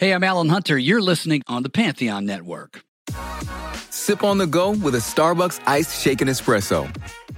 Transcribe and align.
Hey, 0.00 0.14
I'm 0.14 0.24
Alan 0.24 0.48
Hunter. 0.48 0.78
You're 0.78 1.02
listening 1.02 1.42
on 1.46 1.62
the 1.62 1.68
Pantheon 1.68 2.24
Network. 2.24 2.84
Sip 3.90 4.24
on 4.24 4.38
the 4.38 4.46
go 4.46 4.70
with 4.70 4.94
a 4.94 4.98
Starbucks 4.98 5.60
iced 5.66 6.00
shaken 6.00 6.26
espresso. 6.26 6.88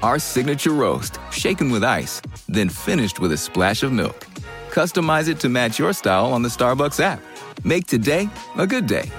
Our 0.01 0.21
signature 0.21 0.71
roast, 0.71 1.19
shaken 1.33 1.73
with 1.73 1.83
ice, 1.83 2.23
then 2.47 2.69
finished 2.69 3.19
with 3.19 3.33
a 3.33 3.37
splash 3.37 3.83
of 3.83 3.93
milk. 3.93 4.29
Customize 4.71 5.29
it 5.29 5.41
to 5.41 5.49
match 5.49 5.81
your 5.81 5.93
style 5.93 6.27
on 6.27 6.43
the 6.43 6.49
Starbucks 6.49 7.01
app. 7.01 7.21
Make 7.65 7.89
today 7.89 8.31
a 8.57 8.65
good 8.65 8.87
day. 8.87 9.11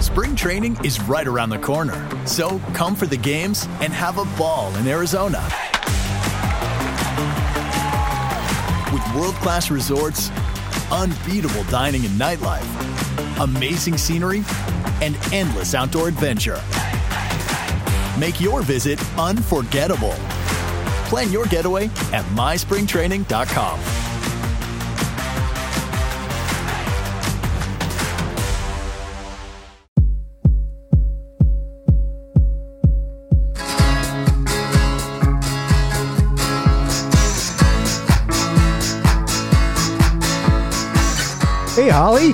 Spring 0.00 0.36
training 0.36 0.76
is 0.84 1.00
right 1.00 1.26
around 1.26 1.48
the 1.48 1.58
corner. 1.58 1.96
So 2.26 2.58
come 2.74 2.94
for 2.94 3.06
the 3.06 3.16
games 3.16 3.66
and 3.80 3.90
have 3.94 4.18
a 4.18 4.26
ball 4.36 4.76
in 4.76 4.86
Arizona. 4.86 5.42
With 8.92 9.14
world 9.14 9.34
class 9.36 9.70
resorts, 9.70 10.30
unbeatable 10.90 11.64
dining 11.64 12.04
and 12.04 12.14
nightlife, 12.18 12.66
amazing 13.42 13.96
scenery, 13.96 14.44
and 15.02 15.16
endless 15.32 15.74
outdoor 15.74 16.08
adventure. 16.08 16.60
Make 18.18 18.40
your 18.40 18.62
visit 18.62 18.98
unforgettable. 19.18 20.14
Plan 21.08 21.30
your 21.30 21.46
getaway 21.46 21.86
at 22.12 22.24
myspringtraining.com. 22.34 24.07
Hey, 41.78 41.90
Holly. 41.90 42.32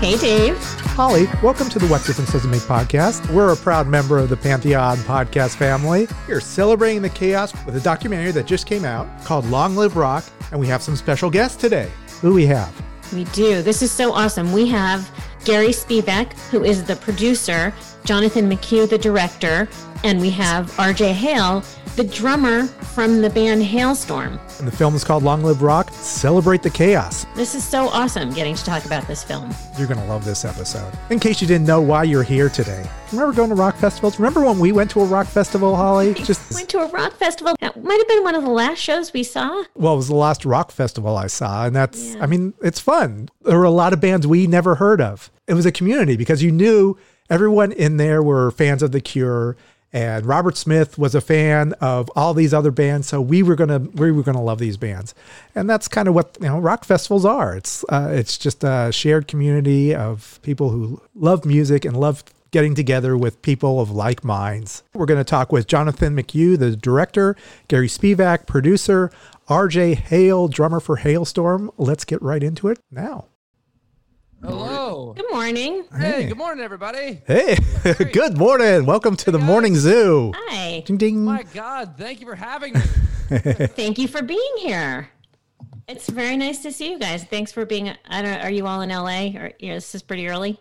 Hey, 0.00 0.16
Dave. 0.18 0.58
Holly, 0.96 1.26
welcome 1.40 1.68
to 1.68 1.78
the 1.78 1.86
What 1.86 2.04
Difference 2.04 2.32
Does 2.32 2.44
It 2.44 2.48
Make 2.48 2.62
podcast. 2.62 3.32
We're 3.32 3.52
a 3.52 3.56
proud 3.56 3.86
member 3.86 4.18
of 4.18 4.28
the 4.28 4.36
Pantheon 4.36 4.96
podcast 4.96 5.54
family. 5.54 6.08
We're 6.26 6.40
celebrating 6.40 7.00
the 7.00 7.08
chaos 7.08 7.54
with 7.64 7.76
a 7.76 7.80
documentary 7.80 8.32
that 8.32 8.44
just 8.44 8.66
came 8.66 8.84
out 8.84 9.06
called 9.22 9.46
Long 9.46 9.76
Live 9.76 9.94
Rock, 9.96 10.24
and 10.50 10.58
we 10.58 10.66
have 10.66 10.82
some 10.82 10.96
special 10.96 11.30
guests 11.30 11.56
today. 11.56 11.92
Who 12.22 12.34
we 12.34 12.44
have? 12.46 12.74
We 13.12 13.22
do. 13.26 13.62
This 13.62 13.82
is 13.82 13.92
so 13.92 14.12
awesome. 14.12 14.52
We 14.52 14.66
have 14.70 15.08
Gary 15.44 15.68
Spivak, 15.68 16.32
who 16.50 16.64
is 16.64 16.82
the 16.82 16.96
producer, 16.96 17.72
Jonathan 18.04 18.50
McHugh, 18.50 18.88
the 18.88 18.98
director, 18.98 19.68
and 20.04 20.20
we 20.20 20.30
have 20.30 20.70
RJ 20.72 21.12
Hale, 21.12 21.62
the 21.94 22.02
drummer 22.04 22.66
from 22.66 23.20
the 23.20 23.30
band 23.30 23.62
Halestorm. 23.62 24.40
And 24.58 24.66
the 24.66 24.74
film 24.74 24.94
is 24.94 25.04
called 25.04 25.22
Long 25.22 25.44
Live 25.44 25.62
Rock. 25.62 25.90
Celebrate 25.92 26.62
the 26.62 26.70
chaos. 26.70 27.26
This 27.36 27.54
is 27.54 27.62
so 27.62 27.88
awesome 27.88 28.32
getting 28.32 28.54
to 28.54 28.64
talk 28.64 28.84
about 28.86 29.06
this 29.06 29.22
film. 29.22 29.54
You're 29.78 29.86
going 29.86 30.00
to 30.00 30.06
love 30.06 30.24
this 30.24 30.44
episode. 30.44 30.92
In 31.10 31.20
case 31.20 31.40
you 31.40 31.46
didn't 31.46 31.66
know 31.66 31.80
why 31.80 32.04
you're 32.04 32.22
here 32.22 32.48
today, 32.48 32.84
remember 33.12 33.34
going 33.34 33.50
to 33.50 33.54
rock 33.54 33.76
festivals? 33.76 34.18
Remember 34.18 34.42
when 34.42 34.58
we 34.58 34.72
went 34.72 34.90
to 34.92 35.00
a 35.00 35.04
rock 35.04 35.26
festival, 35.26 35.76
Holly? 35.76 36.14
Just 36.14 36.52
went 36.54 36.68
to 36.70 36.80
a 36.80 36.88
rock 36.88 37.12
festival. 37.12 37.54
That 37.60 37.82
might 37.82 37.98
have 37.98 38.08
been 38.08 38.24
one 38.24 38.34
of 38.34 38.42
the 38.42 38.50
last 38.50 38.78
shows 38.78 39.12
we 39.12 39.22
saw. 39.22 39.62
Well, 39.74 39.94
it 39.94 39.98
was 39.98 40.08
the 40.08 40.16
last 40.16 40.44
rock 40.44 40.72
festival 40.72 41.16
I 41.16 41.26
saw. 41.28 41.66
And 41.66 41.76
that's, 41.76 42.14
yeah. 42.14 42.22
I 42.22 42.26
mean, 42.26 42.54
it's 42.62 42.80
fun. 42.80 43.28
There 43.42 43.58
were 43.58 43.64
a 43.64 43.70
lot 43.70 43.92
of 43.92 44.00
bands 44.00 44.26
we 44.26 44.46
never 44.46 44.76
heard 44.76 45.00
of. 45.00 45.30
It 45.46 45.54
was 45.54 45.66
a 45.66 45.72
community 45.72 46.16
because 46.16 46.42
you 46.42 46.50
knew 46.50 46.96
everyone 47.32 47.72
in 47.72 47.96
there 47.96 48.22
were 48.22 48.50
fans 48.50 48.82
of 48.82 48.92
The 48.92 49.00
Cure 49.00 49.56
and 49.92 50.24
Robert 50.24 50.56
Smith 50.56 50.98
was 50.98 51.14
a 51.14 51.20
fan 51.20 51.72
of 51.74 52.10
all 52.16 52.32
these 52.34 52.54
other 52.54 52.70
bands, 52.70 53.08
so 53.08 53.20
we 53.20 53.42
were 53.42 53.54
gonna 53.54 53.78
we 53.78 54.10
were 54.10 54.22
gonna 54.22 54.42
love 54.42 54.58
these 54.58 54.78
bands, 54.78 55.14
and 55.54 55.68
that's 55.68 55.86
kind 55.86 56.08
of 56.08 56.14
what 56.14 56.36
you 56.40 56.46
know 56.46 56.58
rock 56.58 56.84
festivals 56.84 57.26
are. 57.26 57.54
It's 57.54 57.84
uh, 57.90 58.08
it's 58.10 58.38
just 58.38 58.64
a 58.64 58.90
shared 58.90 59.28
community 59.28 59.94
of 59.94 60.40
people 60.42 60.70
who 60.70 61.02
love 61.14 61.44
music 61.44 61.84
and 61.84 61.94
love 61.94 62.24
getting 62.52 62.74
together 62.74 63.16
with 63.18 63.42
people 63.42 63.80
of 63.80 63.90
like 63.90 64.24
minds. 64.24 64.82
We're 64.94 65.06
going 65.06 65.20
to 65.20 65.24
talk 65.24 65.50
with 65.50 65.66
Jonathan 65.66 66.14
McHugh, 66.14 66.58
the 66.58 66.76
director, 66.76 67.34
Gary 67.66 67.88
Spivak, 67.88 68.46
producer, 68.46 69.10
RJ 69.48 69.94
Hale, 69.94 70.48
drummer 70.48 70.78
for 70.78 70.98
Halestorm. 70.98 71.70
Let's 71.78 72.04
get 72.04 72.20
right 72.20 72.42
into 72.42 72.68
it 72.68 72.78
now. 72.90 73.24
Hello. 74.44 75.12
Good 75.16 75.30
morning. 75.30 75.84
Hey, 75.96 76.26
good 76.26 76.36
morning, 76.36 76.64
everybody. 76.64 77.22
Hey, 77.28 77.56
good 78.12 78.36
morning. 78.36 78.84
Welcome 78.86 79.14
to 79.14 79.24
hey 79.26 79.30
the 79.30 79.38
guys. 79.38 79.46
morning 79.46 79.76
zoo. 79.76 80.32
Hi. 80.34 80.80
Ding 80.80 80.96
ding. 80.96 81.24
My 81.24 81.44
God, 81.54 81.94
thank 81.96 82.20
you 82.20 82.26
for 82.26 82.34
having 82.34 82.74
me. 82.74 82.80
thank 83.30 83.98
you 83.98 84.08
for 84.08 84.20
being 84.20 84.54
here. 84.58 85.08
It's 85.86 86.10
very 86.10 86.36
nice 86.36 86.58
to 86.64 86.72
see 86.72 86.90
you 86.90 86.98
guys. 86.98 87.22
Thanks 87.22 87.52
for 87.52 87.64
being. 87.64 87.94
I 88.06 88.22
don't. 88.22 88.40
Are 88.40 88.50
you 88.50 88.66
all 88.66 88.80
in 88.80 88.90
LA? 88.90 89.40
Or 89.40 89.52
yeah, 89.60 89.74
this 89.74 89.94
is 89.94 90.02
pretty 90.02 90.26
early. 90.26 90.58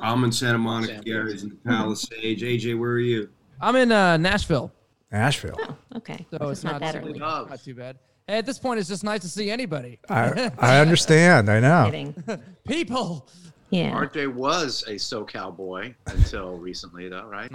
I'm 0.00 0.24
in 0.24 0.32
Santa 0.32 0.56
Monica. 0.56 1.02
Gary's 1.04 1.42
in 1.42 1.50
the 1.50 1.56
Palisades. 1.56 2.42
RJ, 2.42 2.78
where 2.78 2.92
are 2.92 2.98
you? 2.98 3.28
I'm 3.60 3.76
in 3.76 3.92
uh, 3.92 4.16
Nashville. 4.16 4.72
Nashville. 5.12 5.58
Oh, 5.60 5.76
okay. 5.96 6.26
So 6.30 6.48
it's, 6.48 6.64
not, 6.64 6.80
not 6.80 6.80
that 6.80 6.96
early. 6.96 7.18
Not 7.18 7.62
too 7.62 7.74
bad. 7.74 7.98
Hey, 8.28 8.36
at 8.36 8.44
this 8.44 8.58
point, 8.58 8.78
it's 8.78 8.90
just 8.90 9.04
nice 9.04 9.22
to 9.22 9.28
see 9.28 9.50
anybody. 9.50 9.98
I, 10.10 10.52
I 10.58 10.80
understand. 10.80 11.50
I 11.50 11.60
know. 11.60 12.12
People. 12.68 13.26
Yeah. 13.70 13.92
RJ 13.92 14.34
was 14.34 14.84
a 14.86 14.92
SoCal 14.94 15.56
boy 15.56 15.94
until 16.06 16.58
recently, 16.58 17.08
though, 17.08 17.24
right? 17.24 17.50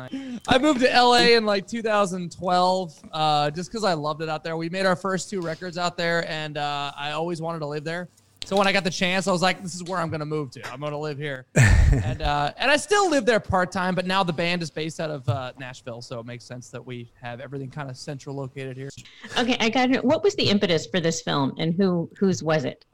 I 0.47 0.57
moved 0.57 0.79
to 0.81 0.87
LA 0.87 1.35
in 1.35 1.45
like 1.45 1.67
2012, 1.67 2.99
uh, 3.11 3.51
just 3.51 3.71
because 3.71 3.83
I 3.83 3.93
loved 3.93 4.23
it 4.23 4.29
out 4.29 4.43
there. 4.43 4.57
We 4.57 4.69
made 4.69 4.87
our 4.87 4.95
first 4.95 5.29
two 5.29 5.41
records 5.41 5.77
out 5.77 5.95
there, 5.95 6.27
and 6.29 6.57
uh, 6.57 6.91
I 6.97 7.11
always 7.11 7.39
wanted 7.39 7.59
to 7.59 7.67
live 7.67 7.83
there. 7.83 8.09
So 8.45 8.57
when 8.57 8.67
I 8.67 8.71
got 8.71 8.83
the 8.83 8.89
chance, 8.89 9.27
I 9.27 9.31
was 9.31 9.41
like, 9.41 9.61
"This 9.63 9.73
is 9.73 9.83
where 9.83 9.99
I'm 9.99 10.09
going 10.09 10.19
to 10.19 10.25
move 10.25 10.51
to. 10.51 10.71
I'm 10.71 10.79
going 10.79 10.91
to 10.91 10.97
live 10.97 11.17
here." 11.17 11.45
and 11.55 12.21
uh, 12.21 12.53
and 12.57 12.69
I 12.69 12.77
still 12.77 13.09
live 13.09 13.25
there 13.25 13.39
part 13.39 13.71
time, 13.71 13.95
but 13.95 14.05
now 14.05 14.23
the 14.23 14.33
band 14.33 14.61
is 14.61 14.69
based 14.69 14.99
out 14.99 15.09
of 15.09 15.27
uh, 15.29 15.53
Nashville, 15.59 16.01
so 16.01 16.19
it 16.19 16.25
makes 16.25 16.43
sense 16.43 16.69
that 16.69 16.85
we 16.85 17.11
have 17.21 17.39
everything 17.39 17.69
kind 17.69 17.89
of 17.89 17.97
central 17.97 18.35
located 18.35 18.77
here. 18.77 18.89
Okay, 19.37 19.57
I 19.59 19.69
got 19.69 19.91
it. 19.91 20.03
What 20.03 20.23
was 20.23 20.35
the 20.35 20.49
impetus 20.49 20.85
for 20.85 20.99
this 20.99 21.21
film, 21.21 21.53
and 21.57 21.73
who 21.73 22.09
whose 22.17 22.43
was 22.43 22.65
it? 22.65 22.85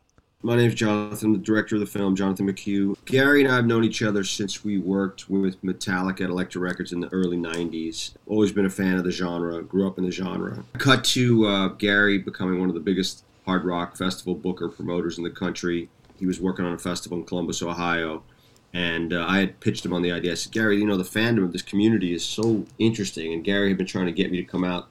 My 0.42 0.56
name 0.56 0.70
is 0.70 0.76
Jonathan, 0.76 1.34
the 1.34 1.40
director 1.40 1.76
of 1.76 1.82
the 1.82 1.86
film, 1.86 2.16
Jonathan 2.16 2.48
McHugh. 2.48 2.96
Gary 3.04 3.44
and 3.44 3.52
I 3.52 3.58
have 3.58 3.66
known 3.66 3.84
each 3.84 4.02
other 4.02 4.24
since 4.24 4.64
we 4.64 4.78
worked 4.78 5.30
with 5.30 5.62
Metallica 5.62 6.22
at 6.22 6.30
Elektra 6.30 6.62
Records 6.62 6.94
in 6.94 7.02
the 7.02 7.12
early 7.12 7.36
90s. 7.36 8.14
Always 8.26 8.54
been 8.54 8.66
a 8.66 8.70
fan 8.70 8.96
of 8.96 9.04
the 9.04 9.12
genre, 9.12 9.62
grew 9.62 9.86
up 9.86 9.98
in 9.98 10.06
the 10.06 10.12
genre. 10.12 10.64
Cut 10.78 11.04
to 11.06 11.46
uh, 11.46 11.68
Gary 11.70 12.20
becoming 12.20 12.58
one 12.58 12.70
of 12.70 12.76
the 12.76 12.80
biggest 12.80 13.26
hard 13.50 13.66
rock 13.66 13.98
festival 13.98 14.36
booker 14.36 14.70
promoters 14.70 15.18
in 15.18 15.24
the 15.24 15.30
country. 15.32 15.90
He 16.20 16.28
was 16.28 16.40
working 16.40 16.66
on 16.66 16.74
a 16.74 16.78
festival 16.78 17.18
in 17.18 17.26
Columbus, 17.26 17.64
Ohio. 17.64 18.22
And 18.76 19.12
uh, 19.12 19.26
I 19.28 19.40
had 19.40 19.60
pitched 19.60 19.84
him 19.84 19.92
on 19.92 20.04
the 20.04 20.12
idea. 20.12 20.34
I 20.34 20.36
said, 20.36 20.52
Gary, 20.52 20.78
you 20.78 20.86
know, 20.86 20.98
the 20.98 21.04
fandom 21.04 21.44
of 21.44 21.52
this 21.52 21.64
community 21.64 22.14
is 22.14 22.24
so 22.24 22.68
interesting. 22.78 23.34
And 23.34 23.44
Gary 23.44 23.70
had 23.70 23.78
been 23.80 23.88
trying 23.88 24.06
to 24.06 24.12
get 24.12 24.30
me 24.30 24.38
to 24.38 24.44
come 24.44 24.64
out 24.64 24.90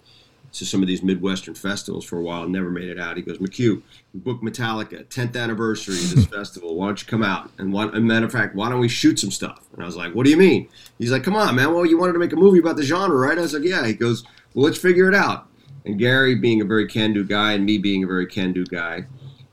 to 0.55 0.67
some 0.67 0.83
of 0.83 0.89
these 0.89 1.05
Midwestern 1.05 1.55
festivals 1.55 2.05
for 2.05 2.19
a 2.19 2.23
while, 2.23 2.49
never 2.49 2.71
made 2.71 2.89
it 2.89 2.99
out. 2.99 3.17
He 3.17 3.23
goes, 3.23 3.39
McHugh, 3.39 3.81
we 4.13 4.19
booked 4.19 4.43
Metallica, 4.43 5.05
10th 5.05 5.41
anniversary 5.41 5.95
of 5.95 6.17
this 6.17 6.27
festival. 6.39 6.75
Why 6.75 6.87
don't 6.87 7.01
you 7.01 7.07
come 7.07 7.23
out? 7.23 7.53
And 7.59 7.73
one, 7.73 7.95
a 7.95 8.01
matter 8.01 8.27
of 8.27 8.33
fact, 8.33 8.57
why 8.57 8.69
don't 8.71 8.81
we 8.81 8.89
shoot 8.89 9.21
some 9.21 9.31
stuff? 9.31 9.61
And 9.75 9.83
I 9.83 9.87
was 9.87 9.95
like, 9.95 10.15
what 10.15 10.25
do 10.25 10.31
you 10.31 10.37
mean? 10.37 10.69
He's 10.99 11.13
like, 11.13 11.23
come 11.23 11.37
on, 11.37 11.55
man. 11.55 11.73
Well, 11.73 11.87
you 11.87 11.97
wanted 11.99 12.15
to 12.15 12.19
make 12.19 12.33
a 12.33 12.37
movie 12.37 12.59
about 12.59 12.75
the 12.75 12.83
genre, 12.83 13.17
right? 13.17 13.39
I 13.39 13.43
was 13.43 13.53
like, 13.53 13.63
yeah. 13.63 13.87
He 13.87 13.93
goes, 13.93 14.25
well, 14.55 14.65
let's 14.65 14.79
figure 14.79 15.09
it 15.09 15.15
out. 15.15 15.48
And 15.89 15.99
Gary, 15.99 16.35
being 16.35 16.61
a 16.61 16.67
very 16.67 16.87
can 16.87 17.15
do 17.15 17.25
guy, 17.25 17.55
and 17.55 17.65
me 17.65 17.79
being 17.79 18.05
a 18.05 18.07
very 18.07 18.27
can 18.27 18.53
do 18.53 18.63
guy, 18.67 19.07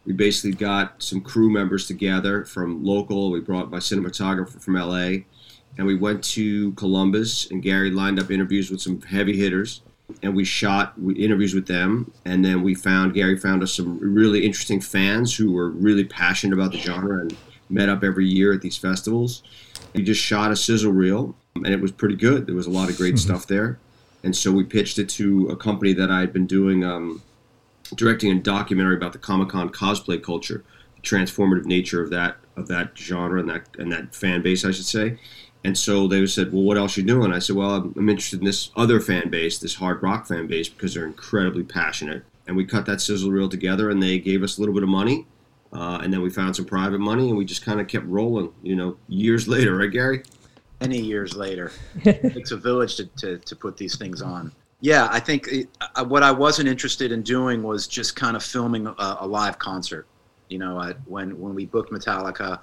we 0.06 0.12
basically 0.12 0.52
got 0.52 1.02
some 1.02 1.22
crew 1.22 1.50
members 1.50 1.88
together 1.88 2.44
from 2.44 2.84
local. 2.84 3.32
We 3.32 3.40
brought 3.40 3.72
my 3.72 3.78
cinematographer 3.78 4.62
from 4.62 4.76
LA, 4.76 5.24
and 5.78 5.88
we 5.88 5.96
went 5.96 6.22
to 6.26 6.74
Columbus. 6.74 7.50
And 7.50 7.64
Gary 7.64 7.90
lined 7.90 8.20
up 8.20 8.32
interviews 8.32 8.70
with 8.70 8.82
some 8.82 9.02
heavy 9.04 9.38
hitters, 9.38 9.82
and 10.24 10.36
we 10.36 10.44
shot 10.44 10.96
interviews 11.16 11.54
with 11.54 11.68
them. 11.68 12.12
And 12.26 12.44
then 12.44 12.64
we 12.64 12.76
found 12.76 13.14
Gary 13.14 13.38
found 13.38 13.64
us 13.64 13.72
some 13.72 13.98
really 13.98 14.46
interesting 14.46 14.82
fans 14.82 15.34
who 15.34 15.54
were 15.54 15.70
really 15.70 16.04
passionate 16.04 16.54
about 16.54 16.74
the 16.74 16.80
genre 16.80 17.22
and 17.22 17.38
met 17.70 17.88
up 17.88 18.04
every 18.04 18.28
year 18.28 18.52
at 18.52 18.62
these 18.62 18.78
festivals. 18.78 19.42
We 19.94 20.04
just 20.04 20.22
shot 20.22 20.52
a 20.52 20.58
sizzle 20.58 20.92
reel, 20.92 21.34
and 21.56 21.68
it 21.68 21.80
was 21.80 21.94
pretty 21.94 22.18
good. 22.18 22.46
There 22.46 22.56
was 22.56 22.68
a 22.68 22.72
lot 22.72 22.90
of 22.90 22.98
great 22.98 23.18
stuff 23.26 23.48
there 23.48 23.80
and 24.26 24.36
so 24.36 24.52
we 24.52 24.64
pitched 24.64 24.98
it 24.98 25.08
to 25.08 25.48
a 25.50 25.56
company 25.56 25.94
that 25.94 26.10
I 26.10 26.20
had 26.20 26.34
been 26.34 26.48
doing 26.48 26.84
um, 26.84 27.22
directing 27.94 28.32
a 28.32 28.42
documentary 28.42 28.96
about 28.96 29.14
the 29.14 29.20
Comic 29.20 29.50
Con 29.50 29.70
cosplay 29.70 30.22
culture, 30.22 30.64
the 30.96 31.02
transformative 31.04 31.66
nature 31.66 32.02
of 32.02 32.10
that 32.10 32.38
of 32.58 32.68
that 32.68 32.98
genre 32.98 33.40
and 33.40 33.50
that 33.50 33.68
and 33.78 33.92
that 33.92 34.16
fan 34.16 34.42
base, 34.42 34.66
I 34.66 34.72
should 34.72 34.86
say. 34.86 35.20
And 35.64 35.78
so 35.78 36.08
they 36.08 36.26
said, 36.26 36.52
"Well, 36.52 36.64
what 36.64 36.76
else 36.76 36.98
are 36.98 37.02
you 37.02 37.08
doing?" 37.08 37.32
I 37.32 37.40
said, 37.40 37.56
"Well, 37.56 37.76
I'm, 37.76 37.94
I'm 37.96 38.10
interested 38.10 38.40
in 38.40 38.46
this 38.46 38.72
other 38.76 39.00
fan 39.00 39.30
base, 39.30 39.60
this 39.60 39.76
hard 39.76 40.02
rock 40.02 40.28
fan 40.28 40.48
base, 40.48 40.70
because 40.70 40.96
they're 40.96 41.06
incredibly 41.06 41.64
passionate." 41.64 42.24
And 42.48 42.58
we 42.58 42.66
cut 42.66 42.88
that 42.88 43.02
sizzle 43.02 43.32
reel 43.32 43.48
together, 43.48 43.92
and 43.92 44.02
they 44.02 44.18
gave 44.18 44.42
us 44.42 44.58
a 44.58 44.60
little 44.60 44.74
bit 44.74 44.84
of 44.84 44.90
money, 44.90 45.28
uh, 45.72 46.00
and 46.04 46.12
then 46.12 46.24
we 46.24 46.32
found 46.32 46.56
some 46.56 46.66
private 46.66 47.00
money, 47.00 47.30
and 47.30 47.38
we 47.38 47.46
just 47.46 47.64
kind 47.64 47.80
of 47.80 47.88
kept 47.88 48.08
rolling. 48.08 48.54
You 48.64 48.76
know, 48.76 48.98
years 49.08 49.48
later, 49.56 49.78
right, 49.78 49.92
Gary? 49.92 50.24
Many 50.82 51.00
years 51.00 51.36
later. 51.36 51.72
it 52.04 52.34
takes 52.34 52.52
a 52.52 52.58
village 52.58 52.96
to, 52.98 53.06
to, 53.18 53.38
to 53.40 53.56
put 53.56 53.78
these 53.78 53.98
things 53.98 54.22
on. 54.22 54.52
Yeah, 54.82 55.08
I 55.10 55.20
think 55.20 55.48
it, 55.48 55.70
uh, 55.96 56.06
what 56.06 56.22
I 56.22 56.32
wasn't 56.32 56.68
interested 56.68 57.12
in 57.12 57.22
doing 57.22 57.64
was 57.64 57.88
just 57.88 58.16
kind 58.16 58.36
of 58.36 58.44
filming 58.44 58.88
a, 58.88 59.18
a 59.22 59.28
live 59.28 59.58
concert. 59.58 60.06
You 60.50 60.60
know, 60.60 60.78
uh, 60.78 60.94
when 61.06 61.40
when 61.40 61.56
we 61.56 61.66
booked 61.66 61.92
Metallica, 61.92 62.60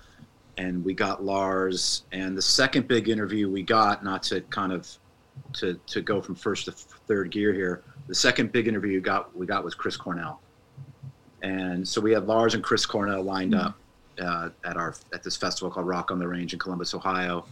and 0.57 0.85
we 0.85 0.95
got 0.95 1.25
Lars, 1.25 2.05
and 2.13 2.37
the 2.37 2.43
second 2.43 2.87
big 2.87 3.09
interview 3.09 3.51
we 3.51 3.63
got, 3.63 4.05
not 4.05 4.23
to 4.25 4.41
kind 4.43 4.73
of 4.73 4.89
to 5.55 5.75
to 5.87 6.01
go 6.01 6.21
from 6.21 6.35
first 6.35 6.67
to 6.67 6.73
third 6.73 7.31
gear 7.31 7.53
here, 7.53 7.83
the 8.07 8.15
second 8.15 8.53
big 8.53 8.69
interview 8.69 8.95
we 8.95 9.01
got 9.01 9.37
we 9.37 9.47
got 9.47 9.65
was 9.65 9.75
Chris 9.75 9.97
Cornell, 9.97 10.41
and 11.43 11.87
so 11.87 12.01
we 12.01 12.13
had 12.13 12.27
Lars 12.27 12.55
and 12.55 12.63
Chris 12.63 12.87
Cornell 12.87 13.23
lined 13.23 13.55
up 13.55 13.77
uh, 14.21 14.51
at 14.65 14.77
our 14.77 14.95
at 15.13 15.23
this 15.23 15.37
festival 15.37 15.71
called 15.71 15.87
Rock 15.87 16.11
on 16.11 16.19
the 16.19 16.29
Range 16.29 16.53
in 16.53 16.59
Columbus, 16.59 16.95
Ohio. 16.95 17.47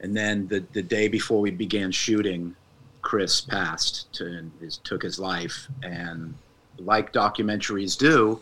And 0.00 0.16
then 0.16 0.46
the 0.48 0.64
the 0.72 0.82
day 0.82 1.08
before 1.08 1.40
we 1.40 1.50
began 1.50 1.90
shooting, 1.90 2.54
Chris 3.02 3.40
passed 3.40 4.12
to 4.14 4.50
his, 4.60 4.78
took 4.78 5.02
his 5.02 5.18
life. 5.18 5.68
And 5.82 6.34
like 6.78 7.12
documentaries 7.12 7.96
do, 7.96 8.40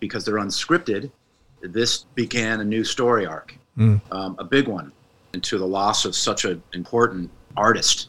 because 0.00 0.24
they're 0.24 0.36
unscripted, 0.36 1.10
this 1.60 2.04
began 2.14 2.60
a 2.60 2.64
new 2.64 2.84
story 2.84 3.26
arc, 3.26 3.54
um, 4.10 4.34
a 4.38 4.44
big 4.44 4.66
one, 4.66 4.92
into 5.34 5.58
the 5.58 5.66
loss 5.66 6.04
of 6.04 6.16
such 6.16 6.44
an 6.44 6.62
important 6.72 7.30
artist. 7.56 8.08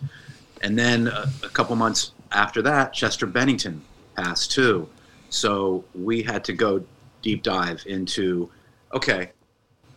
And 0.62 0.80
then 0.80 1.08
a, 1.08 1.30
a 1.44 1.50
couple 1.50 1.76
months 1.76 2.14
after 2.32 2.62
that, 2.64 2.94
Chester 2.94 3.28
Bennington 3.28 3.82
passed 4.16 4.52
too. 4.52 4.88
So 5.30 5.84
we 5.94 6.24
had 6.24 6.44
to 6.46 6.54
go 6.54 6.84
deep 7.22 7.44
dive 7.44 7.84
into 7.86 8.50
okay, 8.94 9.32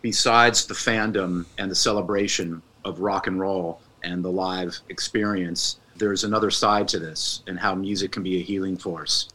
besides 0.03 0.67
the 0.67 0.75
fandom 0.75 1.45
and 1.59 1.71
the 1.71 1.75
celebration 1.75 2.63
of 2.87 3.01
rock 3.01 3.27
and 3.27 3.39
roll 3.39 3.81
and 4.03 4.25
the 4.25 4.31
live 4.31 4.79
experience, 4.89 5.81
there's 5.97 6.25
another 6.25 6.51
side 6.51 6.87
to 6.89 6.99
this 6.99 7.43
and 7.47 7.59
how 7.59 7.75
music 7.75 8.13
can 8.13 8.23
be 8.23 8.39
a 8.39 8.43
healing 8.43 8.77
force, 8.77 9.29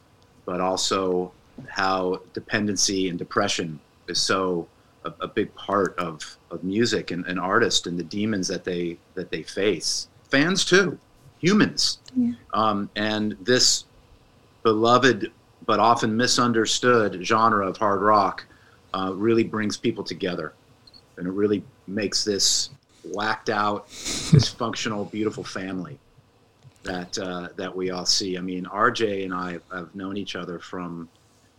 but 0.45 0.62
also 0.62 1.31
how 1.68 2.21
dependency 2.33 3.09
and 3.09 3.19
depression 3.19 3.80
is 4.07 4.19
so 4.19 4.68
a, 5.03 5.13
a 5.21 5.27
big 5.27 5.53
part 5.56 5.98
of, 6.00 6.38
of 6.50 6.63
music 6.63 7.12
and, 7.12 7.25
and 7.25 7.39
artists 7.39 7.88
and 7.88 8.00
the 8.00 8.03
demons 8.03 8.48
that 8.48 8.63
they 8.63 8.98
that 9.15 9.30
they 9.30 9.44
face. 9.44 10.07
Fans 10.30 10.63
too, 10.63 10.97
humans. 11.39 12.00
Um, 12.54 12.89
and 12.95 13.36
this 13.42 13.86
beloved 14.63 15.31
but 15.65 15.80
often 15.80 16.15
misunderstood 16.15 17.25
genre 17.25 17.68
of 17.68 17.77
hard 17.77 18.01
rock 18.01 18.45
uh, 18.94 19.12
really 19.15 19.44
brings 19.44 19.77
people 19.77 20.04
together, 20.04 20.54
and 21.18 21.27
it 21.27 21.31
really 21.31 21.63
makes 21.88 22.24
this 22.24 22.69
whacked 23.03 23.50
out, 23.50 23.88
dysfunctional, 23.89 25.09
beautiful 25.12 25.44
family 25.44 26.00
that 26.83 27.18
uh, 27.18 27.50
that 27.56 27.75
we 27.75 27.92
all 27.92 28.06
see. 28.06 28.38
I 28.38 28.42
mean, 28.42 28.65
RJ 28.65 29.25
and 29.25 29.33
I 29.33 29.59
have 29.74 29.94
known 29.95 30.18
each 30.18 30.36
other 30.36 30.59
from 30.59 31.09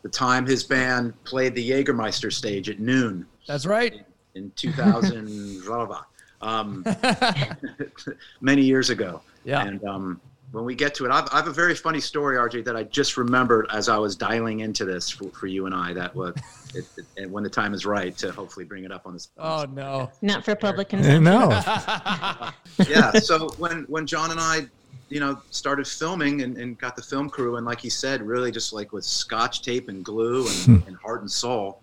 the 0.02 0.08
time 0.08 0.46
his 0.46 0.64
band 0.64 1.14
played 1.24 1.54
the 1.54 1.70
Jägermeister 1.70 2.32
stage 2.32 2.68
at 2.68 2.80
noon 2.80 3.26
That's 3.46 3.66
right. 3.66 4.04
in 4.34 4.50
2000, 4.56 5.62
blah, 5.66 5.86
blah, 5.86 5.86
blah. 5.86 6.04
Um, 6.40 6.84
many 8.40 8.62
years 8.62 8.90
ago. 8.90 9.22
Yeah. 9.44 9.64
And 9.64 9.84
um, 9.84 10.20
when 10.52 10.64
we 10.66 10.74
get 10.74 10.94
to 10.96 11.06
it, 11.06 11.10
I've, 11.10 11.28
I 11.32 11.36
have 11.36 11.48
a 11.48 11.52
very 11.52 11.74
funny 11.74 12.00
story, 12.00 12.36
RJ, 12.36 12.64
that 12.66 12.76
I 12.76 12.84
just 12.84 13.16
remembered 13.16 13.66
as 13.72 13.88
I 13.88 13.96
was 13.96 14.14
dialing 14.14 14.60
into 14.60 14.84
this 14.84 15.08
for, 15.08 15.30
for 15.30 15.46
you 15.46 15.64
and 15.64 15.74
I. 15.74 15.94
That 15.94 16.14
was, 16.14 16.34
it, 16.74 16.84
it, 16.96 17.06
and 17.16 17.32
when 17.32 17.42
the 17.42 17.50
time 17.50 17.72
is 17.72 17.86
right, 17.86 18.16
to 18.18 18.30
hopefully 18.30 18.66
bring 18.66 18.84
it 18.84 18.92
up 18.92 19.06
on 19.06 19.14
this. 19.14 19.30
Oh 19.38 19.66
no. 19.72 20.10
Not 20.20 20.44
for 20.44 20.54
public 20.54 20.90
consumption. 20.90 21.24
no. 21.24 21.48
yeah. 22.88 23.12
So 23.12 23.48
when 23.58 23.84
when 23.88 24.06
John 24.06 24.30
and 24.30 24.38
I, 24.38 24.66
you 25.08 25.20
know, 25.20 25.40
started 25.50 25.86
filming 25.88 26.42
and, 26.42 26.58
and 26.58 26.78
got 26.78 26.96
the 26.96 27.02
film 27.02 27.30
crew, 27.30 27.56
and 27.56 27.64
like 27.64 27.80
he 27.80 27.90
said, 27.90 28.22
really 28.22 28.52
just 28.52 28.74
like 28.74 28.92
with 28.92 29.04
scotch 29.04 29.62
tape 29.62 29.88
and 29.88 30.04
glue 30.04 30.46
and, 30.46 30.56
hmm. 30.82 30.86
and 30.86 30.96
heart 30.96 31.22
and 31.22 31.30
soul, 31.30 31.80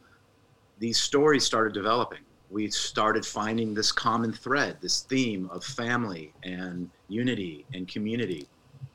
these 0.77 1.00
stories 1.00 1.44
started 1.44 1.74
developing. 1.74 2.19
We 2.51 2.69
started 2.69 3.25
finding 3.25 3.74
this 3.74 3.92
common 3.92 4.31
thread, 4.31 4.77
this 4.81 5.01
theme 5.01 5.50
of 5.51 5.63
family 5.63 6.33
and 6.44 6.89
unity 7.07 7.65
and 7.74 7.88
community 7.88 8.48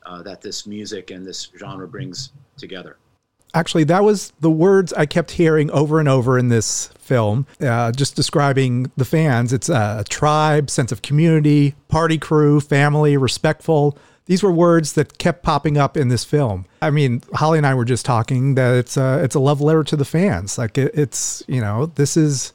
uh, 0.05 0.21
that 0.23 0.41
this 0.41 0.65
music 0.67 1.11
and 1.11 1.25
this 1.25 1.49
genre 1.57 1.87
brings 1.87 2.31
together. 2.57 2.97
Actually, 3.53 3.85
that 3.85 4.03
was 4.03 4.33
the 4.41 4.51
words 4.51 4.91
I 4.93 5.05
kept 5.05 5.31
hearing 5.31 5.71
over 5.71 5.99
and 5.99 6.09
over 6.09 6.37
in 6.37 6.49
this 6.49 6.87
film, 6.99 7.47
uh, 7.61 7.93
just 7.93 8.15
describing 8.15 8.91
the 8.97 9.05
fans. 9.05 9.53
It's 9.53 9.69
a 9.69 10.03
tribe, 10.09 10.69
sense 10.69 10.91
of 10.91 11.01
community, 11.01 11.73
party 11.87 12.17
crew, 12.17 12.59
family, 12.59 13.15
respectful. 13.15 13.97
These 14.25 14.43
were 14.43 14.51
words 14.51 14.93
that 14.93 15.17
kept 15.19 15.41
popping 15.41 15.77
up 15.77 15.95
in 15.95 16.09
this 16.09 16.25
film. 16.25 16.65
I 16.81 16.89
mean, 16.89 17.21
Holly 17.33 17.57
and 17.57 17.65
I 17.65 17.75
were 17.75 17.85
just 17.85 18.05
talking 18.05 18.55
that 18.55 18.75
it's 18.75 18.97
a 18.97 19.23
it's 19.23 19.35
a 19.35 19.39
love 19.39 19.61
letter 19.61 19.85
to 19.85 19.95
the 19.95 20.03
fans. 20.03 20.57
Like 20.57 20.77
it, 20.77 20.91
it's 20.93 21.41
you 21.47 21.61
know 21.61 21.85
this 21.85 22.17
is 22.17 22.51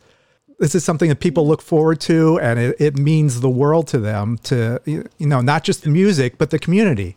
this 0.58 0.74
is 0.74 0.84
something 0.84 1.08
that 1.08 1.20
people 1.20 1.48
look 1.48 1.62
forward 1.62 2.00
to, 2.02 2.38
and 2.40 2.58
it, 2.58 2.76
it 2.78 2.98
means 2.98 3.40
the 3.40 3.48
world 3.48 3.88
to 3.88 3.98
them. 3.98 4.36
To 4.44 4.80
you 4.84 5.08
know, 5.18 5.40
not 5.40 5.64
just 5.64 5.82
the 5.82 5.90
music, 5.90 6.36
but 6.36 6.50
the 6.50 6.58
community. 6.58 7.16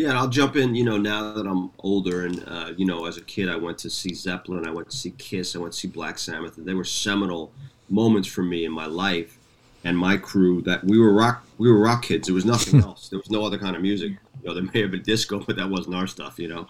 Yeah, 0.00 0.08
and 0.08 0.18
I'll 0.18 0.28
jump 0.30 0.56
in. 0.56 0.74
You 0.74 0.84
know, 0.84 0.96
now 0.96 1.34
that 1.34 1.46
I'm 1.46 1.72
older, 1.80 2.24
and 2.24 2.42
uh, 2.48 2.72
you 2.74 2.86
know, 2.86 3.04
as 3.04 3.18
a 3.18 3.20
kid, 3.20 3.50
I 3.50 3.56
went 3.56 3.76
to 3.80 3.90
see 3.90 4.14
Zeppelin, 4.14 4.66
I 4.66 4.70
went 4.70 4.88
to 4.88 4.96
see 4.96 5.10
Kiss, 5.18 5.54
I 5.54 5.58
went 5.58 5.74
to 5.74 5.78
see 5.78 5.88
Black 5.88 6.16
Sabbath, 6.16 6.56
and 6.56 6.64
they 6.64 6.72
were 6.72 6.84
seminal 6.84 7.52
moments 7.90 8.26
for 8.26 8.42
me 8.42 8.64
in 8.64 8.72
my 8.72 8.86
life 8.86 9.36
and 9.84 9.98
my 9.98 10.16
crew. 10.16 10.62
That 10.62 10.82
we 10.84 10.98
were 10.98 11.12
rock, 11.12 11.44
we 11.58 11.70
were 11.70 11.78
rock 11.78 12.04
kids. 12.04 12.28
There 12.28 12.34
was 12.34 12.46
nothing 12.46 12.80
else. 12.82 13.10
There 13.10 13.18
was 13.18 13.28
no 13.28 13.44
other 13.44 13.58
kind 13.58 13.76
of 13.76 13.82
music. 13.82 14.12
You 14.42 14.48
know, 14.48 14.54
there 14.54 14.62
may 14.72 14.80
have 14.80 14.90
been 14.90 15.02
disco, 15.02 15.40
but 15.40 15.56
that 15.56 15.68
wasn't 15.68 15.96
our 15.96 16.06
stuff. 16.06 16.38
You 16.38 16.48
know, 16.48 16.66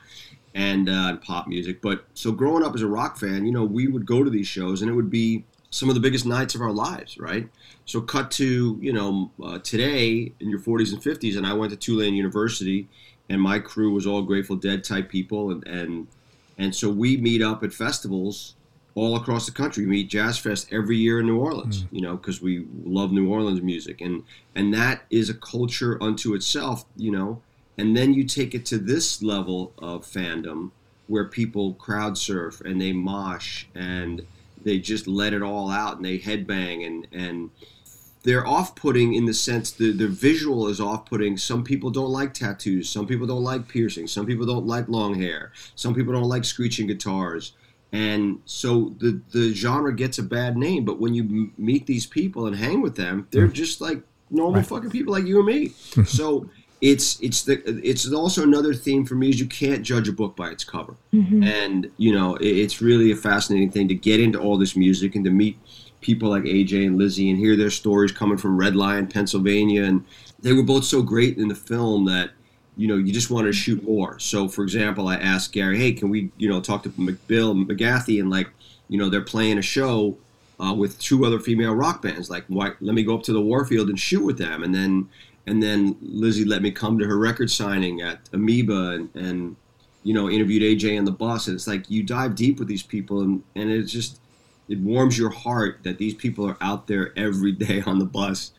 and 0.57 0.89
uh, 0.89 1.11
and 1.11 1.23
pop 1.23 1.47
music. 1.47 1.81
But 1.81 2.07
so 2.15 2.33
growing 2.33 2.65
up 2.65 2.75
as 2.75 2.83
a 2.83 2.89
rock 2.89 3.17
fan, 3.17 3.47
you 3.47 3.53
know, 3.53 3.63
we 3.63 3.87
would 3.87 4.07
go 4.07 4.25
to 4.25 4.31
these 4.31 4.49
shows, 4.49 4.83
and 4.83 4.91
it 4.91 4.95
would 4.95 5.09
be 5.09 5.45
some 5.71 5.89
of 5.89 5.95
the 5.95 6.01
biggest 6.01 6.27
nights 6.27 6.57
of 6.57 6.61
our 6.61 6.73
lives, 6.73 7.17
right? 7.17 7.49
So 7.85 8.01
cut 8.01 8.33
to 8.33 8.77
you 8.81 8.93
know 8.93 9.31
uh, 9.43 9.61
today 9.61 10.33
in 10.41 10.51
your 10.51 10.59
40s 10.59 10.93
and 10.93 11.01
50s, 11.01 11.37
and 11.37 11.47
I 11.47 11.53
went 11.53 11.71
to 11.71 11.77
Tulane 11.77 12.15
University, 12.15 12.89
and 13.31 13.41
my 13.41 13.61
crew 13.61 13.93
was 13.93 14.07
all 14.07 14.23
Grateful 14.23 14.57
Dead 14.57 14.85
type 14.85 15.09
people, 15.09 15.51
and 15.53 15.67
and 15.67 16.09
and 16.59 16.75
so 16.75 16.91
we 16.91 17.17
meet 17.17 17.41
up 17.41 17.63
at 17.63 17.73
festivals 17.73 18.57
all 18.95 19.17
across 19.17 19.47
the 19.47 19.53
country. 19.53 19.85
We 19.85 19.91
meet 19.91 20.11
Jazz 20.11 20.37
Fest 20.37 20.69
every 20.73 20.99
year 20.99 21.21
in 21.21 21.27
New 21.27 21.39
Orleans, 21.39 21.85
mm. 21.85 21.89
you 21.93 22.03
know, 22.03 22.17
because 22.17 22.43
we 22.43 22.67
love 22.85 23.13
New 23.13 23.31
Orleans 23.31 23.63
music, 23.63 24.01
and 24.03 24.25
and 24.55 24.75
that 24.75 25.05
is 25.09 25.31
a 25.31 25.35
culture 25.35 25.97
unto 26.03 26.35
itself, 26.35 26.85
you 26.97 27.13
know. 27.13 27.41
And 27.79 27.97
then 27.97 28.13
you 28.13 28.25
take 28.25 28.55
it 28.55 28.67
to 28.67 28.79
this 28.79 29.23
level 29.23 29.73
of 29.79 30.05
fandom 30.05 30.73
where 31.07 31.25
people 31.25 31.75
crowd 31.75 32.19
surf 32.19 32.61
and 32.61 32.81
they 32.81 32.93
mosh 32.93 33.65
and 33.75 34.27
they 34.63 34.79
just 34.79 35.07
let 35.07 35.33
it 35.33 35.43
all 35.43 35.71
out 35.71 35.97
and 35.97 36.05
they 36.05 36.19
headbang 36.19 36.87
and 36.87 37.07
and 37.13 37.51
they're 38.23 38.47
off-putting 38.47 39.15
in 39.15 39.25
the 39.25 39.35
sense 39.35 39.71
the 39.71 39.93
the 39.93 40.09
visual 40.09 40.69
is 40.69 40.81
off-putting. 40.81 41.37
Some 41.37 41.65
people 41.65 41.91
don't 41.91 42.11
like 42.11 42.35
tattoos. 42.35 42.89
Some 42.89 43.07
people 43.07 43.27
don't 43.27 43.43
like 43.43 43.69
piercings. 43.69 44.13
Some 44.13 44.27
people 44.27 44.47
don't 44.47 44.67
like 44.67 44.89
long 44.89 45.15
hair. 45.15 45.53
Some 45.75 45.95
people 45.95 46.13
don't 46.13 46.29
like 46.29 46.45
screeching 46.45 46.87
guitars. 46.87 47.53
And 47.93 48.41
so 48.45 48.95
the 48.99 49.21
the 49.33 49.53
genre 49.53 49.95
gets 49.95 50.19
a 50.19 50.23
bad 50.23 50.57
name. 50.57 50.85
But 50.85 51.01
when 51.01 51.15
you 51.15 51.23
m- 51.25 51.53
meet 51.57 51.87
these 51.87 52.07
people 52.07 52.47
and 52.47 52.57
hang 52.57 52.83
with 52.83 52.97
them, 52.97 53.27
they're 53.31 53.49
mm. 53.49 53.53
just 53.53 53.81
like 53.81 54.03
normal 54.31 54.63
fucking 54.63 54.91
people 54.91 55.13
like 55.13 55.27
you 55.27 55.39
and 55.39 55.47
me. 55.47 55.69
Mm-hmm. 55.69 56.05
so 56.05 56.49
it's 56.81 57.21
it's 57.21 57.43
the 57.43 57.63
it's 57.85 58.11
also 58.11 58.43
another 58.43 58.73
theme 58.73 59.05
for 59.05 59.15
me 59.15 59.29
is 59.29 59.39
you 59.39 59.47
can't 59.47 59.83
judge 59.83 60.09
a 60.09 60.13
book 60.13 60.37
by 60.37 60.49
its 60.49 60.65
cover. 60.65 60.95
Mm-hmm. 61.13 61.43
And 61.43 61.91
you 61.97 62.13
know 62.13 62.37
it, 62.37 62.47
it's 62.47 62.81
really 62.81 63.11
a 63.11 63.17
fascinating 63.17 63.71
thing 63.71 63.89
to 63.89 63.95
get 63.95 64.21
into 64.21 64.39
all 64.39 64.57
this 64.57 64.77
music 64.77 65.15
and 65.15 65.25
to 65.25 65.31
meet 65.31 65.59
people 66.01 66.31
like 66.31 66.45
RJ 66.45 66.87
and 66.87 66.99
Lizzie 66.99 67.31
and 67.31 67.39
hear 67.39 67.57
their 67.57 67.71
stories 67.71 68.13
coming 68.13 68.39
from 68.39 68.57
Red 68.57 68.77
Lion, 68.77 69.07
Pennsylvania, 69.07 69.85
and 69.85 70.05
they 70.41 70.53
were 70.53 70.63
both 70.63 70.85
so 70.85 71.03
great 71.03 71.39
in 71.39 71.49
the 71.49 71.55
film 71.55 72.07
that 72.07 72.31
you 72.77 72.87
know 72.87 72.97
you 72.97 73.13
just 73.13 73.31
wanted 73.31 73.49
to 73.49 73.53
shoot 73.53 73.83
more. 73.83 74.19
So, 74.19 74.49
for 74.49 74.63
example, 74.63 75.09
I 75.09 75.17
asked 75.17 75.53
Gary, 75.53 75.79
"Hey, 75.79 75.93
can 75.93 76.09
we 76.09 76.31
you 76.39 76.49
know 76.49 76.61
talk 76.61 76.83
to 76.85 76.91
McBill 76.91 77.67
McGathy 77.67 78.21
and 78.21 78.31
like 78.31 78.49
you 78.89 78.99
know 78.99 79.09
they're 79.09 79.21
playing 79.21 79.59
a 79.59 79.63
show 79.63 80.17
uh, 80.59 80.75
with 80.75 80.99
two 80.99 81.25
other 81.25 81.39
female 81.39 81.75
rock 81.75 82.03
bands. 82.03 82.31
Like, 82.31 82.45
why? 82.49 82.73
Let 82.81 82.95
me 82.95 83.03
go 83.03 83.17
up 83.17 83.23
to 83.25 83.33
the 83.33 83.41
Warfield 83.41 83.89
and 83.89 83.99
shoot 83.99 84.25
with 84.25 84.39
them." 84.39 84.63
And 84.63 84.75
then 84.75 85.09
and 85.47 85.63
then 85.63 85.97
Lizzie 86.01 86.45
let 86.45 86.63
me 86.63 86.71
come 86.71 86.99
to 86.99 87.07
her 87.07 87.19
record 87.19 87.51
signing 87.51 88.03
at 88.03 88.29
Amoeba 88.33 88.91
and, 88.91 89.17
and 89.17 89.57
you 90.03 90.15
know 90.15 90.31
interviewed 90.31 90.63
AJ 90.63 90.99
on 90.99 91.05
the 91.05 91.13
bus. 91.13 91.49
And 91.49 91.57
it's 91.57 91.67
like 91.67 91.91
you 91.91 92.03
dive 92.03 92.35
deep 92.35 92.59
with 92.59 92.69
these 92.69 92.83
people, 92.83 93.21
and 93.21 93.43
and 93.55 93.71
it's 93.71 93.93
just 93.93 94.21
it 94.71 94.79
warms 94.79 95.19
your 95.19 95.31
heart 95.31 95.81
that 95.83 95.99
these 95.99 96.15
people 96.15 96.49
are 96.49 96.57
out 96.61 96.87
there 96.87 97.13
every 97.19 97.53
day 97.53 97.83
on 97.83 97.99
the 97.99 98.07
bus 98.07 98.53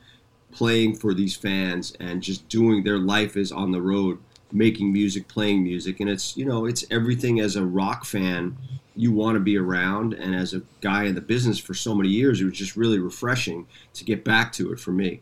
playing 0.51 0.93
for 0.93 1.13
these 1.13 1.35
fans 1.35 1.95
and 2.01 2.21
just 2.21 2.47
doing 2.49 2.83
their 2.83 2.99
life 2.99 3.37
is 3.37 3.51
on 3.51 3.71
the 3.71 3.81
road 3.81 4.19
making 4.51 4.91
music 4.91 5.29
playing 5.29 5.63
music. 5.63 6.01
And 6.01 6.09
it's 6.09 6.35
you 6.35 6.45
know 6.45 6.65
it's 6.65 6.83
everything 6.91 7.39
as 7.39 7.55
a 7.55 7.65
rock 7.65 8.05
fan 8.05 8.57
you 8.93 9.13
want 9.13 9.35
to 9.35 9.39
be 9.39 9.57
around. 9.57 10.13
And 10.13 10.35
as 10.35 10.53
a 10.53 10.61
guy 10.81 11.05
in 11.05 11.15
the 11.15 11.21
business 11.21 11.57
for 11.57 11.73
so 11.73 11.95
many 11.95 12.09
years 12.09 12.41
it 12.41 12.45
was 12.45 12.57
just 12.57 12.75
really 12.75 12.99
refreshing 12.99 13.65
to 13.93 14.03
get 14.03 14.25
back 14.25 14.51
to 14.53 14.73
it 14.73 14.79
for 14.79 14.91
me. 14.91 15.21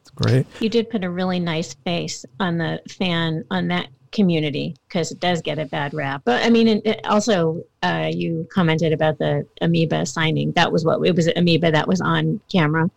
It's 0.00 0.10
great. 0.10 0.46
You 0.60 0.70
did 0.70 0.88
put 0.88 1.04
a 1.04 1.10
really 1.10 1.40
nice 1.40 1.74
face 1.84 2.24
on 2.40 2.56
the 2.56 2.80
fan 2.88 3.44
on 3.50 3.68
that 3.68 3.88
community 4.12 4.76
because 4.88 5.10
it 5.10 5.20
does 5.20 5.42
get 5.42 5.58
a 5.58 5.66
bad 5.66 5.94
rap. 5.94 6.22
But 6.24 6.44
I 6.44 6.50
mean, 6.50 6.68
it, 6.84 7.06
also 7.06 7.62
uh, 7.82 8.10
you 8.12 8.46
commented 8.52 8.92
about 8.92 9.18
the 9.18 9.46
Amoeba 9.60 10.06
signing. 10.06 10.52
That 10.52 10.72
was 10.72 10.84
what 10.84 11.06
it 11.06 11.14
was. 11.14 11.28
Amoeba 11.36 11.70
that 11.72 11.88
was 11.88 12.00
on 12.00 12.40
camera 12.50 12.90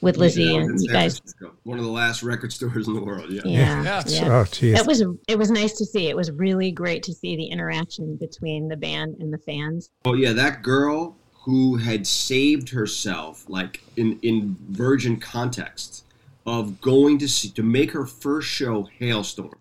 with 0.00 0.16
Lizzie 0.16 0.44
Yeah, 0.44 0.60
and 0.60 0.80
you 0.80 0.88
guys. 0.88 1.20
One 1.64 1.78
of 1.78 1.84
the 1.84 1.90
last 1.90 2.22
record 2.22 2.52
stores 2.52 2.88
in 2.88 2.94
the 2.94 3.02
world. 3.02 3.30
Yeah. 3.30 3.42
Yeah, 3.44 3.82
Yeah. 3.82 4.02
yeah. 4.06 4.40
Oh, 4.40 4.44
geez. 4.44 4.78
It 4.78 4.86
was 4.86 5.02
it 5.28 5.38
was 5.38 5.50
nice 5.50 5.72
to 5.74 5.84
see. 5.84 6.08
It 6.08 6.16
was 6.16 6.30
really 6.30 6.70
great 6.70 7.02
to 7.04 7.12
see 7.12 7.36
the 7.36 7.46
interaction 7.46 8.16
between 8.16 8.68
the 8.68 8.76
band 8.76 9.16
and 9.20 9.32
the 9.32 9.38
fans. 9.38 9.90
Oh 10.04 10.14
yeah, 10.14 10.32
that 10.32 10.62
girl 10.62 11.16
who 11.44 11.76
had 11.76 12.06
saved 12.06 12.70
herself, 12.70 13.44
like 13.48 13.82
in 13.96 14.18
in 14.22 14.56
Virgin 14.70 15.18
context, 15.18 16.04
of 16.46 16.80
going 16.80 17.18
to 17.18 17.28
see 17.28 17.50
to 17.50 17.62
make 17.62 17.92
her 17.92 18.06
first 18.06 18.48
show 18.48 18.88
Halestorm 19.00 19.54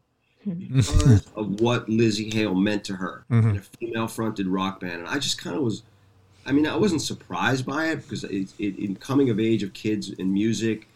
because 0.57 1.25
of 1.35 1.61
what 1.61 1.87
Lizzie 1.89 2.29
Hale 2.33 2.55
meant 2.55 2.83
to 2.85 2.95
her 2.95 3.25
in 3.29 3.57
a 3.57 3.61
female 3.61 4.07
fronted 4.07 4.47
rock 4.47 4.79
band, 4.79 5.01
and 5.01 5.07
I 5.07 5.19
just 5.19 5.41
kind 5.41 5.55
of 5.55 5.63
was. 5.63 5.83
I 6.45 6.51
mean, 6.51 6.65
I 6.65 6.75
wasn't 6.75 7.01
surprised 7.01 7.65
by 7.65 7.87
it 7.87 7.97
because 7.97 8.23
it, 8.23 8.51
it, 8.57 8.79
in 8.79 8.95
coming 8.95 9.29
of 9.29 9.39
age 9.39 9.61
of 9.61 9.73
kids 9.73 10.09
in 10.09 10.33
music, 10.33 10.87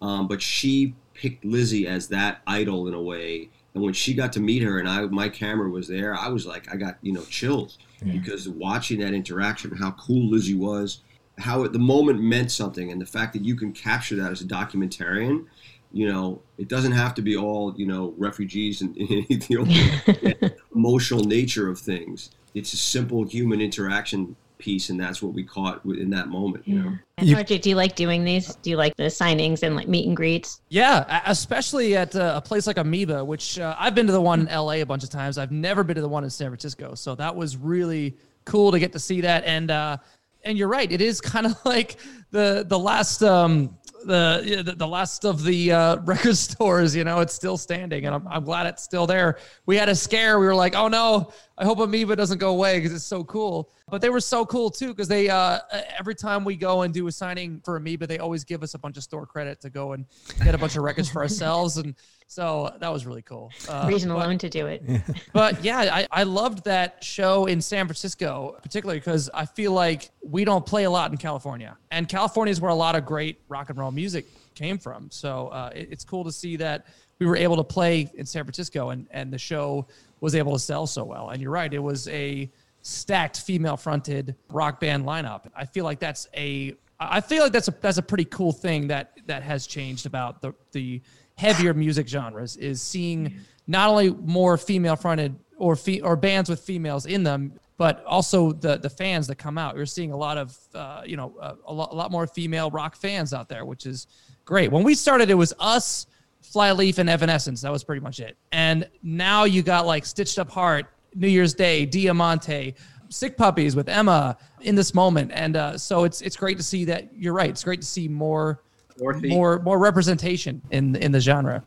um, 0.00 0.28
but 0.28 0.40
she 0.40 0.94
picked 1.14 1.44
Lizzie 1.44 1.86
as 1.86 2.08
that 2.08 2.42
idol 2.46 2.86
in 2.86 2.94
a 2.94 3.02
way. 3.02 3.48
And 3.74 3.82
when 3.82 3.92
she 3.92 4.14
got 4.14 4.32
to 4.34 4.40
meet 4.40 4.62
her, 4.62 4.78
and 4.78 4.88
I 4.88 5.00
my 5.06 5.28
camera 5.28 5.68
was 5.68 5.88
there, 5.88 6.14
I 6.14 6.28
was 6.28 6.46
like, 6.46 6.72
I 6.72 6.76
got 6.76 6.98
you 7.02 7.12
know 7.12 7.24
chills 7.24 7.78
because 8.12 8.48
watching 8.48 9.00
that 9.00 9.12
interaction, 9.12 9.70
how 9.76 9.92
cool 9.92 10.30
Lizzie 10.30 10.54
was, 10.54 11.00
how 11.38 11.64
at 11.64 11.72
the 11.72 11.78
moment 11.78 12.20
meant 12.20 12.50
something, 12.50 12.90
and 12.90 13.00
the 13.00 13.06
fact 13.06 13.32
that 13.32 13.44
you 13.44 13.54
can 13.54 13.72
capture 13.72 14.16
that 14.16 14.30
as 14.32 14.40
a 14.40 14.44
documentarian. 14.44 15.46
You 15.92 16.12
know, 16.12 16.42
it 16.58 16.68
doesn't 16.68 16.92
have 16.92 17.14
to 17.14 17.22
be 17.22 17.36
all 17.36 17.74
you 17.76 17.86
know 17.86 18.14
refugees 18.16 18.80
and, 18.80 18.96
in 18.96 19.26
Ethiopia. 19.30 20.02
The 20.06 20.54
emotional 20.74 21.24
nature 21.24 21.68
of 21.68 21.78
things. 21.78 22.30
It's 22.54 22.72
a 22.72 22.76
simple 22.76 23.24
human 23.24 23.60
interaction 23.60 24.36
piece, 24.58 24.90
and 24.90 25.00
that's 25.00 25.20
what 25.22 25.32
we 25.32 25.42
caught 25.42 25.84
in 25.84 26.10
that 26.10 26.28
moment. 26.28 26.68
You 26.68 26.82
know. 26.82 26.98
You- 27.20 27.36
RJ, 27.36 27.62
do 27.62 27.70
you 27.70 27.76
like 27.76 27.96
doing 27.96 28.24
these? 28.24 28.54
Do 28.56 28.70
you 28.70 28.76
like 28.76 28.96
the 28.96 29.04
signings 29.04 29.62
and 29.62 29.74
like 29.74 29.88
meet 29.88 30.06
and 30.06 30.16
greets? 30.16 30.60
Yeah, 30.68 31.22
especially 31.26 31.96
at 31.96 32.14
uh, 32.14 32.34
a 32.36 32.40
place 32.40 32.66
like 32.66 32.78
Amoeba, 32.78 33.24
which 33.24 33.58
uh, 33.58 33.74
I've 33.78 33.94
been 33.94 34.06
to 34.06 34.12
the 34.12 34.20
one 34.20 34.46
in 34.46 34.46
LA 34.46 34.74
a 34.74 34.84
bunch 34.84 35.02
of 35.02 35.10
times. 35.10 35.38
I've 35.38 35.50
never 35.50 35.82
been 35.82 35.96
to 35.96 36.02
the 36.02 36.08
one 36.08 36.22
in 36.22 36.30
San 36.30 36.48
Francisco, 36.48 36.94
so 36.94 37.14
that 37.16 37.34
was 37.34 37.56
really 37.56 38.16
cool 38.44 38.70
to 38.70 38.78
get 38.78 38.92
to 38.92 38.98
see 39.00 39.22
that. 39.22 39.44
And 39.44 39.70
uh, 39.70 39.96
and 40.44 40.56
you're 40.56 40.68
right, 40.68 40.90
it 40.90 41.00
is 41.00 41.20
kind 41.20 41.46
of 41.46 41.56
like 41.64 41.96
the 42.30 42.64
the 42.66 42.78
last 42.78 43.22
um, 43.22 43.76
the, 44.04 44.62
the 44.64 44.72
the 44.72 44.86
last 44.86 45.24
of 45.24 45.42
the 45.44 45.72
uh, 45.72 45.96
record 46.04 46.36
stores. 46.36 46.94
You 46.94 47.04
know, 47.04 47.20
it's 47.20 47.34
still 47.34 47.56
standing, 47.56 48.06
and 48.06 48.14
I'm, 48.14 48.26
I'm 48.28 48.44
glad 48.44 48.66
it's 48.66 48.82
still 48.82 49.06
there. 49.06 49.38
We 49.66 49.76
had 49.76 49.88
a 49.88 49.94
scare. 49.94 50.38
We 50.38 50.46
were 50.46 50.54
like, 50.54 50.74
oh 50.74 50.88
no, 50.88 51.32
I 51.58 51.64
hope 51.64 51.78
Amoeba 51.78 52.16
doesn't 52.16 52.38
go 52.38 52.50
away 52.50 52.78
because 52.78 52.94
it's 52.94 53.04
so 53.04 53.24
cool. 53.24 53.70
But 53.88 54.00
they 54.00 54.10
were 54.10 54.20
so 54.20 54.46
cool 54.46 54.70
too 54.70 54.88
because 54.88 55.08
they 55.08 55.28
uh, 55.28 55.58
every 55.98 56.14
time 56.14 56.44
we 56.44 56.56
go 56.56 56.82
and 56.82 56.94
do 56.94 57.06
a 57.08 57.12
signing 57.12 57.60
for 57.64 57.76
Amoeba, 57.76 58.06
they 58.06 58.18
always 58.18 58.44
give 58.44 58.62
us 58.62 58.74
a 58.74 58.78
bunch 58.78 58.96
of 58.96 59.02
store 59.02 59.26
credit 59.26 59.60
to 59.62 59.70
go 59.70 59.92
and 59.92 60.06
get 60.44 60.54
a 60.54 60.58
bunch 60.58 60.76
of 60.76 60.82
records 60.84 61.10
for 61.10 61.22
ourselves, 61.22 61.76
and 61.76 61.94
so 62.30 62.72
that 62.78 62.92
was 62.92 63.06
really 63.06 63.22
cool. 63.22 63.50
Uh, 63.68 63.86
Reason 63.88 64.08
but- 64.08 64.16
alone 64.16 64.38
to 64.38 64.48
do 64.48 64.66
it. 64.66 64.84
but 65.32 65.64
yeah, 65.64 65.78
I, 65.92 66.06
I 66.12 66.22
loved 66.22 66.64
that 66.64 67.02
show 67.02 67.46
in 67.46 67.60
San 67.60 67.86
Francisco, 67.86 68.56
particularly 68.62 69.00
because 69.00 69.28
I 69.34 69.46
feel 69.46 69.72
like 69.72 70.10
we 70.22 70.44
don't 70.44 70.64
play 70.64 70.84
a 70.84 70.90
lot 70.90 71.10
in 71.10 71.16
California. 71.16 71.76
And 71.90 72.08
California 72.08 72.19
is 72.48 72.60
where 72.60 72.70
a 72.70 72.74
lot 72.74 72.94
of 72.96 73.04
great 73.06 73.40
rock 73.48 73.70
and 73.70 73.78
roll 73.78 73.90
music 73.90 74.26
came 74.54 74.78
from. 74.78 75.08
So 75.10 75.48
uh, 75.48 75.70
it- 75.74 75.88
it's 75.92 76.04
cool 76.04 76.24
to 76.24 76.32
see 76.32 76.56
that 76.56 76.86
we 77.18 77.26
were 77.26 77.36
able 77.36 77.56
to 77.56 77.64
play 77.64 78.10
in 78.14 78.24
San 78.26 78.44
Francisco 78.44 78.90
and, 78.90 79.06
and 79.10 79.32
the 79.32 79.38
show 79.38 79.86
was 80.20 80.34
able 80.34 80.52
to 80.52 80.58
sell 80.58 80.86
so 80.86 81.04
well. 81.04 81.30
And 81.30 81.40
you're 81.42 81.50
right, 81.50 81.72
it 81.72 81.78
was 81.82 82.08
a 82.08 82.50
stacked 82.82 83.40
female 83.40 83.76
fronted 83.76 84.34
rock 84.50 84.80
band 84.80 85.04
lineup. 85.04 85.42
I 85.54 85.64
feel 85.66 85.84
like 85.84 85.98
that's 85.98 86.26
a 86.34 86.74
I 86.98 87.20
feel 87.20 87.42
like 87.42 87.52
that's 87.52 87.68
a 87.68 87.74
that's 87.80 87.98
a 87.98 88.02
pretty 88.02 88.24
cool 88.26 88.52
thing 88.52 88.88
that 88.88 89.12
that 89.26 89.42
has 89.42 89.66
changed 89.66 90.06
about 90.06 90.40
the 90.42 90.54
the 90.72 91.00
heavier 91.36 91.72
music 91.74 92.06
genres 92.08 92.56
is 92.56 92.80
seeing 92.82 93.34
not 93.66 93.88
only 93.88 94.10
more 94.10 94.56
female 94.58 94.96
fronted 94.96 95.34
or 95.56 95.76
fe- 95.76 96.00
or 96.00 96.16
bands 96.16 96.48
with 96.50 96.60
females 96.60 97.06
in 97.06 97.22
them 97.22 97.52
but 97.80 98.04
also 98.04 98.52
the 98.52 98.76
the 98.76 98.90
fans 98.90 99.26
that 99.26 99.36
come 99.36 99.56
out. 99.56 99.74
You're 99.74 99.86
seeing 99.86 100.12
a 100.12 100.16
lot 100.16 100.36
of 100.36 100.54
uh, 100.74 101.00
you 101.06 101.16
know 101.16 101.34
uh, 101.40 101.54
a, 101.66 101.72
lot, 101.72 101.92
a 101.92 101.94
lot 101.94 102.10
more 102.10 102.26
female 102.26 102.70
rock 102.70 102.94
fans 102.94 103.32
out 103.32 103.48
there 103.48 103.64
which 103.64 103.86
is 103.86 104.06
great. 104.44 104.70
When 104.70 104.84
we 104.84 104.94
started 104.94 105.30
it 105.30 105.34
was 105.34 105.54
us 105.58 106.06
flyleaf 106.42 106.98
and 106.98 107.08
evanescence. 107.08 107.62
That 107.62 107.72
was 107.72 107.82
pretty 107.82 108.02
much 108.02 108.20
it. 108.20 108.36
And 108.52 108.86
now 109.02 109.44
you 109.44 109.62
got 109.62 109.86
like 109.86 110.04
stitched 110.04 110.38
up 110.38 110.50
heart 110.50 110.88
new 111.14 111.26
year's 111.26 111.54
day 111.54 111.86
diamante 111.86 112.74
sick 113.08 113.38
puppies 113.38 113.74
with 113.74 113.88
emma 113.88 114.36
in 114.60 114.74
this 114.74 114.92
moment. 114.92 115.30
And 115.32 115.56
uh, 115.56 115.78
so 115.78 116.04
it's 116.04 116.20
it's 116.20 116.36
great 116.36 116.58
to 116.58 116.62
see 116.62 116.84
that 116.84 117.08
you're 117.14 117.32
right. 117.32 117.48
It's 117.48 117.64
great 117.64 117.80
to 117.80 117.86
see 117.86 118.08
more 118.08 118.62
Dorothy. 118.98 119.30
more 119.30 119.58
more 119.60 119.78
representation 119.78 120.60
in 120.70 120.96
in 120.96 121.12
the 121.12 121.20
genre. 121.20 121.64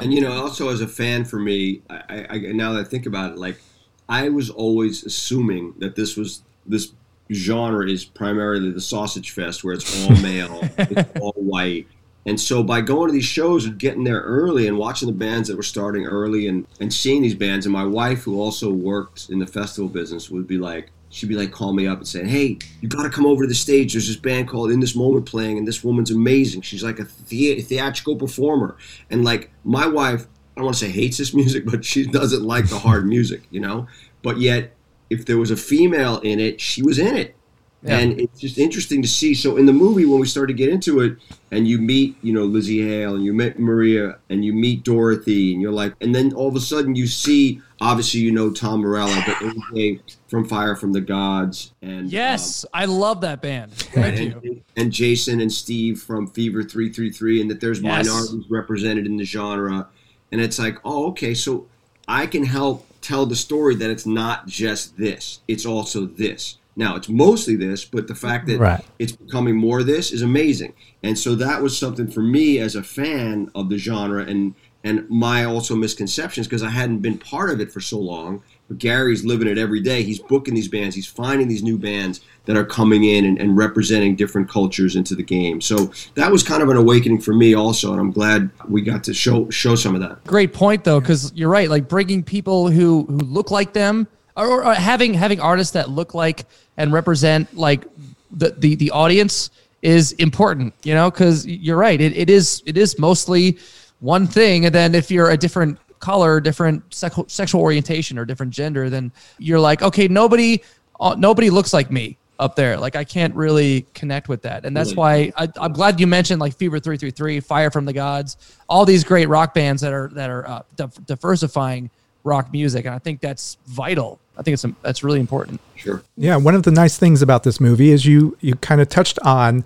And 0.00 0.14
you 0.14 0.20
know, 0.20 0.30
also 0.30 0.68
as 0.68 0.82
a 0.82 0.86
fan 0.86 1.24
for 1.24 1.40
me, 1.40 1.82
I, 1.90 2.26
I 2.30 2.38
now 2.52 2.74
that 2.74 2.86
I 2.86 2.88
think 2.88 3.06
about 3.06 3.32
it, 3.32 3.38
like 3.38 3.60
I 4.08 4.28
was 4.28 4.50
always 4.50 5.04
assuming 5.04 5.74
that 5.78 5.96
this 5.96 6.16
was 6.16 6.42
this 6.66 6.92
genre 7.30 7.88
is 7.88 8.04
primarily 8.04 8.70
the 8.70 8.80
sausage 8.80 9.30
fest, 9.30 9.64
where 9.64 9.74
it's 9.74 10.08
all 10.08 10.16
male, 10.22 10.60
it's 10.78 11.20
all 11.20 11.34
white. 11.36 11.86
And 12.26 12.38
so 12.38 12.62
by 12.62 12.82
going 12.82 13.08
to 13.08 13.12
these 13.12 13.24
shows 13.24 13.64
and 13.64 13.78
getting 13.78 14.04
there 14.04 14.20
early 14.20 14.66
and 14.66 14.76
watching 14.76 15.06
the 15.06 15.14
bands 15.14 15.48
that 15.48 15.56
were 15.56 15.62
starting 15.62 16.04
early 16.04 16.46
and, 16.46 16.66
and 16.78 16.92
seeing 16.92 17.22
these 17.22 17.34
bands, 17.34 17.64
and 17.64 17.72
my 17.72 17.84
wife, 17.84 18.22
who 18.22 18.38
also 18.40 18.70
worked 18.70 19.30
in 19.30 19.38
the 19.38 19.46
festival 19.46 19.88
business, 19.88 20.28
would 20.28 20.46
be 20.46 20.58
like, 20.58 20.90
she'd 21.10 21.28
be 21.28 21.36
like, 21.36 21.52
call 21.52 21.72
me 21.72 21.86
up 21.86 21.98
and 21.98 22.06
say, 22.06 22.26
hey, 22.26 22.58
you 22.82 22.88
got 22.88 23.04
to 23.04 23.08
come 23.08 23.24
over 23.24 23.44
to 23.44 23.48
the 23.48 23.54
stage. 23.54 23.94
There's 23.94 24.08
this 24.08 24.16
band 24.16 24.46
called 24.48 24.70
In 24.70 24.80
This 24.80 24.94
Moment 24.94 25.24
playing, 25.24 25.56
and 25.56 25.66
this 25.66 25.82
woman's 25.82 26.10
amazing. 26.10 26.62
She's 26.62 26.84
like 26.84 26.98
a 26.98 27.06
the- 27.28 27.62
theatrical 27.62 28.16
performer. 28.16 28.76
And 29.08 29.24
like 29.24 29.50
my 29.64 29.86
wife, 29.86 30.26
I 30.58 30.60
don't 30.60 30.64
want 30.64 30.76
to 30.78 30.84
say 30.86 30.90
hates 30.90 31.18
this 31.18 31.32
music, 31.42 31.64
but 31.64 31.84
she 31.84 32.04
doesn't 32.04 32.42
like 32.42 32.68
the 32.68 32.80
hard 32.80 33.06
music, 33.16 33.42
you 33.52 33.60
know? 33.60 33.86
But 34.24 34.40
yet, 34.40 34.74
if 35.08 35.24
there 35.24 35.38
was 35.38 35.52
a 35.52 35.56
female 35.56 36.18
in 36.18 36.40
it, 36.40 36.60
she 36.60 36.82
was 36.82 36.98
in 36.98 37.16
it. 37.16 37.36
Yeah. 37.84 37.98
And 37.98 38.20
it's 38.20 38.40
just 38.40 38.58
interesting 38.58 39.02
to 39.02 39.08
see. 39.08 39.34
So 39.34 39.56
in 39.56 39.64
the 39.66 39.72
movie, 39.72 40.04
when 40.04 40.18
we 40.18 40.26
start 40.26 40.48
to 40.48 40.52
get 40.54 40.68
into 40.68 40.98
it, 40.98 41.16
and 41.52 41.68
you 41.68 41.78
meet, 41.78 42.16
you 42.22 42.32
know, 42.32 42.42
Lizzie 42.42 42.82
Hale, 42.82 43.14
and 43.14 43.24
you 43.24 43.32
meet 43.32 43.56
Maria, 43.56 44.18
and 44.28 44.44
you 44.44 44.52
meet 44.52 44.82
Dorothy, 44.82 45.52
and 45.52 45.62
you're 45.62 45.70
like, 45.70 45.94
and 46.00 46.12
then 46.12 46.32
all 46.32 46.48
of 46.48 46.56
a 46.56 46.60
sudden 46.60 46.96
you 46.96 47.06
see, 47.06 47.62
obviously 47.80 48.18
you 48.18 48.32
know 48.32 48.50
Tom 48.50 48.80
Morello, 48.80 49.14
but 49.24 49.36
AJ 49.36 50.00
from 50.26 50.44
Fire 50.44 50.74
from 50.74 50.92
the 50.92 51.00
Gods, 51.00 51.72
and 51.80 52.10
Yes, 52.10 52.66
I 52.74 52.86
love 52.86 53.20
that 53.20 53.40
band. 53.42 53.70
um, 53.70 54.02
Thank 54.02 54.18
you. 54.18 54.40
and, 54.42 54.62
and 54.76 54.92
Jason 54.92 55.40
and 55.40 55.50
Steve 55.52 56.00
from 56.02 56.26
Fever 56.26 56.64
Three 56.64 56.92
Three 56.92 57.12
Three, 57.12 57.40
and 57.40 57.48
that 57.48 57.60
there's 57.60 57.80
Yes. 57.80 58.06
minorities 58.08 58.50
represented 58.50 59.06
in 59.06 59.16
the 59.18 59.24
genre, 59.24 59.86
and 60.30 60.40
it's 60.40 60.58
like, 60.58 60.78
oh, 60.84 61.08
okay, 61.08 61.34
so 61.34 61.66
I 62.06 62.26
can 62.26 62.44
help 62.44 62.86
tell 63.00 63.26
the 63.26 63.36
story 63.36 63.74
that 63.76 63.90
it's 63.90 64.06
not 64.06 64.46
just 64.46 64.96
this; 64.96 65.40
it's 65.48 65.66
also 65.66 66.06
this. 66.06 66.58
Now 66.76 66.94
it's 66.94 67.08
mostly 67.08 67.56
this, 67.56 67.84
but 67.84 68.06
the 68.06 68.14
fact 68.14 68.46
that 68.46 68.58
Right. 68.60 68.84
it's 69.00 69.12
becoming 69.12 69.56
more 69.56 69.82
this 69.82 70.12
is 70.12 70.22
amazing. 70.22 70.74
And 71.02 71.18
so 71.18 71.34
that 71.34 71.60
was 71.60 71.76
something 71.76 72.08
for 72.08 72.22
me 72.22 72.58
as 72.60 72.76
a 72.76 72.84
fan 72.84 73.50
of 73.54 73.68
the 73.68 73.78
genre 73.78 74.22
and 74.24 74.54
and 74.84 75.10
my 75.10 75.44
also 75.44 75.74
misconceptions 75.74 76.46
because 76.46 76.62
I 76.62 76.70
hadn't 76.70 77.00
been 77.00 77.18
part 77.18 77.50
of 77.50 77.60
it 77.60 77.72
for 77.72 77.80
so 77.80 77.98
long. 77.98 78.42
But 78.68 78.78
Gary's 78.78 79.24
living 79.24 79.48
it 79.48 79.56
every 79.56 79.80
day. 79.80 80.02
He's 80.02 80.18
booking 80.20 80.54
these 80.54 80.68
bands. 80.68 80.94
He's 80.94 81.06
finding 81.06 81.48
these 81.48 81.62
new 81.62 81.78
bands 81.78 82.20
that 82.44 82.54
are 82.54 82.64
coming 82.64 83.04
in 83.04 83.24
and, 83.24 83.40
and 83.40 83.56
representing 83.56 84.14
different 84.14 84.48
cultures 84.48 84.94
into 84.94 85.14
the 85.14 85.22
game. 85.22 85.62
So 85.62 85.90
that 86.14 86.30
was 86.30 86.42
kind 86.42 86.62
of 86.62 86.68
an 86.68 86.76
awakening 86.76 87.22
for 87.22 87.32
me 87.32 87.54
also, 87.54 87.92
and 87.92 88.00
I'm 88.00 88.10
glad 88.10 88.50
we 88.68 88.82
got 88.82 89.04
to 89.04 89.14
show 89.14 89.48
show 89.48 89.74
some 89.74 89.94
of 89.94 90.02
that. 90.02 90.22
Great 90.24 90.52
point 90.52 90.84
though, 90.84 91.00
because 91.00 91.32
you're 91.34 91.48
right. 91.48 91.70
Like 91.70 91.88
bringing 91.88 92.22
people 92.22 92.70
who 92.70 93.04
who 93.04 93.16
look 93.18 93.50
like 93.50 93.72
them, 93.72 94.06
or, 94.36 94.64
or, 94.64 94.74
having 94.74 95.14
having 95.14 95.40
artists 95.40 95.72
that 95.72 95.88
look 95.88 96.12
like 96.12 96.44
and 96.76 96.92
represent 96.92 97.56
like 97.56 97.86
the 98.30 98.50
the, 98.50 98.74
the 98.74 98.90
audience 98.90 99.50
is 99.80 100.12
important. 100.12 100.74
You 100.82 100.94
know, 100.94 101.10
because 101.10 101.46
you're 101.46 101.78
right. 101.78 101.98
It, 101.98 102.14
it 102.14 102.28
is 102.28 102.62
it 102.66 102.76
is 102.76 102.98
mostly 102.98 103.58
one 104.00 104.26
thing, 104.26 104.66
and 104.66 104.74
then 104.74 104.94
if 104.94 105.10
you're 105.10 105.30
a 105.30 105.38
different 105.38 105.78
color, 106.08 106.40
different 106.40 106.82
sexual 106.94 107.26
sexual 107.28 107.60
orientation, 107.60 108.18
or 108.18 108.24
different 108.24 108.50
gender, 108.50 108.88
then 108.88 109.12
you're 109.38 109.60
like, 109.60 109.82
okay, 109.82 110.08
nobody 110.08 110.62
uh, 110.98 111.14
nobody 111.18 111.50
looks 111.50 111.74
like 111.74 111.90
me 111.90 112.16
up 112.38 112.56
there. 112.56 112.78
Like 112.78 112.96
I 112.96 113.04
can't 113.04 113.34
really 113.34 113.84
connect 113.92 114.26
with 114.26 114.40
that, 114.42 114.64
and 114.64 114.74
that's 114.74 114.94
why 114.94 115.30
I, 115.36 115.48
I'm 115.60 115.74
glad 115.74 116.00
you 116.00 116.06
mentioned 116.06 116.40
like 116.40 116.56
Fever 116.56 116.80
three 116.80 116.96
three 116.96 117.10
three, 117.10 117.40
Fire 117.40 117.70
from 117.70 117.84
the 117.84 117.92
Gods, 117.92 118.38
all 118.70 118.86
these 118.86 119.04
great 119.04 119.28
rock 119.28 119.52
bands 119.52 119.82
that 119.82 119.92
are 119.92 120.08
that 120.14 120.30
are 120.30 120.48
uh, 120.48 120.62
dif- 120.76 121.04
diversifying 121.04 121.90
rock 122.24 122.50
music, 122.52 122.86
and 122.86 122.94
I 122.94 122.98
think 122.98 123.20
that's 123.20 123.58
vital. 123.66 124.18
I 124.38 124.42
think 124.42 124.54
it's 124.54 124.64
that's 124.80 125.04
really 125.04 125.20
important. 125.20 125.60
Sure. 125.76 126.02
Yeah, 126.16 126.36
one 126.36 126.54
of 126.54 126.62
the 126.62 126.70
nice 126.70 126.96
things 126.96 127.20
about 127.20 127.42
this 127.42 127.60
movie 127.60 127.90
is 127.90 128.06
you 128.06 128.34
you 128.40 128.54
kind 128.54 128.80
of 128.80 128.88
touched 128.88 129.18
on 129.24 129.62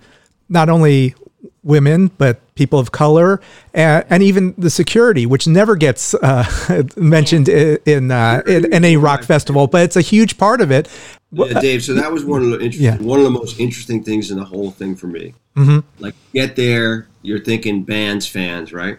not 0.49 0.67
only 0.67 1.15
women, 1.63 2.11
but 2.17 2.39
people 2.55 2.77
of 2.79 2.91
color, 2.91 3.39
and, 3.73 4.05
and 4.09 4.21
even 4.23 4.53
the 4.57 4.69
security, 4.69 5.25
which 5.25 5.47
never 5.47 5.75
gets 5.75 6.13
uh, 6.15 6.45
mentioned 6.97 7.49
in 7.49 7.77
in, 7.85 8.11
uh, 8.11 8.41
in 8.47 8.71
in 8.73 8.85
a 8.85 8.97
rock 8.97 9.23
festival, 9.23 9.67
but 9.67 9.83
it's 9.83 9.95
a 9.95 10.01
huge 10.01 10.37
part 10.37 10.61
of 10.61 10.71
it. 10.71 10.89
Yeah, 11.31 11.59
Dave. 11.59 11.83
So 11.83 11.93
that 11.95 12.11
was 12.11 12.23
one 12.23 12.43
of 12.43 12.49
the 12.51 12.55
interesting, 12.59 12.83
Yeah. 12.85 12.97
one 12.97 13.17
of 13.19 13.25
the 13.25 13.31
most 13.31 13.59
interesting 13.59 14.03
things 14.03 14.29
in 14.29 14.37
the 14.37 14.45
whole 14.45 14.69
thing 14.71 14.95
for 14.95 15.07
me. 15.07 15.33
Mhm. 15.57 15.83
Like, 15.99 16.13
get 16.33 16.55
there, 16.55 17.07
you're 17.23 17.39
thinking 17.43 17.83
bands, 17.83 18.27
fans, 18.27 18.71
right? 18.71 18.97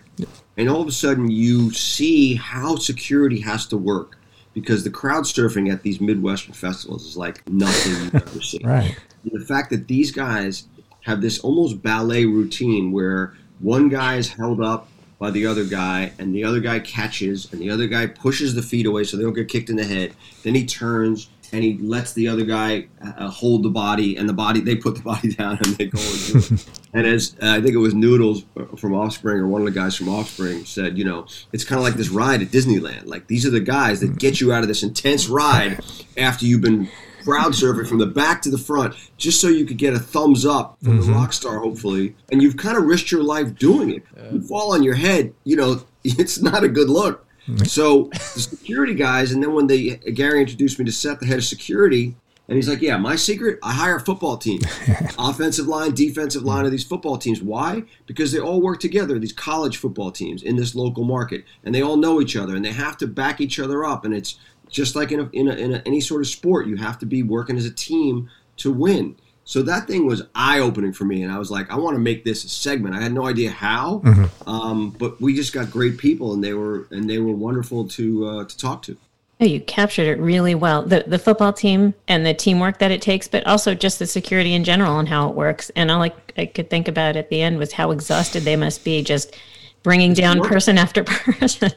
And 0.57 0.69
all 0.69 0.81
of 0.81 0.89
a 0.89 0.93
sudden, 0.93 1.31
you 1.31 1.71
see 1.73 2.35
how 2.35 2.77
security 2.77 3.41
has 3.41 3.67
to 3.67 3.77
work 3.77 4.19
because 4.53 4.83
the 4.85 4.91
crowd 4.91 5.25
surfing 5.25 5.73
at 5.73 5.83
these 5.83 6.01
Midwestern 6.01 6.55
festivals 6.55 7.07
is 7.07 7.17
like 7.17 7.49
nothing 7.49 7.93
you've 7.93 8.15
ever 8.15 8.41
seen. 8.43 8.67
Right. 8.67 8.97
And 9.25 9.41
the 9.41 9.45
fact 9.45 9.71
that 9.71 9.87
these 9.89 10.11
guys 10.13 10.65
have 11.05 11.21
this 11.21 11.39
almost 11.41 11.83
ballet 11.83 12.25
routine 12.25 12.93
where 12.93 13.35
one 13.61 13.89
guy 13.89 14.17
is 14.17 14.31
held 14.31 14.61
up 14.61 14.89
by 15.19 15.31
the 15.31 15.47
other 15.47 15.65
guy 15.65 16.13
and 16.19 16.35
the 16.35 16.45
other 16.45 16.61
guy 16.61 16.81
catches 16.81 17.51
and 17.53 17.61
the 17.61 17.71
other 17.71 17.87
guy 17.87 18.07
pushes 18.07 18.55
the 18.55 18.63
feet 18.63 18.85
away 18.85 19.05
so 19.05 19.17
they 19.17 19.23
don't 19.23 19.35
get 19.35 19.49
kicked 19.49 19.71
in 19.71 19.77
the 19.77 19.85
head. 19.85 20.15
Then 20.43 20.55
he 20.55 20.67
turns 20.67 21.29
and 21.53 21.63
he 21.63 21.79
lets 21.79 22.15
the 22.15 22.27
other 22.27 22.45
guy 22.45 22.89
uh, 23.01 23.29
hold 23.29 23.63
the 23.63 23.69
body 23.69 24.17
and 24.17 24.29
the 24.29 24.33
body 24.33 24.61
they 24.61 24.75
put 24.75 24.97
the 24.97 25.03
body 25.03 25.33
down 25.35 25.59
and 25.65 25.77
they 25.77 25.87
go 25.87 26.01
and 26.01 26.27
do 26.27 26.55
it. 26.55 26.67
And 26.93 27.07
as 27.07 27.37
uh, 27.41 27.51
i 27.51 27.61
think 27.61 27.75
it 27.75 27.79
was 27.79 27.95
noodles 27.95 28.45
from 28.77 28.95
offspring 28.95 29.39
or 29.39 29.47
one 29.47 29.61
of 29.61 29.67
the 29.67 29.79
guys 29.79 29.95
from 29.95 30.09
offspring 30.09 30.65
said 30.65 30.99
you 30.99 31.05
know 31.05 31.27
it's 31.53 31.65
kind 31.65 31.79
of 31.79 31.85
like 31.85 31.95
this 31.95 32.09
ride 32.09 32.43
at 32.43 32.49
disneyland. 32.49 33.07
Like 33.07 33.29
these 33.29 33.47
are 33.47 33.51
the 33.51 33.61
guys 33.61 34.01
that 34.01 34.19
get 34.19 34.41
you 34.41 34.53
out 34.53 34.63
of 34.63 34.69
this 34.69 34.83
intense 34.83 35.29
ride 35.29 35.81
after 36.17 36.45
you've 36.45 36.63
been 36.63 36.89
crowd 37.25 37.53
surfing 37.53 37.89
from 37.89 37.99
the 37.99 38.07
back 38.07 38.43
to 38.43 38.51
the 38.51 38.59
front 38.59 38.95
just 39.17 39.41
so 39.41 39.49
you 39.49 39.65
could 39.65 39.79
get 39.79 39.95
a 39.95 39.99
thumbs 39.99 40.45
up 40.45 40.77
from 40.83 40.99
the 40.99 41.03
mm-hmm. 41.03 41.15
rock 41.15 41.33
star 41.33 41.59
hopefully. 41.59 42.15
And 42.31 42.43
you've 42.43 42.57
kind 42.57 42.77
of 42.77 42.85
risked 42.85 43.11
your 43.11 43.23
life 43.23 43.57
doing 43.57 43.91
it. 43.91 44.03
You 44.33 44.41
fall 44.41 44.75
on 44.75 44.83
your 44.83 44.95
head 44.95 45.33
you 45.45 45.57
know 45.57 45.83
it's 46.05 46.41
not 46.41 46.65
a 46.65 46.69
good 46.69 46.89
look. 46.89 47.27
Mm. 47.49 47.67
So 47.67 48.05
the 48.13 48.41
security 48.41 48.95
guys 48.95 49.33
and 49.33 49.43
then 49.43 49.55
when 49.55 49.67
they 49.67 49.97
gary 49.97 50.41
introduced 50.41 50.79
me 50.79 50.85
to 50.85 50.93
seth 50.93 51.21
the 51.21 51.27
head 51.27 51.39
of 51.39 51.45
security 51.45 52.15
and 52.49 52.57
he's 52.57 52.69
like 52.69 52.81
yeah 52.81 52.97
my 52.97 53.17
secret 53.17 53.59
i 53.63 53.73
hire 53.73 53.97
a 53.97 54.01
football 54.01 54.37
team. 54.37 54.61
Offensive 55.19 55.67
line 55.67 55.95
defensive 55.95 56.43
line 56.43 56.63
mm. 56.63 56.67
of 56.67 56.73
these 56.73 56.85
football 56.85 57.19
teams. 57.19 57.43
Why? 57.43 57.85
Because 58.07 58.33
they 58.33 58.39
all 58.39 58.61
work 58.61 58.81
together 58.81 59.19
these 59.19 59.33
college 59.33 59.77
football 59.77 60.11
teams 60.11 60.43
in 60.43 60.57
this 60.57 60.75
local 60.75 61.05
market 61.05 61.45
and 61.65 61.75
they 61.75 61.83
all 61.83 61.97
know 61.97 62.21
each 62.21 62.37
other 62.37 62.57
and 62.57 62.65
they 62.65 62.73
have 62.73 62.97
to 62.99 63.07
back 63.07 63.41
each 63.41 63.59
other 63.59 63.85
up 63.85 64.05
and 64.05 64.15
it's 64.15 64.39
just 64.75 64.97
like 64.97 65.13
in, 65.13 65.21
a, 65.21 65.31
in, 65.33 65.49
a, 65.49 65.53
in 65.53 65.75
a, 65.75 65.83
any 65.87 66.01
sort 66.01 66.21
of 66.21 66.27
sport, 66.27 66.67
you 66.67 66.77
have 66.77 66.99
to 66.99 67.07
be 67.07 67.23
working 67.23 67.57
as 67.57 67.65
a 67.65 67.71
team 67.71 68.29
to 68.57 68.73
win. 68.73 69.17
So 69.45 69.63
that 69.63 69.87
thing 69.87 70.07
was 70.07 70.23
eye 70.35 70.59
opening 70.59 70.93
for 70.93 71.05
me, 71.05 71.23
and 71.23 71.31
I 71.31 71.39
was 71.39 71.51
like, 71.51 71.71
I 71.71 71.77
want 71.77 71.95
to 71.95 72.01
make 72.01 72.25
this 72.25 72.45
a 72.45 72.49
segment. 72.49 72.95
I 72.95 73.03
had 73.03 73.13
no 73.13 73.27
idea 73.27 73.51
how, 73.51 74.03
um, 74.47 74.91
but 74.91 75.21
we 75.21 75.35
just 75.35 75.53
got 75.53 75.71
great 75.71 75.99
people, 75.99 76.33
and 76.33 76.43
they 76.43 76.55
were 76.55 76.87
and 76.91 77.09
they 77.09 77.19
were 77.19 77.35
wonderful 77.35 77.87
to 77.89 78.27
uh, 78.27 78.45
to 78.45 78.57
talk 78.57 78.83
to. 78.83 78.97
Oh, 79.41 79.45
you 79.45 79.61
captured 79.61 80.07
it 80.07 80.19
really 80.19 80.55
well. 80.55 80.83
The 80.83 81.05
the 81.07 81.19
football 81.19 81.53
team 81.53 81.93
and 82.09 82.25
the 82.25 82.33
teamwork 82.33 82.79
that 82.79 82.91
it 82.91 83.03
takes, 83.03 83.29
but 83.29 83.47
also 83.47 83.75
just 83.75 83.99
the 83.99 84.07
security 84.07 84.55
in 84.55 84.65
general 84.65 84.99
and 84.99 85.09
how 85.09 85.29
it 85.29 85.35
works. 85.35 85.71
And 85.77 85.91
all 85.91 86.03
I, 86.03 86.13
I 86.39 86.47
could 86.47 86.71
think 86.71 86.89
about 86.89 87.17
at 87.17 87.29
the 87.29 87.43
end 87.43 87.59
was 87.59 87.73
how 87.73 87.91
exhausted 87.91 88.45
they 88.45 88.57
must 88.57 88.83
be 88.83 89.03
just 89.03 89.37
bringing 89.83 90.15
down 90.15 90.41
person 90.41 90.79
after 90.79 91.05
person. 91.05 91.71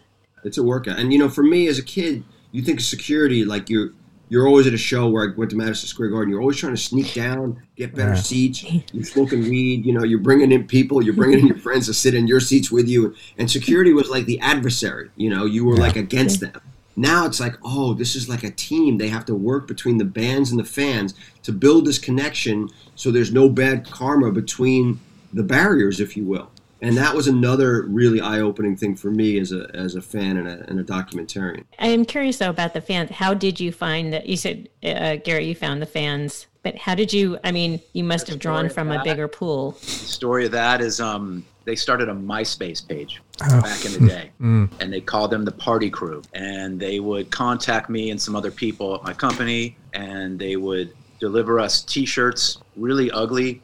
It's 0.45 0.57
a 0.57 0.63
workout, 0.63 0.99
and 0.99 1.11
you 1.11 1.19
know, 1.19 1.27
for 1.27 1.43
me 1.43 1.67
as 1.67 1.77
a 1.77 1.83
kid, 1.83 2.23
you 2.51 2.61
think 2.61 2.79
of 2.79 2.85
security 2.85 3.45
like 3.45 3.69
you're 3.69 3.91
you're 4.29 4.45
always 4.45 4.67
at 4.67 4.73
a 4.73 4.77
show 4.77 5.07
where 5.07 5.23
I 5.31 5.33
went 5.37 5.51
to 5.51 5.55
Madison 5.57 5.87
Square 5.87 6.09
Garden. 6.09 6.29
You're 6.29 6.41
always 6.41 6.57
trying 6.57 6.75
to 6.75 6.81
sneak 6.81 7.13
down, 7.13 7.61
get 7.77 7.95
better 7.95 8.09
Yeah. 8.09 8.15
seats. 8.15 8.65
You're 8.91 9.05
smoking 9.05 9.43
weed. 9.43 9.85
You 9.85 9.93
know, 9.93 10.03
you're 10.03 10.19
bringing 10.19 10.51
in 10.51 10.67
people. 10.67 11.01
You're 11.01 11.13
bringing 11.13 11.39
in 11.39 11.47
your 11.47 11.57
friends 11.57 11.85
to 11.85 11.93
sit 11.93 12.13
in 12.13 12.27
your 12.27 12.41
seats 12.41 12.69
with 12.69 12.89
you. 12.89 13.15
And 13.37 13.49
security 13.49 13.93
was 13.93 14.09
like 14.09 14.25
the 14.25 14.37
adversary. 14.41 15.11
You 15.15 15.29
know, 15.29 15.45
you 15.45 15.63
were 15.63 15.77
like 15.77 15.95
against 15.95 16.41
them. 16.41 16.59
Now 16.97 17.25
it's 17.25 17.39
like, 17.39 17.55
oh, 17.63 17.93
this 17.93 18.15
is 18.17 18.27
like 18.27 18.43
a 18.43 18.51
team. 18.51 18.97
They 18.97 19.07
have 19.07 19.23
to 19.27 19.33
work 19.35 19.65
between 19.65 19.97
the 19.97 20.03
bands 20.03 20.51
and 20.51 20.59
the 20.59 20.65
fans 20.65 21.13
to 21.43 21.53
build 21.53 21.85
this 21.85 21.97
connection, 21.99 22.67
so 22.95 23.11
there's 23.11 23.31
no 23.31 23.47
bad 23.47 23.89
karma 23.89 24.31
between 24.33 24.99
the 25.31 25.43
barriers, 25.43 26.01
if 26.01 26.17
you 26.17 26.25
will. 26.25 26.49
And 26.81 26.97
that 26.97 27.15
was 27.15 27.27
another 27.27 27.83
really 27.83 28.21
eye-opening 28.21 28.77
thing 28.77 28.95
for 28.95 29.09
me 29.09 29.39
as 29.39 29.51
a 29.51 29.69
as 29.73 29.95
a 29.95 30.01
fan 30.01 30.37
and 30.37 30.47
a, 30.47 30.69
and 30.69 30.79
a 30.79 30.83
documentarian. 30.83 31.63
I 31.79 31.87
am 31.87 32.05
curious 32.05 32.37
though 32.37 32.49
about 32.49 32.73
the 32.73 32.81
fans. 32.81 33.11
How 33.11 33.33
did 33.33 33.59
you 33.59 33.71
find 33.71 34.13
that? 34.13 34.27
You 34.27 34.37
said, 34.37 34.69
uh, 34.83 35.17
Gary, 35.17 35.45
you 35.45 35.55
found 35.55 35.81
the 35.81 35.87
fans, 35.87 36.47
but 36.63 36.77
how 36.77 36.95
did 36.95 37.11
you? 37.13 37.39
I 37.43 37.51
mean, 37.51 37.81
you 37.93 38.03
must 38.03 38.27
have 38.27 38.39
drawn 38.39 38.57
story 38.57 38.67
of 38.67 38.73
from 38.73 38.91
a 38.91 39.03
bigger 39.03 39.27
pool. 39.27 39.71
The 39.71 39.85
story 39.87 40.45
of 40.45 40.51
that 40.51 40.81
is 40.81 40.99
um, 40.99 41.45
they 41.65 41.75
started 41.75 42.09
a 42.09 42.13
MySpace 42.13 42.87
page 42.87 43.21
back 43.39 43.85
in 43.85 43.93
the 43.93 44.07
day, 44.07 44.31
and 44.39 44.93
they 44.93 45.01
called 45.01 45.31
them 45.31 45.45
the 45.45 45.51
Party 45.51 45.89
Crew. 45.89 46.21
And 46.33 46.79
they 46.79 46.99
would 46.99 47.31
contact 47.31 47.89
me 47.89 48.11
and 48.11 48.21
some 48.21 48.35
other 48.35 48.51
people 48.51 48.95
at 48.95 49.03
my 49.03 49.13
company, 49.13 49.75
and 49.93 50.37
they 50.37 50.55
would 50.55 50.93
deliver 51.19 51.59
us 51.59 51.81
T-shirts, 51.81 52.59
really 52.75 53.11
ugly, 53.11 53.61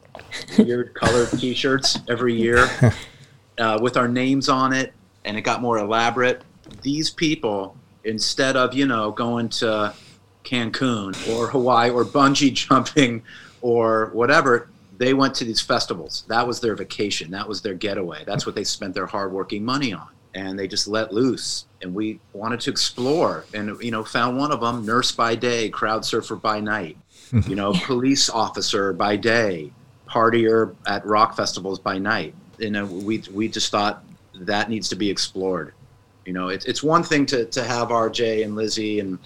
weird 0.57 0.93
colored 0.93 1.29
T-shirts 1.39 1.99
every 2.09 2.35
year, 2.35 2.67
uh, 3.57 3.79
with 3.81 3.97
our 3.97 4.07
names 4.07 4.49
on 4.49 4.73
it, 4.73 4.93
and 5.25 5.37
it 5.37 5.41
got 5.41 5.61
more 5.61 5.77
elaborate. 5.77 6.41
These 6.81 7.09
people, 7.09 7.75
instead 8.03 8.55
of 8.55 8.73
you 8.73 8.85
know 8.85 9.11
going 9.11 9.49
to 9.49 9.93
Cancun 10.43 11.15
or 11.33 11.47
Hawaii 11.47 11.89
or 11.89 12.05
bungee 12.05 12.53
jumping 12.53 13.23
or 13.61 14.09
whatever, 14.13 14.69
they 14.97 15.13
went 15.13 15.35
to 15.35 15.45
these 15.45 15.61
festivals. 15.61 16.23
That 16.27 16.47
was 16.47 16.59
their 16.59 16.75
vacation. 16.75 17.31
That 17.31 17.47
was 17.47 17.61
their 17.61 17.73
getaway. 17.73 18.23
That's 18.25 18.45
what 18.45 18.55
they 18.55 18.63
spent 18.63 18.93
their 18.93 19.07
hardworking 19.07 19.65
money 19.65 19.93
on. 19.93 20.07
And 20.35 20.57
they 20.57 20.67
just 20.67 20.87
let 20.87 21.13
loose. 21.13 21.65
And 21.81 21.93
we 21.93 22.19
wanted 22.33 22.59
to 22.61 22.71
explore 22.71 23.45
and, 23.53 23.79
you 23.81 23.91
know, 23.91 24.03
found 24.03 24.37
one 24.37 24.51
of 24.51 24.61
them 24.61 24.85
nurse 24.85 25.11
by 25.11 25.35
day, 25.35 25.69
crowd 25.69 26.05
surfer 26.05 26.35
by 26.35 26.59
night, 26.59 26.97
you 27.31 27.55
know, 27.55 27.73
police 27.86 28.29
officer 28.29 28.93
by 28.93 29.15
day, 29.15 29.71
partier 30.07 30.75
at 30.88 31.05
rock 31.05 31.36
festivals 31.36 31.79
by 31.79 31.97
night. 31.97 32.33
You 32.57 32.71
know, 32.71 32.86
we, 32.86 33.23
we 33.31 33.47
just 33.47 33.71
thought 33.71 34.03
that 34.36 34.69
needs 34.69 34.89
to 34.89 34.95
be 34.95 35.09
explored. 35.09 35.73
You 36.25 36.33
know, 36.33 36.49
it's, 36.49 36.65
it's 36.65 36.81
one 36.81 37.03
thing 37.03 37.25
to, 37.27 37.45
to 37.45 37.63
have 37.63 37.89
RJ 37.89 38.45
and 38.45 38.55
Lizzie 38.55 38.99
and, 38.99 39.19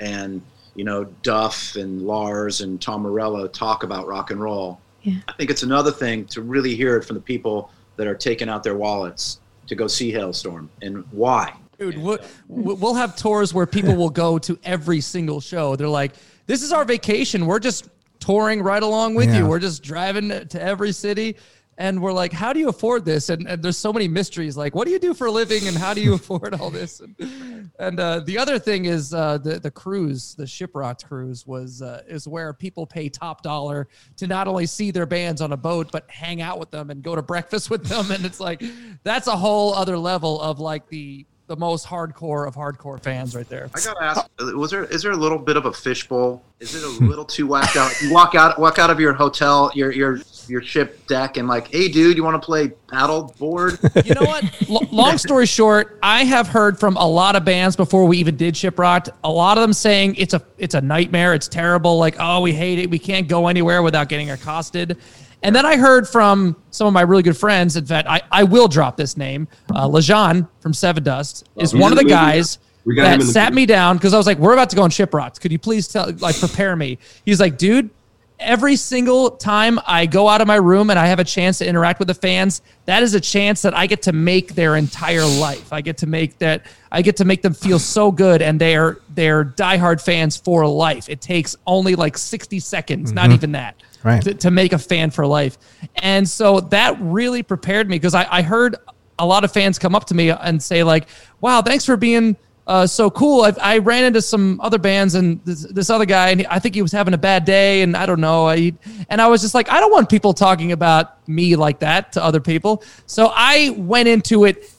and, 0.00 0.40
you 0.74 0.84
know, 0.84 1.04
Duff 1.22 1.76
and 1.76 2.02
Lars 2.02 2.60
and 2.60 2.80
Tom 2.80 3.02
Morello 3.02 3.46
talk 3.48 3.82
about 3.82 4.06
rock 4.06 4.30
and 4.30 4.40
roll. 4.40 4.80
Yeah. 5.02 5.18
I 5.28 5.32
think 5.32 5.50
it's 5.50 5.62
another 5.62 5.90
thing 5.90 6.24
to 6.26 6.42
really 6.42 6.74
hear 6.74 6.96
it 6.96 7.04
from 7.04 7.14
the 7.14 7.22
people 7.22 7.70
that 7.96 8.06
are 8.06 8.14
taking 8.14 8.48
out 8.48 8.62
their 8.62 8.76
wallets 8.76 9.40
to 9.66 9.74
go 9.74 9.86
see 9.86 10.12
Halestorm 10.12 10.68
and 10.82 11.04
why. 11.10 11.54
Dude, 11.78 11.98
we'll, 11.98 12.18
we'll 12.48 12.94
have 12.94 13.16
tours 13.16 13.52
where 13.52 13.66
people 13.66 13.96
will 13.96 14.10
go 14.10 14.38
to 14.38 14.58
every 14.62 15.00
single 15.00 15.40
show. 15.40 15.74
They're 15.74 15.88
like, 15.88 16.12
this 16.46 16.62
is 16.62 16.72
our 16.72 16.84
vacation. 16.84 17.46
We're 17.46 17.58
just 17.58 17.88
touring 18.20 18.62
right 18.62 18.82
along 18.82 19.14
with 19.14 19.28
Yeah. 19.28 19.38
you. 19.38 19.46
We're 19.46 19.58
just 19.58 19.82
driving 19.82 20.28
to 20.48 20.62
every 20.62 20.92
city. 20.92 21.36
And 21.76 22.00
we're 22.00 22.12
like, 22.12 22.32
how 22.32 22.52
do 22.52 22.60
you 22.60 22.68
afford 22.68 23.04
this? 23.04 23.30
And, 23.30 23.48
and 23.48 23.60
there's 23.60 23.76
so 23.76 23.92
many 23.92 24.06
mysteries. 24.06 24.56
Like, 24.56 24.76
what 24.76 24.86
do 24.86 24.92
you 24.92 25.00
do 25.00 25.12
for 25.12 25.26
a 25.26 25.30
living 25.32 25.66
and 25.66 25.76
how 25.76 25.92
do 25.92 26.00
you 26.00 26.14
afford 26.20 26.54
all 26.54 26.70
this? 26.70 27.00
And, 27.00 27.70
and 27.80 27.98
uh, 27.98 28.20
the 28.20 28.38
other 28.38 28.60
thing 28.60 28.84
is 28.84 29.12
uh, 29.12 29.38
the, 29.38 29.58
the 29.58 29.72
cruise, 29.72 30.36
the 30.36 30.44
Shiprocked 30.44 31.04
cruise 31.04 31.44
was, 31.48 31.82
uh, 31.82 32.02
is 32.06 32.28
where 32.28 32.52
people 32.52 32.86
pay 32.86 33.08
top 33.08 33.42
dollar 33.42 33.88
to 34.18 34.28
not 34.28 34.46
only 34.46 34.66
see 34.66 34.92
their 34.92 35.04
bands 35.04 35.40
on 35.40 35.50
a 35.52 35.56
boat, 35.56 35.90
but 35.90 36.08
hang 36.08 36.40
out 36.40 36.60
with 36.60 36.70
them 36.70 36.90
and 36.90 37.02
go 37.02 37.16
to 37.16 37.22
breakfast 37.22 37.68
with 37.70 37.84
them. 37.86 38.12
And 38.12 38.24
it's 38.24 38.38
like, 38.38 38.62
that's 39.02 39.26
a 39.26 39.36
whole 39.36 39.74
other 39.74 39.98
level 39.98 40.40
of 40.40 40.60
like 40.60 40.86
the, 40.88 41.26
the 41.46 41.56
most 41.56 41.86
hardcore 41.86 42.48
of 42.48 42.54
hardcore 42.54 43.00
fans 43.02 43.36
right 43.36 43.48
there. 43.48 43.68
I 43.74 43.80
gotta 43.80 44.02
ask: 44.02 44.26
Was 44.56 44.70
there 44.70 44.84
is 44.84 45.02
there 45.02 45.12
a 45.12 45.16
little 45.16 45.38
bit 45.38 45.56
of 45.56 45.66
a 45.66 45.72
fishbowl? 45.72 46.42
Is 46.60 46.74
it 46.74 46.82
a 46.82 47.04
little 47.04 47.24
too 47.24 47.46
whacked 47.46 47.76
out? 47.76 48.00
You 48.00 48.12
walk 48.12 48.34
out 48.34 48.58
walk 48.58 48.78
out 48.78 48.88
of 48.88 48.98
your 48.98 49.12
hotel, 49.12 49.70
your 49.74 49.92
your 49.92 50.20
your 50.48 50.62
ship 50.62 51.06
deck, 51.06 51.36
and 51.36 51.46
like, 51.46 51.68
hey, 51.68 51.88
dude, 51.88 52.16
you 52.16 52.24
want 52.24 52.40
to 52.40 52.44
play 52.44 52.68
paddle 52.90 53.34
board? 53.38 53.78
You 54.04 54.14
know 54.14 54.22
what? 54.22 54.44
L- 54.68 54.86
long 54.90 55.18
story 55.18 55.46
short, 55.46 55.98
I 56.02 56.24
have 56.24 56.46
heard 56.46 56.78
from 56.78 56.96
a 56.96 57.06
lot 57.06 57.36
of 57.36 57.44
bands 57.44 57.74
before 57.74 58.06
we 58.06 58.18
even 58.18 58.36
did 58.36 58.54
Shiprocked. 58.54 59.08
A 59.24 59.30
lot 59.30 59.56
of 59.56 59.62
them 59.62 59.72
saying 59.72 60.16
it's 60.16 60.34
a 60.34 60.42
it's 60.58 60.74
a 60.74 60.80
nightmare. 60.80 61.34
It's 61.34 61.48
terrible. 61.48 61.98
Like, 61.98 62.16
oh, 62.18 62.40
we 62.40 62.52
hate 62.52 62.78
it. 62.78 62.90
We 62.90 62.98
can't 62.98 63.28
go 63.28 63.48
anywhere 63.48 63.82
without 63.82 64.08
getting 64.08 64.30
accosted. 64.30 64.98
And 65.44 65.54
then 65.54 65.66
I 65.66 65.76
heard 65.76 66.08
from 66.08 66.56
some 66.70 66.86
of 66.86 66.94
my 66.94 67.02
really 67.02 67.22
good 67.22 67.36
friends. 67.36 67.76
In 67.76 67.84
fact, 67.84 68.08
I, 68.08 68.22
I 68.32 68.44
will 68.44 68.66
drop 68.66 68.96
this 68.96 69.16
name. 69.16 69.46
Uh, 69.70 69.86
Lajon 69.86 70.48
from 70.60 70.72
Sevendust 70.72 71.44
is 71.56 71.70
he's 71.70 71.80
one 71.80 71.92
of 71.92 71.98
the 71.98 72.04
the 72.04 72.10
guys 72.10 72.58
We 72.86 72.94
got 72.94 73.12
him 73.12 73.18
that 73.20 73.26
the 73.26 73.30
sat 73.30 73.52
movie. 73.52 73.62
me 73.62 73.66
down 73.66 73.96
because 73.98 74.14
I 74.14 74.16
was 74.16 74.26
like, 74.26 74.38
we're 74.38 74.54
about 74.54 74.70
to 74.70 74.76
go 74.76 74.82
on 74.82 74.90
Shiprocked. 74.90 75.40
Could 75.40 75.52
you 75.52 75.58
please 75.58 75.86
tell, 75.86 76.10
like, 76.14 76.38
prepare 76.40 76.74
me? 76.74 76.98
He's 77.26 77.40
like, 77.40 77.58
dude, 77.58 77.90
every 78.38 78.74
single 78.76 79.32
time 79.32 79.78
I 79.86 80.06
go 80.06 80.28
out 80.28 80.40
of 80.40 80.46
my 80.46 80.56
room 80.56 80.88
and 80.88 80.98
I 80.98 81.06
have 81.06 81.18
a 81.18 81.24
chance 81.24 81.58
to 81.58 81.66
interact 81.68 81.98
with 81.98 82.08
the 82.08 82.14
fans, 82.14 82.62
that 82.86 83.02
is 83.02 83.12
a 83.12 83.20
chance 83.20 83.60
that 83.62 83.76
I 83.76 83.86
get 83.86 84.00
to 84.02 84.12
make 84.12 84.54
their 84.54 84.76
entire 84.76 85.26
life. 85.26 85.74
I 85.74 85.82
get 85.82 85.98
to 85.98 86.06
make 86.06 86.38
that 86.38 86.64
I 86.90 87.02
get 87.02 87.16
to 87.18 87.24
make 87.24 87.42
them 87.42 87.54
feel 87.54 87.78
so 87.78 88.10
good 88.10 88.40
and 88.40 88.60
they're 88.60 88.98
they're 89.14 89.44
diehard 89.44 90.00
fans 90.02 90.36
for 90.36 90.66
life. 90.66 91.08
It 91.08 91.20
takes 91.20 91.54
only 91.66 91.96
like 91.96 92.16
60 92.16 92.58
seconds, 92.60 93.12
not 93.12 93.30
even 93.30 93.52
that. 93.52 93.76
Right. 94.04 94.22
to, 94.22 94.34
to 94.34 94.50
make 94.50 94.72
a 94.74 94.78
fan 94.78 95.10
for 95.10 95.26
life. 95.26 95.56
And 95.96 96.28
so 96.28 96.60
that 96.60 96.96
really 97.00 97.42
prepared 97.42 97.88
me 97.88 97.96
because 97.96 98.14
I, 98.14 98.26
I 98.30 98.42
heard 98.42 98.76
a 99.18 99.26
lot 99.26 99.44
of 99.44 99.52
fans 99.52 99.78
come 99.78 99.94
up 99.94 100.04
to 100.06 100.14
me 100.14 100.30
and 100.30 100.62
say 100.62 100.82
like, 100.82 101.08
"Wow, 101.40 101.62
thanks 101.62 101.84
for 101.84 101.96
being." 101.96 102.36
Uh, 102.66 102.86
so 102.86 103.10
cool. 103.10 103.42
I, 103.42 103.52
I 103.60 103.78
ran 103.78 104.04
into 104.04 104.22
some 104.22 104.58
other 104.62 104.78
bands 104.78 105.14
and 105.16 105.38
this, 105.44 105.66
this 105.66 105.90
other 105.90 106.06
guy, 106.06 106.30
and 106.30 106.46
I 106.46 106.58
think 106.58 106.74
he 106.74 106.80
was 106.80 106.92
having 106.92 107.12
a 107.12 107.18
bad 107.18 107.44
day, 107.44 107.82
and 107.82 107.94
I 107.94 108.06
don't 108.06 108.22
know. 108.22 108.48
I, 108.48 108.72
and 109.10 109.20
I 109.20 109.26
was 109.26 109.42
just 109.42 109.54
like, 109.54 109.70
I 109.70 109.80
don't 109.80 109.92
want 109.92 110.08
people 110.08 110.32
talking 110.32 110.72
about 110.72 111.28
me 111.28 111.56
like 111.56 111.80
that 111.80 112.12
to 112.12 112.24
other 112.24 112.40
people. 112.40 112.82
So 113.04 113.30
I 113.34 113.74
went 113.76 114.08
into 114.08 114.46
it 114.46 114.70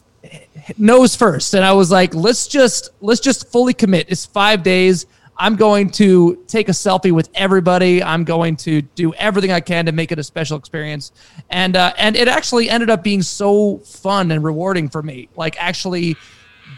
nose 0.80 1.16
first 1.16 1.54
and 1.54 1.64
i 1.64 1.72
was 1.72 1.92
like 1.92 2.16
let's 2.16 2.48
just 2.48 2.90
let's 3.00 3.20
just 3.20 3.52
fully 3.52 3.74
commit 3.74 4.08
it's 4.10 4.26
five 4.26 4.64
days 4.64 5.06
i'm 5.38 5.56
going 5.56 5.90
to 5.90 6.44
take 6.48 6.70
a 6.70 6.72
selfie 6.72 7.12
with 7.12 7.30
everybody. 7.36 8.04
I'm 8.04 8.24
going 8.24 8.56
to 8.58 8.82
do 8.82 9.14
everything 9.16 9.52
i 9.52 9.60
can 9.60 9.86
to 9.86 9.92
make 9.92 10.12
it 10.12 10.20
a 10.20 10.24
special 10.24 10.58
experience. 10.58 11.12
And 11.50 11.76
uh, 11.76 11.94
and 11.98 12.16
it 12.16 12.28
actually 12.28 12.70
ended 12.70 12.90
up 12.90 13.04
being 13.04 13.22
so 13.22 13.80
fun 13.80 14.32
and 14.32 14.44
rewarding 14.44 14.90
for 14.90 15.04
me 15.04 15.30
like 15.36 15.56
actually 15.62 16.16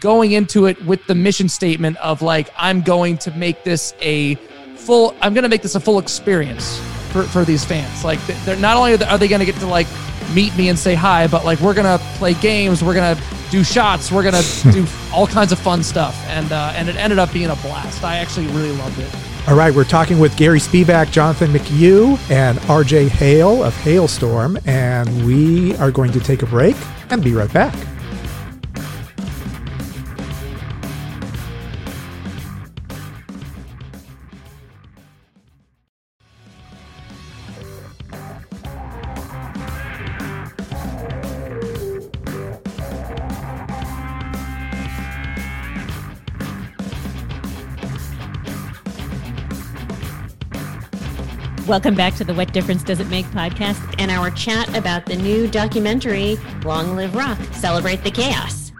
going 0.00 0.32
into 0.32 0.66
it 0.66 0.80
with 0.84 1.04
the 1.06 1.14
mission 1.14 1.48
statement 1.48 1.96
of 1.96 2.22
like 2.22 2.50
i'm 2.56 2.82
going 2.82 3.18
to 3.18 3.30
make 3.32 3.64
this 3.64 3.94
a 4.00 4.36
full 4.76 5.14
i'm 5.20 5.34
going 5.34 5.42
to 5.42 5.48
make 5.48 5.62
this 5.62 5.74
a 5.74 5.80
full 5.80 5.98
experience 5.98 6.80
for, 7.08 7.22
for 7.24 7.44
these 7.44 7.64
fans. 7.64 8.04
Like 8.04 8.24
they're 8.44 8.56
not 8.56 8.76
only 8.76 8.94
are 8.94 9.18
they 9.18 9.28
going 9.28 9.40
to 9.40 9.46
get 9.46 9.56
to 9.56 9.66
like 9.66 9.86
meet 10.34 10.54
me 10.56 10.68
and 10.68 10.78
say 10.78 10.94
hi 10.94 11.26
but 11.26 11.44
like 11.46 11.58
we're 11.60 11.72
going 11.72 11.98
to 11.98 12.04
play 12.16 12.34
games 12.34 12.84
we're 12.84 12.92
going 12.92 13.16
to 13.16 13.22
do 13.50 13.64
shots. 13.64 14.12
We're 14.12 14.22
to 14.42 14.72
do 14.72 14.86
all 15.12 15.26
kinds 15.26 15.52
of 15.52 15.58
fun 15.58 15.82
stuff. 15.82 16.16
And 16.28 16.52
uh, 16.52 16.72
and 16.74 16.88
it 16.88 16.96
ended 16.96 17.18
up 17.18 17.32
being 17.32 17.50
a 17.50 17.56
blast. 17.56 18.04
I 18.04 18.16
actually 18.16 18.46
really 18.48 18.72
loved 18.72 18.98
it. 18.98 19.14
All 19.48 19.56
right, 19.56 19.74
we're 19.74 19.84
talking 19.84 20.18
with 20.18 20.36
Gary 20.36 20.58
Spivak, 20.58 21.10
Jonathan 21.10 21.50
McHugh, 21.50 22.18
and 22.30 22.58
RJ 22.58 23.08
Hale 23.08 23.64
of 23.64 23.74
Halestorm, 23.76 24.60
and 24.66 25.26
we 25.26 25.74
are 25.76 25.90
going 25.90 26.12
to 26.12 26.20
take 26.20 26.42
a 26.42 26.46
break 26.46 26.76
and 27.08 27.24
be 27.24 27.32
right 27.32 27.50
back. 27.50 27.74
Welcome 51.68 51.94
back 51.94 52.14
to 52.14 52.24
the 52.24 52.32
What 52.32 52.52
Difference 52.54 52.82
Does 52.82 52.98
It 52.98 53.08
Make 53.08 53.26
podcast 53.26 53.94
and 53.98 54.10
our 54.10 54.30
chat 54.30 54.74
about 54.74 55.04
the 55.04 55.16
new 55.16 55.46
documentary, 55.46 56.36
Long 56.64 56.96
Live 56.96 57.14
Rock 57.14 57.38
Celebrate 57.52 58.02
the 58.02 58.10
Chaos. 58.10 58.72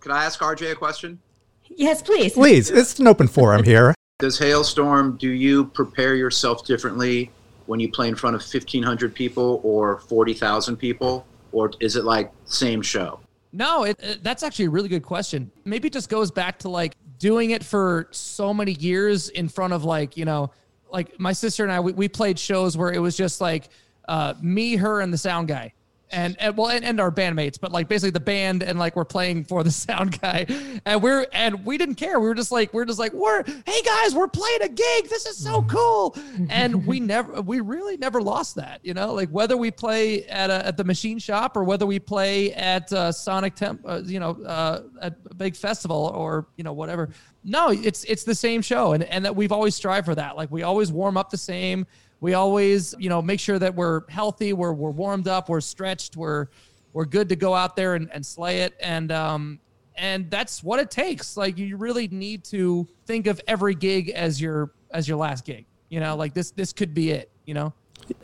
Could 0.00 0.10
I 0.10 0.24
ask 0.24 0.40
RJ 0.40 0.72
a 0.72 0.74
question? 0.74 1.20
Yes, 1.68 2.02
please. 2.02 2.32
Please, 2.32 2.70
it's 2.70 2.98
an 2.98 3.06
open 3.06 3.28
forum 3.28 3.62
here. 3.62 3.94
Does 4.18 4.38
Halestorm, 4.38 5.16
do 5.18 5.28
you 5.30 5.66
prepare 5.66 6.16
yourself 6.16 6.64
differently 6.66 7.30
when 7.66 7.78
you 7.78 7.90
play 7.90 8.08
in 8.08 8.16
front 8.16 8.34
of 8.34 8.42
1,500 8.42 9.14
people 9.14 9.60
or 9.62 9.98
40,000 10.00 10.76
people? 10.76 11.26
Or 11.52 11.70
is 11.80 11.94
it 11.94 12.04
like 12.04 12.32
same 12.46 12.82
show? 12.82 13.20
No, 13.52 13.84
it, 13.84 13.96
it- 14.02 14.24
that's 14.24 14.42
actually 14.42 14.64
a 14.66 14.70
really 14.70 14.88
good 14.88 15.04
question. 15.04 15.52
Maybe 15.64 15.86
it 15.86 15.92
just 15.92 16.08
goes 16.08 16.32
back 16.32 16.58
to 16.60 16.68
like 16.68 16.96
doing 17.18 17.50
it 17.50 17.62
for 17.64 18.08
so 18.10 18.52
many 18.52 18.72
years 18.72 19.28
in 19.28 19.48
front 19.48 19.72
of 19.72 19.84
like, 19.84 20.16
you 20.16 20.24
know, 20.24 20.50
like 20.94 21.18
my 21.18 21.32
sister 21.32 21.64
and 21.64 21.72
I, 21.72 21.80
we, 21.80 21.92
we 21.92 22.08
played 22.08 22.38
shows 22.38 22.76
where 22.76 22.92
it 22.92 23.00
was 23.00 23.16
just 23.16 23.40
like 23.40 23.68
uh, 24.08 24.34
me, 24.40 24.76
her, 24.76 25.00
and 25.00 25.12
the 25.12 25.18
sound 25.18 25.48
guy. 25.48 25.72
And, 26.10 26.36
and 26.38 26.56
well, 26.56 26.68
and, 26.68 26.84
and 26.84 27.00
our 27.00 27.10
bandmates, 27.10 27.58
but 27.58 27.72
like 27.72 27.88
basically 27.88 28.10
the 28.10 28.20
band 28.20 28.62
and 28.62 28.78
like 28.78 28.94
we're 28.94 29.04
playing 29.04 29.44
for 29.44 29.64
the 29.64 29.70
sound 29.72 30.20
guy, 30.20 30.46
and 30.84 31.02
we're 31.02 31.26
and 31.32 31.66
we 31.66 31.76
didn't 31.76 31.96
care. 31.96 32.20
We 32.20 32.28
were 32.28 32.36
just 32.36 32.52
like 32.52 32.72
we're 32.72 32.84
just 32.84 33.00
like 33.00 33.12
we're 33.12 33.42
hey 33.42 33.82
guys, 33.82 34.14
we're 34.14 34.28
playing 34.28 34.62
a 34.62 34.68
gig. 34.68 35.08
This 35.08 35.26
is 35.26 35.36
so 35.36 35.62
cool, 35.62 36.16
and 36.50 36.86
we 36.86 37.00
never 37.14 37.42
we 37.42 37.60
really 37.60 37.96
never 37.96 38.22
lost 38.22 38.54
that. 38.56 38.78
You 38.84 38.94
know, 38.94 39.12
like 39.12 39.30
whether 39.30 39.56
we 39.56 39.72
play 39.72 40.24
at 40.26 40.50
a, 40.50 40.66
at 40.66 40.76
the 40.76 40.84
machine 40.84 41.18
shop 41.18 41.56
or 41.56 41.64
whether 41.64 41.86
we 41.86 41.98
play 41.98 42.52
at 42.52 42.92
uh, 42.92 43.10
Sonic 43.10 43.56
Temp, 43.56 43.80
uh, 43.84 44.02
you 44.04 44.20
know, 44.20 44.38
uh, 44.46 44.82
at 45.00 45.16
a 45.28 45.34
big 45.34 45.56
festival 45.56 46.12
or 46.14 46.46
you 46.56 46.62
know 46.62 46.74
whatever. 46.74 47.08
No, 47.44 47.68
it's 47.68 48.04
it's 48.04 48.24
the 48.24 48.34
same 48.34 48.62
show, 48.62 48.92
and 48.92 49.04
and 49.04 49.24
that 49.24 49.36
we've 49.36 49.52
always 49.52 49.74
strived 49.74 50.06
for 50.06 50.14
that. 50.14 50.36
Like 50.36 50.50
we 50.50 50.62
always 50.62 50.90
warm 50.90 51.16
up 51.16 51.30
the 51.30 51.36
same. 51.36 51.86
We 52.20 52.32
always, 52.32 52.94
you 52.98 53.10
know, 53.10 53.20
make 53.20 53.38
sure 53.38 53.58
that 53.58 53.74
we're 53.74 54.08
healthy, 54.08 54.54
we're 54.54 54.72
we're 54.72 54.90
warmed 54.90 55.28
up, 55.28 55.48
we're 55.50 55.60
stretched, 55.60 56.16
we're 56.16 56.46
we're 56.94 57.04
good 57.04 57.28
to 57.28 57.36
go 57.36 57.54
out 57.54 57.76
there 57.76 57.96
and, 57.96 58.08
and 58.12 58.24
slay 58.24 58.60
it. 58.60 58.74
And 58.80 59.12
um 59.12 59.60
and 59.96 60.30
that's 60.30 60.64
what 60.64 60.80
it 60.80 60.90
takes. 60.90 61.36
Like 61.36 61.58
you 61.58 61.76
really 61.76 62.08
need 62.08 62.44
to 62.44 62.88
think 63.06 63.26
of 63.26 63.40
every 63.46 63.74
gig 63.74 64.08
as 64.10 64.40
your 64.40 64.72
as 64.90 65.06
your 65.06 65.18
last 65.18 65.44
gig. 65.44 65.66
You 65.90 66.00
know, 66.00 66.16
like 66.16 66.32
this 66.32 66.50
this 66.52 66.72
could 66.72 66.94
be 66.94 67.10
it. 67.10 67.30
You 67.44 67.52
know, 67.52 67.74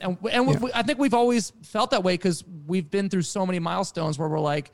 and 0.00 0.16
and 0.32 0.46
we, 0.46 0.56
we- 0.56 0.72
I 0.72 0.82
think 0.82 0.98
we've 0.98 1.12
always 1.14 1.52
felt 1.62 1.90
that 1.90 2.02
way 2.02 2.14
because 2.14 2.42
we've 2.66 2.90
been 2.90 3.10
through 3.10 3.22
so 3.22 3.44
many 3.44 3.58
milestones 3.58 4.18
where 4.18 4.28
we're 4.30 4.40
like, 4.40 4.70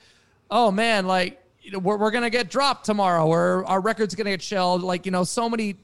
oh 0.53 0.71
man, 0.71 1.07
like 1.09 1.43
you 1.67 1.73
know, 1.73 1.81
we're 1.81 1.97
we're 1.97 2.13
gonna 2.13 2.31
get 2.31 2.49
dropped 2.49 2.87
tomorrow, 2.87 3.27
or 3.27 3.65
our 3.67 3.81
record's 3.81 4.15
gonna 4.15 4.31
get 4.31 4.41
shelled. 4.41 4.83
Like 4.83 5.05
you 5.05 5.11
know, 5.11 5.25
so 5.25 5.51
many. 5.51 5.77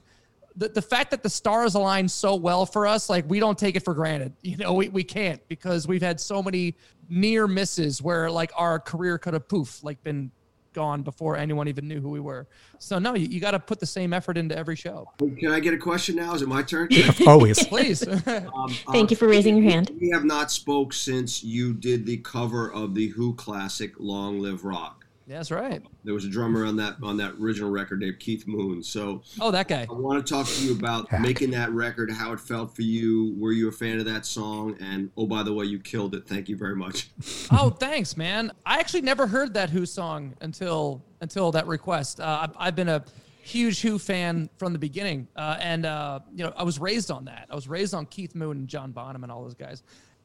The, 0.55 0.69
the 0.69 0.81
fact 0.83 1.09
that 1.11 1.23
the 1.23 1.29
stars 1.29 1.73
align 1.73 2.07
so 2.07 2.35
well 2.35 2.65
for 2.67 2.85
us, 2.85 3.09
like 3.09 3.27
we 3.27 3.39
don't 3.39 3.57
take 3.57 3.75
it 3.75 3.83
for 3.83 3.93
granted. 3.93 4.33
You 4.43 4.55
know, 4.57 4.73
we, 4.73 4.87
we 4.87 5.03
can't 5.03 5.45
because 5.47 5.87
we've 5.87 6.01
had 6.01 6.19
so 6.21 6.41
many 6.41 6.75
near 7.09 7.47
misses 7.47 8.01
where 8.01 8.31
like 8.31 8.51
our 8.55 8.79
career 8.79 9.17
could 9.17 9.33
have 9.33 9.47
poof, 9.47 9.83
like 9.83 10.01
been 10.03 10.31
gone 10.71 11.01
before 11.01 11.35
anyone 11.35 11.67
even 11.67 11.87
knew 11.87 11.99
who 11.99 12.09
we 12.09 12.19
were. 12.19 12.47
So 12.79 12.97
no, 12.99 13.15
you, 13.15 13.27
you 13.27 13.41
got 13.41 13.51
to 13.51 13.59
put 13.59 13.79
the 13.79 13.85
same 13.85 14.13
effort 14.13 14.37
into 14.37 14.57
every 14.57 14.75
show. 14.75 15.09
Can 15.17 15.51
I 15.51 15.59
get 15.59 15.73
a 15.73 15.77
question 15.77 16.15
now? 16.15 16.33
Is 16.33 16.43
it 16.43 16.47
my 16.47 16.61
turn? 16.61 16.87
Always. 17.27 17.65
Please. 17.67 18.07
Um, 18.07 18.69
Thank 18.91 19.11
you 19.11 19.17
for 19.17 19.27
raising 19.27 19.57
your 19.57 19.69
hand. 19.69 19.91
We 19.99 20.11
have 20.11 20.23
not 20.23 20.49
spoke 20.49 20.93
since 20.93 21.43
you 21.43 21.73
did 21.73 22.05
the 22.05 22.17
cover 22.17 22.71
of 22.71 22.95
the 22.95 23.07
Who 23.09 23.33
classic 23.33 23.93
"Long 23.99 24.39
Live 24.39 24.63
Rock." 24.63 25.02
That's 25.27 25.51
right. 25.51 25.81
There 26.03 26.13
was 26.13 26.25
a 26.25 26.29
drummer 26.29 26.65
on 26.65 26.75
that 26.77 26.95
on 27.01 27.17
that 27.17 27.35
original 27.39 27.71
record 27.71 27.99
named 28.01 28.19
Keith 28.19 28.45
Moon. 28.47 28.83
So 28.83 29.21
Oh, 29.39 29.51
that 29.51 29.67
guy. 29.67 29.87
I 29.89 29.93
want 29.93 30.25
to 30.25 30.33
talk 30.33 30.45
to 30.47 30.65
you 30.65 30.73
about 30.77 31.07
making 31.21 31.51
that 31.51 31.71
record, 31.71 32.11
how 32.11 32.33
it 32.33 32.39
felt 32.39 32.75
for 32.75 32.81
you. 32.81 33.33
Were 33.37 33.51
you 33.53 33.69
a 33.69 33.71
fan 33.71 33.99
of 33.99 34.05
that 34.05 34.25
song? 34.25 34.75
And 34.81 35.09
oh, 35.17 35.25
by 35.25 35.43
the 35.43 35.53
way, 35.53 35.65
you 35.65 35.79
killed 35.79 36.13
it. 36.15 36.27
Thank 36.27 36.49
you 36.49 36.57
very 36.57 36.75
much. 36.75 37.09
Oh, 37.51 37.69
thanks, 37.69 38.17
man. 38.17 38.51
I 38.65 38.79
actually 38.79 39.01
never 39.01 39.27
heard 39.27 39.53
that 39.53 39.69
Who 39.69 39.85
song 39.85 40.33
until 40.41 41.03
until 41.21 41.51
that 41.51 41.67
request. 41.67 42.19
Uh, 42.19 42.39
I've, 42.43 42.55
I've 42.57 42.75
been 42.75 42.89
a 42.89 43.03
huge 43.41 43.81
Who 43.81 43.99
fan 43.99 44.49
from 44.57 44.73
the 44.73 44.79
beginning, 44.79 45.27
uh, 45.35 45.57
and 45.59 45.85
uh, 45.85 46.19
you 46.35 46.43
know 46.43 46.53
I 46.57 46.63
was 46.63 46.79
raised 46.79 47.11
on 47.11 47.25
that. 47.25 47.47
I 47.51 47.55
was 47.55 47.67
raised 47.67 47.93
on 47.93 48.05
Keith 48.07 48.33
Moon 48.35 48.57
and 48.57 48.67
John 48.67 48.91
Bonham 48.91 49.23
and 49.23 49.31
all 49.31 49.43
those 49.43 49.53
guys, 49.55 49.83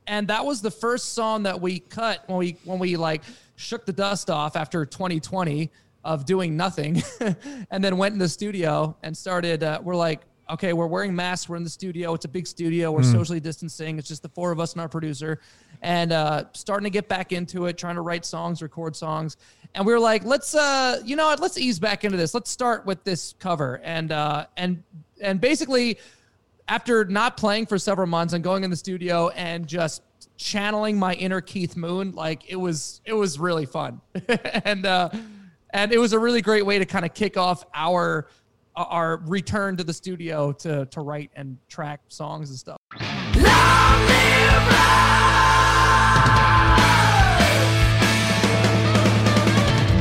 and 0.09 0.27
that 0.29 0.44
was 0.44 0.61
the 0.61 0.71
first 0.71 1.12
song 1.12 1.44
that 1.44 1.61
we 1.61 1.81
cut 1.81 2.25
when 2.27 2.38
we 2.38 2.57
when 2.64 2.79
we 2.79 2.97
like 2.97 3.23
shook 3.57 3.87
the 3.87 3.92
dust 3.92 4.31
off 4.31 4.57
after 4.57 4.85
2020 4.85 5.71
of 6.05 6.25
doing 6.25 6.57
nothing, 6.57 7.03
and 7.71 7.85
then 7.85 7.99
went 7.99 8.14
in 8.14 8.18
the 8.18 8.29
studio 8.29 8.97
and 9.03 9.16
started. 9.16 9.62
Uh, 9.62 9.81
we're 9.83 9.97
like. 9.97 10.23
Okay, 10.51 10.73
we're 10.73 10.87
wearing 10.87 11.14
masks. 11.14 11.47
We're 11.47 11.57
in 11.57 11.62
the 11.62 11.68
studio. 11.68 12.14
It's 12.14 12.25
a 12.25 12.29
big 12.29 12.47
studio. 12.47 12.90
We're 12.90 13.03
socially 13.03 13.38
distancing. 13.38 13.99
It's 13.99 14.09
just 14.09 14.23
the 14.23 14.31
four 14.31 14.51
of 14.51 14.59
us 14.59 14.73
and 14.73 14.81
our 14.81 14.88
producer, 14.88 15.40
and 15.83 16.11
uh, 16.11 16.44
starting 16.55 16.85
to 16.85 16.90
get 16.90 17.07
back 17.07 17.33
into 17.33 17.66
it, 17.66 17.77
trying 17.77 17.97
to 17.97 18.01
write 18.01 18.25
songs, 18.25 18.62
record 18.62 18.97
songs. 18.97 19.37
And 19.75 19.85
we 19.85 19.92
were 19.92 20.01
like, 20.01 20.25
let's, 20.25 20.55
uh, 20.55 21.03
you 21.05 21.16
know 21.16 21.27
what? 21.27 21.40
Let's 21.40 21.59
ease 21.59 21.79
back 21.79 22.03
into 22.05 22.16
this. 22.16 22.33
Let's 22.33 22.51
start 22.51 22.87
with 22.87 23.05
this 23.05 23.35
cover. 23.38 23.83
And 23.85 24.11
uh, 24.11 24.47
and 24.57 24.83
and 25.21 25.38
basically, 25.38 25.99
after 26.68 27.04
not 27.04 27.37
playing 27.37 27.66
for 27.66 27.78
several 27.78 28.07
months 28.07 28.35
and 28.35 28.44
going 28.44 28.62
in 28.62 28.70
the 28.70 28.76
studio 28.76 29.28
and 29.31 29.66
just 29.66 30.02
channeling 30.37 30.98
my 30.98 31.14
inner 31.14 31.40
Keith 31.40 31.76
Moon, 31.76 32.12
like 32.12 32.48
it 32.48 32.57
was 32.57 33.00
it 33.04 33.14
was 33.14 33.38
really 33.38 33.66
fun, 33.66 34.00
and 34.64 34.87
uh, 34.87 35.09
and 35.70 35.92
it 35.92 35.98
was 35.98 36.12
a 36.12 36.18
really 36.18 36.42
great 36.42 36.64
way 36.64 36.78
to 36.78 36.85
kind 36.85 37.04
of 37.04 37.14
kick 37.14 37.37
off 37.37 37.64
our 37.74 38.28
our 38.76 39.16
return 39.26 39.76
to 39.76 39.85
the 39.85 39.92
studio 39.92 40.52
to 40.52 40.87
to 40.87 41.00
write 41.00 41.31
and 41.35 41.57
track 41.68 42.00
songs 42.09 42.50
and 42.50 42.59
stuff. 42.59 42.76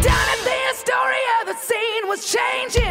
Down 0.01 0.27
at 0.30 0.41
the 0.43 0.58
Astoria, 0.69 1.45
the 1.45 1.56
scene 1.56 2.08
was 2.08 2.32
changing. 2.32 2.87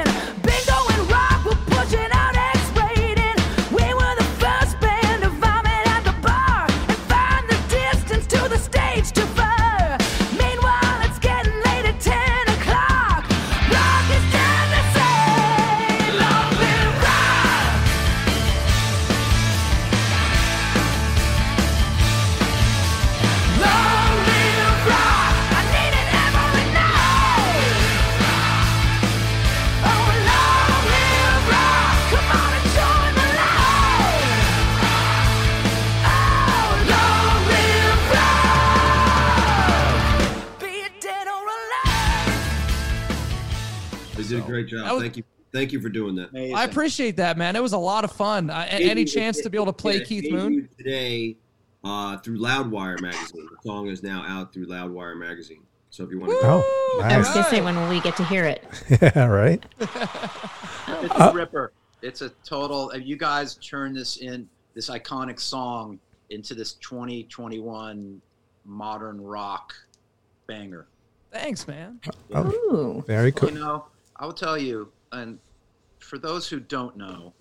Great 44.62 44.69
job. 44.69 44.90
Was- 44.92 45.03
Thank 45.03 45.16
you. 45.19 45.25
Thank 45.53 45.73
you 45.73 45.81
for 45.81 45.88
doing 45.88 46.14
that. 46.16 46.31
Amazing. 46.31 46.57
I 46.57 46.64
appreciate 46.64 47.16
that, 47.16 47.38
man. 47.38 47.57
It 47.57 47.62
was 47.62 47.73
a 47.73 47.79
lot 47.79 48.05
of 48.05 48.12
fun. 48.12 48.51
Uh, 48.51 48.66
a- 48.69 48.73
any 48.75 49.05
Debuted- 49.05 49.14
chance 49.14 49.40
to 49.40 49.49
be 49.51 49.57
able 49.57 49.66
to 49.66 49.73
play 49.73 49.97
it 49.97 50.07
Keith 50.07 50.31
Moon? 50.31 50.69
today 50.77 51.37
uh, 51.85 52.19
through 52.19 52.38
Loudwire 52.38 53.01
magazine. 53.01 53.47
The 53.51 53.57
song 53.62 53.88
is 53.88 54.03
now 54.03 54.23
out 54.27 54.53
through 54.53 54.66
Loudwire 54.66 55.16
magazine. 55.16 55.62
So 55.90 56.05
if 56.05 56.11
you 56.11 56.19
want 56.19 56.33
to, 56.33 56.38
Oh, 56.42 57.01
I 57.03 57.16
was 57.16 57.27
nice. 57.29 57.35
gonna 57.35 57.49
say 57.49 57.62
when 57.62 57.77
will 57.77 57.88
we 57.88 58.01
get 58.01 58.16
to 58.16 58.25
hear 58.25 58.45
it? 58.45 58.64
yeah, 59.01 59.27
right. 59.27 59.64
It's 59.79 61.12
Uh, 61.14 61.31
a 61.33 61.35
ripper. 61.35 61.73
It's 62.03 62.21
a 62.23 62.29
total. 62.45 62.90
If 62.90 63.07
you 63.07 63.16
guys 63.16 63.55
turn 63.57 63.92
this 63.95 64.19
in 64.19 64.49
this 64.75 64.88
iconic 64.90 65.40
song 65.40 65.99
into 66.31 66.55
this 66.55 66.75
2021 66.75 68.21
modern 68.64 69.21
rock 69.21 69.75
banger. 70.47 70.87
Thanks, 71.33 71.66
man. 71.66 72.01
Oh, 72.35 72.47
Ooh. 72.51 73.05
very 73.07 73.33
cool. 73.33 73.51
You 73.51 73.59
know, 73.59 73.85
I 74.18 74.24
will 74.26 74.33
tell 74.33 74.57
you, 74.59 74.90
and 75.12 75.38
for 75.98 76.18
those 76.18 76.48
who 76.48 76.61
don't 76.61 76.96
know, 76.96 77.33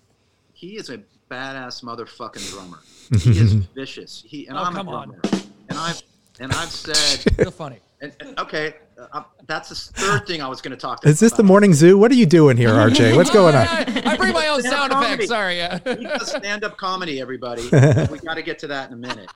he 0.52 0.76
is 0.76 0.90
a 0.90 0.98
badass 1.30 1.82
motherfucking 1.84 2.50
drummer. 2.52 2.78
He 3.22 3.38
is 3.38 3.52
vicious. 3.74 4.22
He 4.26 4.46
and 4.46 4.56
Oh, 4.58 4.62
I'm 4.62 4.74
a 4.74 4.76
come 4.78 4.88
on. 4.88 5.20
And 5.68 5.78
I've 5.78 6.02
and 6.40 6.52
I've 6.52 6.70
said, 6.70 7.24
Real 7.38 7.50
funny. 7.50 7.80
and, 8.00 8.12
and- 8.20 8.38
okay, 8.40 8.74
uh, 9.12 9.22
that's 9.46 9.68
the 9.70 9.74
third 9.74 10.26
thing 10.26 10.42
I 10.42 10.48
was 10.48 10.60
going 10.60 10.70
to 10.72 10.76
talk 10.76 11.00
to. 11.02 11.08
Is 11.08 11.18
this 11.20 11.32
you 11.32 11.36
the 11.38 11.42
morning 11.44 11.72
zoo? 11.74 11.96
What 11.98 12.10
are 12.10 12.14
you 12.14 12.26
doing 12.26 12.56
here, 12.56 12.70
RJ? 12.70 13.16
What's 13.16 13.30
going 13.30 13.54
on? 13.54 13.66
I, 13.66 14.02
I 14.06 14.16
bring 14.16 14.32
my 14.34 14.46
own 14.48 14.62
sound 14.62 14.92
effects. 14.92 15.28
Sorry. 15.28 15.56
Yeah. 15.56 15.78
he 15.96 16.04
does 16.04 16.28
stand-up 16.30 16.76
comedy, 16.78 17.20
everybody. 17.20 17.62
we 17.64 18.18
got 18.18 18.34
to 18.34 18.42
get 18.42 18.58
to 18.60 18.66
that 18.68 18.88
in 18.88 18.94
a 18.94 18.96
minute. 18.98 19.30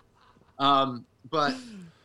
Um, 0.59 1.05
but 1.31 1.55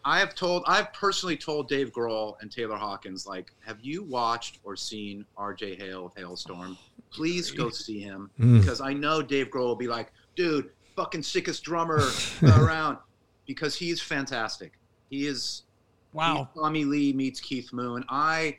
I 0.08 0.20
have 0.20 0.36
told, 0.36 0.64
I've 0.68 0.94
personally 0.94 1.36
told 1.36 1.68
Dave 1.68 1.92
Grohl 1.92 2.36
and 2.40 2.52
Taylor 2.52 2.78
Hawkins, 2.78 3.26
like, 3.26 3.52
have 3.66 3.80
you 3.82 4.04
watched 4.04 4.60
or 4.64 4.76
seen 4.76 5.26
R.J. 5.36 5.76
Hale 5.78 6.06
of 6.06 6.14
Halestorm? 6.14 6.78
Please 7.12 7.50
go 7.50 7.70
see 7.72 8.00
him 8.02 8.30
Mm. 8.40 8.60
because 8.62 8.82
I 8.82 8.94
know 8.94 9.22
Dave 9.24 9.50
Grohl 9.50 9.66
will 9.66 9.76
be 9.76 9.88
like, 9.88 10.12
dude, 10.36 10.70
fucking 10.96 11.24
sickest 11.24 11.64
drummer 11.64 12.04
around, 12.44 12.98
because 13.48 13.76
he's 13.76 14.00
fantastic. 14.02 14.74
He 15.10 15.26
is. 15.26 15.64
Wow. 16.14 16.50
Tommy 16.56 16.86
Lee 16.86 17.12
meets 17.12 17.40
Keith 17.42 17.74
Moon. 17.74 18.06
I 18.08 18.58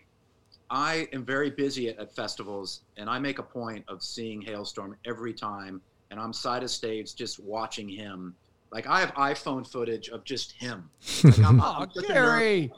I 0.68 1.06
am 1.12 1.24
very 1.24 1.50
busy 1.50 1.88
at, 1.88 1.98
at 1.98 2.14
festivals, 2.14 2.80
and 2.96 3.08
I 3.08 3.18
make 3.20 3.38
a 3.38 3.42
point 3.42 3.84
of 3.88 4.02
seeing 4.02 4.42
Halestorm 4.42 4.94
every 5.04 5.32
time, 5.32 5.80
and 6.10 6.18
I'm 6.18 6.32
side 6.32 6.64
of 6.64 6.70
stage 6.70 7.14
just 7.14 7.38
watching 7.38 7.88
him. 7.88 8.34
Like 8.72 8.86
I 8.86 9.00
have 9.00 9.14
iPhone 9.14 9.66
footage 9.66 10.08
of 10.08 10.24
just 10.24 10.52
him. 10.52 10.90
Like, 11.24 11.38
I'm, 11.38 11.60
Oh, 11.60 11.76
I'm 11.78 11.90
such 11.92 12.04
a 12.04 12.08
nerd. 12.08 12.14
Gary. 12.14 12.72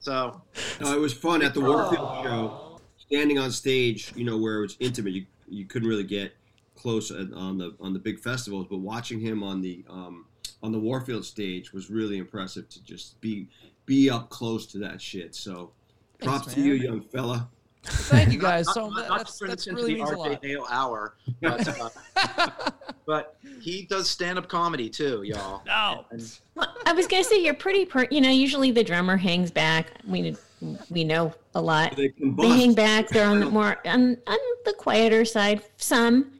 So 0.00 0.42
no, 0.80 0.94
it 0.94 1.00
was 1.00 1.14
fun 1.14 1.42
at 1.42 1.54
the 1.54 1.60
Warfield 1.60 2.24
show, 2.24 2.80
standing 2.98 3.38
on 3.38 3.50
stage. 3.50 4.12
You 4.14 4.24
know 4.24 4.36
where 4.36 4.58
it 4.58 4.62
was 4.62 4.76
intimate. 4.80 5.14
You 5.14 5.26
you 5.48 5.64
couldn't 5.64 5.88
really 5.88 6.04
get 6.04 6.34
close 6.74 7.10
on 7.10 7.56
the 7.58 7.74
on 7.80 7.92
the 7.94 7.98
big 7.98 8.20
festivals, 8.20 8.66
but 8.68 8.78
watching 8.78 9.18
him 9.18 9.42
on 9.42 9.62
the 9.62 9.84
um, 9.88 10.26
on 10.62 10.72
the 10.72 10.78
Warfield 10.78 11.24
stage 11.24 11.72
was 11.72 11.90
really 11.90 12.18
impressive 12.18 12.68
to 12.68 12.82
just 12.82 13.20
be 13.20 13.48
be 13.86 14.10
up 14.10 14.28
close 14.28 14.66
to 14.66 14.78
that 14.78 15.00
shit. 15.00 15.34
So, 15.34 15.72
props 16.22 16.46
Thanks, 16.46 16.54
to 16.54 16.60
you, 16.60 16.74
young 16.74 17.00
fella. 17.00 17.48
Thank 17.86 18.32
you 18.32 18.38
guys. 18.38 18.66
not, 18.66 18.74
So 18.74 18.88
not, 18.88 18.96
that, 18.96 19.08
not 19.08 19.18
that's 19.18 19.32
to 19.32 19.38
turn 19.40 19.48
that's 19.48 19.64
this 19.64 19.74
really 19.74 19.94
the 19.94 19.98
means 19.98 20.10
a 20.10 20.14
RJ 20.14 20.18
lot. 20.18 20.44
Hale 20.44 20.66
hour, 20.70 21.14
but 21.40 21.68
uh, 22.16 22.70
but 23.06 23.36
he 23.60 23.82
does 23.82 24.08
stand-up 24.08 24.48
comedy 24.48 24.88
too, 24.88 25.22
y'all. 25.22 25.62
No. 25.66 26.04
And 26.10 26.38
Well, 26.54 26.74
I 26.86 26.92
was 26.92 27.06
gonna 27.06 27.24
say 27.24 27.42
you're 27.42 27.54
pretty. 27.54 27.84
Per- 27.84 28.08
you 28.10 28.20
know, 28.20 28.30
usually 28.30 28.70
the 28.70 28.84
drummer 28.84 29.16
hangs 29.16 29.50
back. 29.50 29.92
We 30.06 30.36
we 30.90 31.04
know 31.04 31.34
a 31.54 31.60
lot. 31.60 31.94
They 31.96 32.12
They 32.18 32.48
hang 32.48 32.74
back. 32.74 33.08
They're 33.08 33.26
on 33.28 33.40
the 33.40 33.46
more 33.46 33.78
on, 33.86 34.16
on 34.26 34.38
the 34.64 34.74
quieter 34.78 35.24
side. 35.24 35.62
Some, 35.76 36.32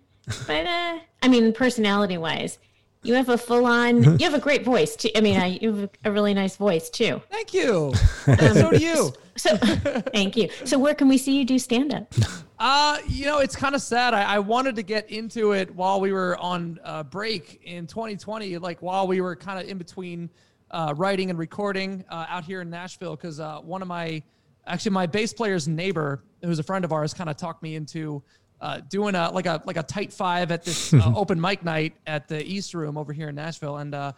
but 0.47 0.67
uh, 0.67 0.99
I 1.23 1.29
mean, 1.29 1.53
personality 1.53 2.17
wise, 2.17 2.59
you 3.05 3.15
have 3.15 3.29
a 3.29 3.39
full 3.39 3.67
on. 3.67 4.19
You 4.25 4.31
have 4.31 4.35
a 4.35 4.41
great 4.41 4.65
voice 4.65 4.97
too. 4.97 5.11
I 5.15 5.21
mean, 5.21 5.37
I, 5.39 5.59
you 5.61 5.75
have 5.75 5.91
a 6.05 6.13
really 6.13 6.35
nice 6.35 6.57
voice 6.57 6.89
too. 6.89 7.21
Thank 7.31 7.53
you. 7.53 7.93
so 8.25 8.71
do 8.71 8.79
you. 8.79 9.13
So 9.37 9.57
thank 9.57 10.37
you. 10.37 10.49
So 10.65 10.79
where 10.79 10.95
can 10.95 11.09
we 11.09 11.19
see 11.19 11.37
you 11.37 11.45
do 11.45 11.59
stand 11.59 11.93
up? 11.93 12.13
Uh, 12.59 12.99
you 13.07 13.27
know, 13.27 13.39
it's 13.39 13.57
kind 13.57 13.75
of 13.75 13.83
sad. 13.83 14.15
I, 14.15 14.23
I 14.23 14.39
wanted 14.39 14.77
to 14.77 14.83
get 14.83 15.11
into 15.11 15.53
it 15.53 15.75
while 15.75 16.01
we 16.01 16.13
were 16.13 16.39
on 16.39 16.79
uh, 16.85 17.03
break 17.03 17.61
in 17.65 17.87
2020, 17.87 18.59
like 18.59 18.81
while 18.81 19.07
we 19.07 19.21
were 19.21 19.37
kind 19.37 19.61
of 19.61 19.69
in 19.69 19.77
between 19.77 20.31
uh, 20.71 20.95
writing 20.97 21.31
and 21.31 21.39
recording 21.39 22.05
uh, 22.09 22.27
out 22.29 22.45
here 22.45 22.61
in 22.61 22.71
Nashville, 22.71 23.17
because 23.17 23.41
uh, 23.41 23.59
one 23.59 23.83
of 23.83 23.89
my, 23.89 24.23
actually 24.67 24.93
my 24.93 25.07
bass 25.07 25.33
player's 25.33 25.67
neighbor, 25.69 26.23
who's 26.43 26.59
a 26.59 26.63
friend 26.63 26.85
of 26.85 26.93
ours, 26.93 27.13
kind 27.13 27.29
of 27.29 27.37
talked 27.37 27.63
me 27.63 27.75
into 27.75 28.23
uh, 28.65 28.81
doing 28.89 29.15
a 29.15 29.31
like 29.31 29.45
a 29.45 29.61
like 29.67 29.77
a 29.77 29.83
tight 29.83 30.11
five 30.11 30.51
at 30.51 30.65
this 30.65 30.95
uh, 30.95 31.13
open 31.15 31.39
mic 31.39 31.63
night 31.63 31.95
at 32.07 32.27
the 32.29 32.43
East 32.43 32.73
Room 32.73 32.97
over 32.97 33.13
here 33.13 33.29
in 33.29 33.35
Nashville, 33.35 33.77
and 33.77 33.95
uh, 33.95 34.13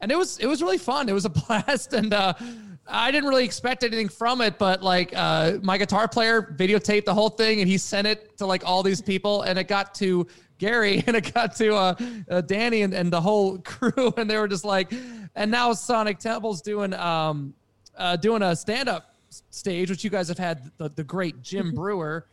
and 0.00 0.10
it 0.10 0.18
was 0.18 0.38
it 0.38 0.46
was 0.46 0.60
really 0.60 0.78
fun. 0.78 1.08
It 1.08 1.12
was 1.12 1.24
a 1.24 1.30
blast, 1.46 1.92
and 1.92 2.12
uh, 2.12 2.34
I 2.88 3.12
didn't 3.12 3.28
really 3.28 3.44
expect 3.44 3.84
anything 3.84 4.08
from 4.08 4.40
it, 4.40 4.58
but 4.58 4.82
like 4.82 5.12
uh, 5.14 5.58
my 5.62 5.78
guitar 5.78 6.08
player 6.08 6.42
videotaped 6.42 7.04
the 7.04 7.14
whole 7.14 7.28
thing, 7.28 7.60
and 7.60 7.68
he 7.68 7.78
sent 7.78 8.08
it 8.08 8.36
to 8.38 8.46
like 8.46 8.64
all 8.66 8.82
these 8.82 9.00
people, 9.00 9.42
and 9.42 9.56
it 9.56 9.68
got 9.68 9.94
to 9.96 10.26
Gary, 10.58 11.04
and 11.06 11.14
it 11.14 11.32
got 11.32 11.54
to 11.56 11.74
uh, 11.76 11.94
uh, 12.28 12.40
Danny, 12.40 12.82
and, 12.82 12.92
and 12.92 13.12
the 13.12 13.20
whole 13.20 13.58
crew, 13.58 14.12
and 14.16 14.28
they 14.28 14.36
were 14.36 14.48
just 14.48 14.64
like, 14.64 14.92
and 15.36 15.48
now 15.48 15.72
Sonic 15.72 16.18
Temple's 16.18 16.60
doing 16.60 16.92
um 16.94 17.54
uh, 17.96 18.16
doing 18.16 18.42
a 18.42 18.56
stand 18.56 18.88
up 18.88 19.14
stage, 19.50 19.90
which 19.90 20.02
you 20.02 20.10
guys 20.10 20.26
have 20.26 20.38
had 20.38 20.72
the, 20.78 20.88
the 20.88 21.04
great 21.04 21.40
Jim 21.40 21.72
Breuer 21.72 22.26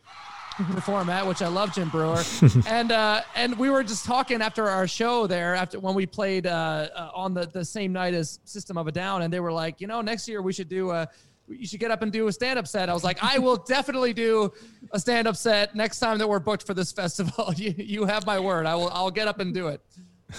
perform 0.64 1.10
at, 1.10 1.26
which 1.26 1.42
I 1.42 1.48
love 1.48 1.72
Jim 1.74 1.88
Breuer. 1.88 2.22
and 2.66 2.92
uh, 2.92 3.22
and 3.34 3.58
we 3.58 3.70
were 3.70 3.82
just 3.82 4.04
talking 4.04 4.42
after 4.42 4.68
our 4.68 4.86
show 4.86 5.26
there, 5.26 5.54
after 5.54 5.78
when 5.78 5.94
we 5.94 6.06
played 6.06 6.46
uh, 6.46 6.88
uh, 6.94 7.10
on 7.14 7.34
the, 7.34 7.46
the 7.46 7.64
same 7.64 7.92
night 7.92 8.14
as 8.14 8.40
System 8.44 8.76
of 8.76 8.86
a 8.86 8.92
Down, 8.92 9.22
and 9.22 9.32
they 9.32 9.40
were 9.40 9.52
like, 9.52 9.80
you 9.80 9.86
know, 9.86 10.00
next 10.00 10.28
year 10.28 10.42
we 10.42 10.52
should 10.52 10.68
do 10.68 10.90
a 10.90 11.08
you 11.48 11.66
should 11.66 11.80
get 11.80 11.90
up 11.90 12.02
and 12.02 12.12
do 12.12 12.26
a 12.28 12.32
stand 12.32 12.58
up 12.58 12.66
set. 12.66 12.88
I 12.88 12.94
was 12.94 13.04
like, 13.04 13.22
I 13.22 13.38
will 13.38 13.56
definitely 13.56 14.12
do 14.12 14.52
a 14.92 15.00
stand 15.00 15.26
up 15.26 15.36
set 15.36 15.74
next 15.74 15.98
time 15.98 16.18
that 16.18 16.28
we're 16.28 16.38
booked 16.38 16.66
for 16.66 16.74
this 16.74 16.92
festival. 16.92 17.52
you, 17.56 17.74
you 17.76 18.04
have 18.04 18.26
my 18.26 18.38
word. 18.38 18.66
I 18.66 18.74
will 18.74 18.90
I'll 18.90 19.10
get 19.10 19.28
up 19.28 19.40
and 19.40 19.52
do 19.52 19.68
it. 19.68 19.80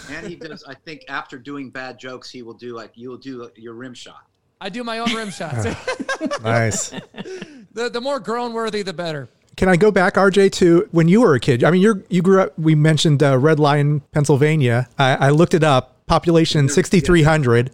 and 0.10 0.26
he 0.26 0.36
does. 0.36 0.64
I 0.64 0.74
think 0.74 1.04
after 1.10 1.38
doing 1.38 1.70
bad 1.70 2.00
jokes, 2.00 2.30
he 2.30 2.42
will 2.44 2.54
do 2.54 2.76
like 2.76 2.92
you 2.96 3.10
will 3.10 3.18
do 3.18 3.50
your 3.56 3.74
rim 3.74 3.94
shot. 3.94 4.26
I 4.60 4.70
do 4.70 4.84
my 4.84 5.00
own 5.00 5.14
rim 5.14 5.32
shots. 5.32 5.68
Nice. 6.44 6.90
the 7.74 7.90
the 7.90 8.00
more 8.00 8.20
groan 8.20 8.54
worthy, 8.54 8.84
the 8.84 8.94
better. 8.94 9.28
Can 9.58 9.68
I 9.70 9.76
go 9.76 9.92
back, 9.92 10.16
RJ, 10.16 10.52
to 10.54 10.88
when 10.92 11.08
you 11.08 11.22
were 11.22 11.36
a 11.36 11.40
kid? 11.40 11.64
I 11.64 11.72
mean, 11.72 11.82
you're 11.82 12.04
you 12.10 12.22
grew 12.22 12.42
up. 12.42 12.58
We 12.58 12.76
mentioned 12.76 13.22
uh, 13.22 13.38
Red 13.38 13.60
Lion, 13.60 14.02
Pennsylvania. 14.12 14.88
I, 14.98 15.28
I 15.28 15.30
looked 15.30 15.54
it 15.54 15.64
up. 15.64 16.06
Population 16.08 16.70
sixty 16.70 17.00
three 17.00 17.24
hundred. 17.24 17.72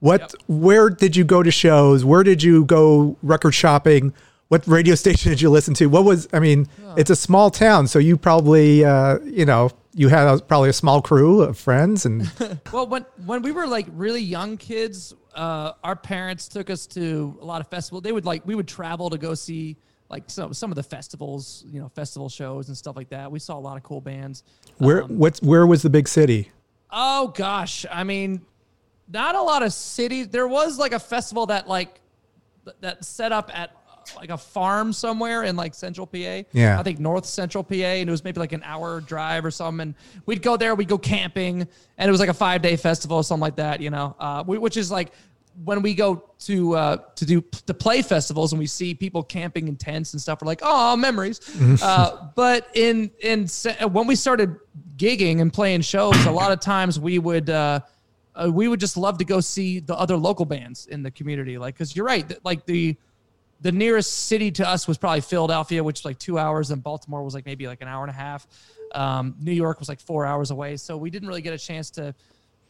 What? 0.00 0.20
Yep. 0.20 0.30
Where 0.48 0.90
did 0.90 1.16
you 1.16 1.24
go 1.24 1.42
to 1.42 1.50
shows? 1.50 2.04
Where 2.04 2.22
did 2.22 2.42
you 2.42 2.64
go 2.66 3.16
record 3.22 3.52
shopping? 3.52 4.12
What 4.48 4.66
radio 4.66 4.94
station 5.04 5.30
did 5.30 5.40
you 5.40 5.50
listen 5.50 5.74
to? 5.74 5.86
What 5.86 6.04
was? 6.04 6.28
I 6.32 6.40
mean, 6.40 6.68
it's 6.96 7.10
a 7.10 7.16
small 7.16 7.50
town, 7.50 7.86
so 7.86 7.98
you 7.98 8.16
probably, 8.16 8.84
uh, 8.84 9.18
you 9.20 9.46
know, 9.46 9.70
you 9.94 10.08
had 10.08 10.26
a, 10.26 10.38
probably 10.40 10.68
a 10.68 10.74
small 10.74 11.00
crew 11.00 11.42
of 11.42 11.56
friends, 11.58 12.04
and 12.04 12.30
Well, 12.72 12.86
when 12.86 13.06
when 13.24 13.42
we 13.42 13.52
were 13.52 13.66
like 13.66 13.86
really 13.92 14.20
young 14.22 14.56
kids, 14.56 15.14
uh, 15.34 15.72
our 15.82 15.96
parents 15.96 16.48
took 16.48 16.68
us 16.68 16.86
to 16.88 17.38
a 17.40 17.44
lot 17.44 17.60
of 17.60 17.68
festivals. 17.68 18.02
They 18.02 18.12
would 18.12 18.24
like 18.24 18.46
we 18.46 18.54
would 18.54 18.68
travel 18.68 19.10
to 19.10 19.18
go 19.18 19.34
see 19.34 19.76
like 20.08 20.24
some 20.28 20.52
some 20.54 20.70
of 20.70 20.76
the 20.76 20.82
festivals, 20.82 21.64
you 21.66 21.80
know, 21.80 21.88
festival 21.88 22.28
shows 22.28 22.68
and 22.68 22.76
stuff 22.76 22.96
like 22.96 23.08
that. 23.10 23.30
We 23.30 23.38
saw 23.38 23.58
a 23.58 23.60
lot 23.60 23.76
of 23.76 23.82
cool 23.82 24.00
bands. 24.00 24.44
where? 24.78 25.02
what's 25.02 25.40
where 25.42 25.66
was 25.66 25.82
the 25.82 25.90
big 25.90 26.08
city? 26.08 26.50
Oh 26.90 27.28
gosh, 27.28 27.84
I 27.90 28.04
mean, 28.04 28.42
not 29.10 29.34
a 29.34 29.42
lot 29.42 29.62
of 29.62 29.72
cities. 29.72 30.28
There 30.28 30.46
was 30.46 30.78
like 30.78 30.92
a 30.92 31.00
festival 31.00 31.46
that 31.46 31.68
like 31.68 32.00
that 32.80 33.04
set 33.04 33.32
up 33.32 33.50
at 33.52 33.76
like 34.16 34.30
a 34.30 34.38
farm 34.38 34.92
somewhere 34.92 35.44
in 35.44 35.56
like 35.56 35.74
central 35.74 36.06
PA. 36.06 36.42
Yeah. 36.52 36.78
I 36.78 36.82
think 36.82 36.98
north 36.98 37.24
central 37.26 37.64
PA, 37.64 37.74
and 37.74 38.08
it 38.08 38.10
was 38.10 38.24
maybe 38.24 38.40
like 38.40 38.52
an 38.52 38.62
hour 38.64 39.00
drive 39.00 39.44
or 39.44 39.50
something. 39.50 39.80
And 39.80 39.94
we'd 40.26 40.42
go 40.42 40.56
there, 40.56 40.74
we'd 40.74 40.88
go 40.88 40.98
camping, 40.98 41.66
and 41.98 42.08
it 42.08 42.10
was 42.10 42.20
like 42.20 42.28
a 42.28 42.34
five 42.34 42.62
day 42.62 42.76
festival 42.76 43.18
or 43.18 43.24
something 43.24 43.40
like 43.40 43.56
that. 43.56 43.80
You 43.80 43.90
know, 43.90 44.14
uh, 44.18 44.44
we, 44.46 44.58
which 44.58 44.76
is 44.76 44.90
like 44.90 45.12
when 45.62 45.82
we 45.82 45.94
go 45.94 46.30
to 46.40 46.74
uh, 46.74 46.96
to 47.14 47.26
do 47.26 47.40
to 47.66 47.74
play 47.74 48.02
festivals 48.02 48.52
and 48.52 48.58
we 48.58 48.66
see 48.66 48.94
people 48.94 49.22
camping 49.22 49.68
in 49.68 49.76
tents 49.76 50.12
and 50.12 50.20
stuff. 50.20 50.40
We're 50.42 50.46
like, 50.46 50.60
oh, 50.62 50.96
memories. 50.96 51.40
uh, 51.82 52.28
but 52.34 52.68
in 52.74 53.10
in 53.20 53.46
when 53.90 54.06
we 54.06 54.16
started 54.16 54.56
gigging 54.96 55.40
and 55.40 55.52
playing 55.52 55.82
shows, 55.82 56.24
a 56.26 56.30
lot 56.30 56.52
of 56.52 56.60
times 56.60 56.98
we 56.98 57.18
would. 57.18 57.50
Uh, 57.50 57.80
uh, 58.36 58.50
we 58.52 58.66
would 58.66 58.80
just 58.80 58.96
love 58.96 59.16
to 59.16 59.24
go 59.24 59.38
see 59.38 59.78
the 59.78 59.94
other 59.94 60.16
local 60.16 60.44
bands 60.44 60.86
in 60.86 61.04
the 61.04 61.10
community, 61.12 61.56
like 61.56 61.72
because 61.74 61.94
you're 61.94 62.04
right, 62.04 62.28
th- 62.28 62.40
like 62.42 62.66
the 62.66 62.96
the 63.60 63.70
nearest 63.70 64.26
city 64.26 64.50
to 64.50 64.68
us 64.68 64.88
was 64.88 64.98
probably 64.98 65.20
Philadelphia, 65.20 65.84
which 65.84 66.00
is 66.00 66.04
like 66.04 66.18
two 66.18 66.36
hours, 66.36 66.72
and 66.72 66.82
Baltimore 66.82 67.22
was 67.22 67.32
like 67.32 67.46
maybe 67.46 67.68
like 67.68 67.80
an 67.80 67.86
hour 67.86 68.02
and 68.02 68.10
a 68.10 68.14
half. 68.14 68.46
Um, 68.92 69.36
New 69.40 69.52
York 69.52 69.78
was 69.78 69.88
like 69.88 70.00
four 70.00 70.26
hours 70.26 70.50
away, 70.50 70.76
so 70.76 70.96
we 70.96 71.10
didn't 71.10 71.28
really 71.28 71.42
get 71.42 71.54
a 71.54 71.58
chance 71.58 71.90
to 71.90 72.12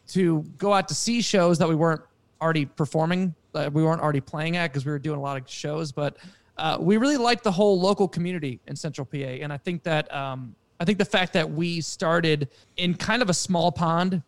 to 0.09 0.43
go 0.59 0.73
out 0.73 0.89
to 0.89 0.95
see 0.95 1.23
shows 1.23 1.59
that 1.59 1.69
we 1.69 1.75
weren't 1.75 2.03
already 2.41 2.67
performing, 2.67 3.35
that 3.53 3.73
we 3.73 3.83
weren't 3.83 4.01
already 4.01 4.21
playing 4.21 4.57
at 4.57 4.71
because 4.71 4.85
we 4.85 4.93
were 4.93 4.99
doing 4.99 5.19
a 5.19 5.23
lot 5.23 5.41
of 5.41 5.49
shows. 5.49 5.93
But 5.93 6.17
uh, 6.57 6.77
we 6.81 6.97
really 6.97 7.17
liked 7.17 7.45
the 7.45 7.53
whole 7.53 7.81
local 7.81 8.07
community 8.09 8.61
in 8.67 8.77
Central 8.77 9.05
PA, 9.05 9.19
and 9.19 9.53
I 9.53 9.57
think 9.57 9.83
that 9.85 10.13
um, 10.15 10.55
I 10.81 10.85
think 10.85 10.99
the 10.99 11.05
fact 11.05 11.33
that 11.35 11.51
we 11.51 11.81
started 11.81 12.49
in 12.77 12.95
kind 12.95 13.23
of 13.23 13.31
a 13.31 13.35
small 13.35 13.73
pond 13.73 14.23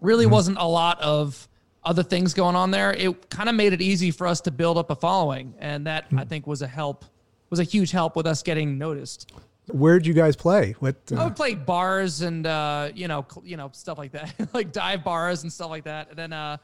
really 0.00 0.26
wasn't 0.26 0.58
a 0.58 0.64
lot 0.66 1.00
of 1.00 1.46
other 1.84 2.02
things 2.02 2.34
going 2.34 2.56
on 2.56 2.70
there. 2.70 2.92
It 2.92 3.30
kind 3.30 3.48
of 3.48 3.54
made 3.54 3.72
it 3.72 3.80
easy 3.82 4.10
for 4.10 4.26
us 4.26 4.40
to 4.42 4.50
build 4.50 4.78
up 4.78 4.90
a 4.90 4.94
following, 4.94 5.54
and 5.58 5.86
that 5.86 6.06
I 6.16 6.24
think 6.24 6.46
was 6.46 6.62
a 6.62 6.66
help, 6.66 7.04
was 7.50 7.60
a 7.60 7.64
huge 7.64 7.90
help 7.90 8.16
with 8.16 8.26
us 8.26 8.42
getting 8.42 8.78
noticed. 8.78 9.32
Where'd 9.68 10.04
you 10.06 10.14
guys 10.14 10.36
play? 10.36 10.74
What? 10.80 10.96
I 11.12 11.14
Uh, 11.16 11.24
would 11.24 11.36
play 11.36 11.54
bars 11.54 12.22
and 12.22 12.46
uh, 12.46 12.90
you 12.94 13.06
know, 13.06 13.24
you 13.44 13.56
know, 13.56 13.70
stuff 13.72 13.98
like 13.98 14.12
that, 14.12 14.34
like 14.54 14.72
dive 14.72 15.04
bars 15.04 15.42
and 15.42 15.52
stuff 15.52 15.70
like 15.70 15.84
that. 15.84 16.08
And 16.10 16.18
then, 16.18 16.32
uh, 16.32 16.56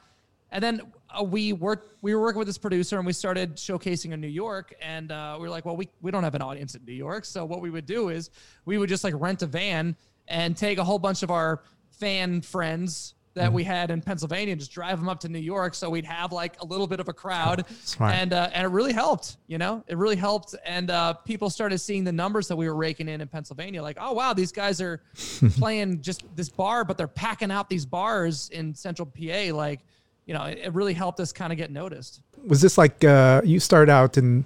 and 0.53 0.63
then 0.63 0.81
uh, 1.11 1.23
we 1.23 1.53
worked. 1.53 2.03
We 2.03 2.15
were 2.15 2.21
working 2.21 2.39
with 2.39 2.49
this 2.49 2.59
producer, 2.59 2.97
and 2.97 3.07
we 3.07 3.13
started 3.13 3.57
showcasing 3.57 4.13
in 4.13 4.21
New 4.21 4.29
York. 4.29 4.75
And 4.81 5.13
uh, 5.13 5.37
we 5.39 5.43
were 5.45 5.51
like, 5.51 5.65
well, 5.65 5.77
we 5.77 5.89
we 6.01 6.11
don't 6.11 6.25
have 6.25 6.35
an 6.35 6.43
audience 6.43 6.75
in 6.75 6.85
New 6.85 6.93
York, 6.93 7.25
so 7.25 7.45
what 7.45 7.61
we 7.61 7.71
would 7.71 7.87
do 7.87 8.09
is 8.11 8.31
we 8.65 8.79
would 8.79 8.89
just 8.89 9.05
like 9.05 9.15
rent 9.17 9.43
a 9.43 9.47
van 9.47 9.97
and 10.29 10.57
take 10.57 10.79
a 10.79 10.85
whole 10.85 10.99
bunch 10.99 11.23
of 11.23 11.31
our 11.31 11.63
fan 11.91 12.41
friends 12.41 13.15
that 13.37 13.53
we 13.53 13.63
had 13.63 13.91
in 13.91 14.01
Pennsylvania 14.01 14.53
and 14.53 14.59
just 14.59 14.73
drive 14.73 14.99
them 14.99 15.11
up 15.11 15.21
to 15.21 15.29
New 15.29 15.39
York, 15.39 15.75
so 15.75 15.91
we'd 15.91 16.07
have 16.07 16.33
like 16.33 16.61
a 16.63 16.65
little 16.65 16.87
bit 16.87 17.01
of 17.01 17.09
a 17.09 17.13
crowd, 17.13 17.67
Smart. 17.85 18.15
and 18.15 18.33
uh, 18.33 18.49
and 18.55 18.65
it 18.65 18.71
really 18.71 18.95
helped. 18.95 19.37
You 19.47 19.59
know, 19.59 19.85
it 19.87 19.99
really 19.99 20.17
helped, 20.17 20.55
and 20.65 20.91
uh, 20.91 21.13
people 21.13 21.51
started 21.51 21.79
seeing 21.79 22.03
the 22.03 22.13
numbers 22.13 22.49
that 22.49 22.57
we 22.57 22.67
were 22.67 22.75
raking 22.75 23.09
in 23.09 23.21
in 23.21 23.29
Pennsylvania. 23.29 23.83
Like, 23.83 23.99
oh 24.01 24.13
wow, 24.15 24.33
these 24.33 24.53
guys 24.53 24.81
are 24.81 25.03
playing 25.59 26.01
just 26.01 26.25
this 26.35 26.49
bar, 26.49 26.83
but 26.85 26.97
they're 26.97 27.07
packing 27.07 27.51
out 27.51 27.69
these 27.69 27.85
bars 27.85 28.49
in 28.49 28.75
Central 28.75 29.07
PA. 29.07 29.55
Like, 29.55 29.81
you 30.27 30.35
know, 30.35 30.43
it, 30.45 30.59
it 30.65 30.75
really 30.75 30.95
helped 30.95 31.21
us 31.21 31.33
kind 31.33 31.53
of 31.53 31.57
get 31.57 31.71
noticed. 31.71 32.21
was 32.47 32.61
this 32.61 32.77
like 32.77 33.03
uh, 33.05 33.41
you 33.45 33.59
started 33.61 33.91
out 33.91 34.19
in 34.19 34.45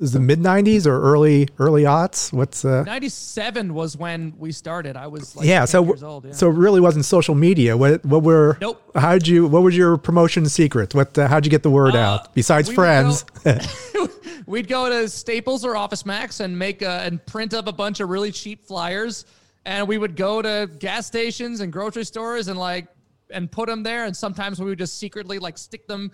is 0.00 0.10
the 0.12 0.18
mid 0.20 0.40
'90s 0.40 0.86
or 0.86 1.00
early 1.00 1.48
early 1.60 1.84
aughts? 1.84 2.32
What's 2.32 2.64
uh, 2.64 2.82
'97 2.82 3.72
was 3.72 3.96
when 3.96 4.34
we 4.36 4.50
started. 4.50 4.96
I 4.96 5.06
was 5.06 5.36
like 5.36 5.46
yeah, 5.46 5.60
10 5.60 5.66
so 5.68 5.84
years 5.84 6.02
old. 6.02 6.24
Yeah. 6.24 6.32
so 6.32 6.50
it 6.50 6.54
really 6.54 6.80
wasn't 6.80 7.04
social 7.04 7.36
media. 7.36 7.76
What 7.76 8.04
what 8.04 8.24
were? 8.24 8.58
Nope. 8.60 8.82
How 8.96 9.12
did 9.12 9.28
you? 9.28 9.46
What 9.46 9.62
was 9.62 9.76
your 9.76 9.96
promotion 9.96 10.46
secret? 10.48 10.94
What? 10.96 11.16
Uh, 11.16 11.28
how'd 11.28 11.44
you 11.46 11.50
get 11.50 11.62
the 11.62 11.70
word 11.70 11.94
Uh, 11.94 11.98
out 12.00 12.34
besides 12.34 12.68
friends? 12.72 13.24
We'd 14.46 14.68
go 14.68 14.90
to 14.90 15.08
Staples 15.08 15.64
or 15.64 15.76
Office 15.76 16.04
Max 16.04 16.40
and 16.40 16.58
make 16.58 16.82
a, 16.82 17.00
and 17.06 17.24
print 17.24 17.54
up 17.54 17.66
a 17.66 17.72
bunch 17.72 18.00
of 18.00 18.08
really 18.10 18.30
cheap 18.32 18.62
flyers, 18.64 19.24
and 19.64 19.88
we 19.88 19.96
would 19.96 20.16
go 20.16 20.42
to 20.42 20.68
gas 20.78 21.06
stations 21.06 21.60
and 21.60 21.72
grocery 21.72 22.04
stores 22.04 22.48
and 22.48 22.58
like 22.58 22.88
and 23.34 23.50
put 23.50 23.68
them 23.68 23.82
there. 23.82 24.04
And 24.04 24.16
sometimes 24.16 24.60
we 24.60 24.66
would 24.66 24.78
just 24.78 24.98
secretly 24.98 25.38
like 25.38 25.58
stick 25.58 25.86
them 25.86 26.10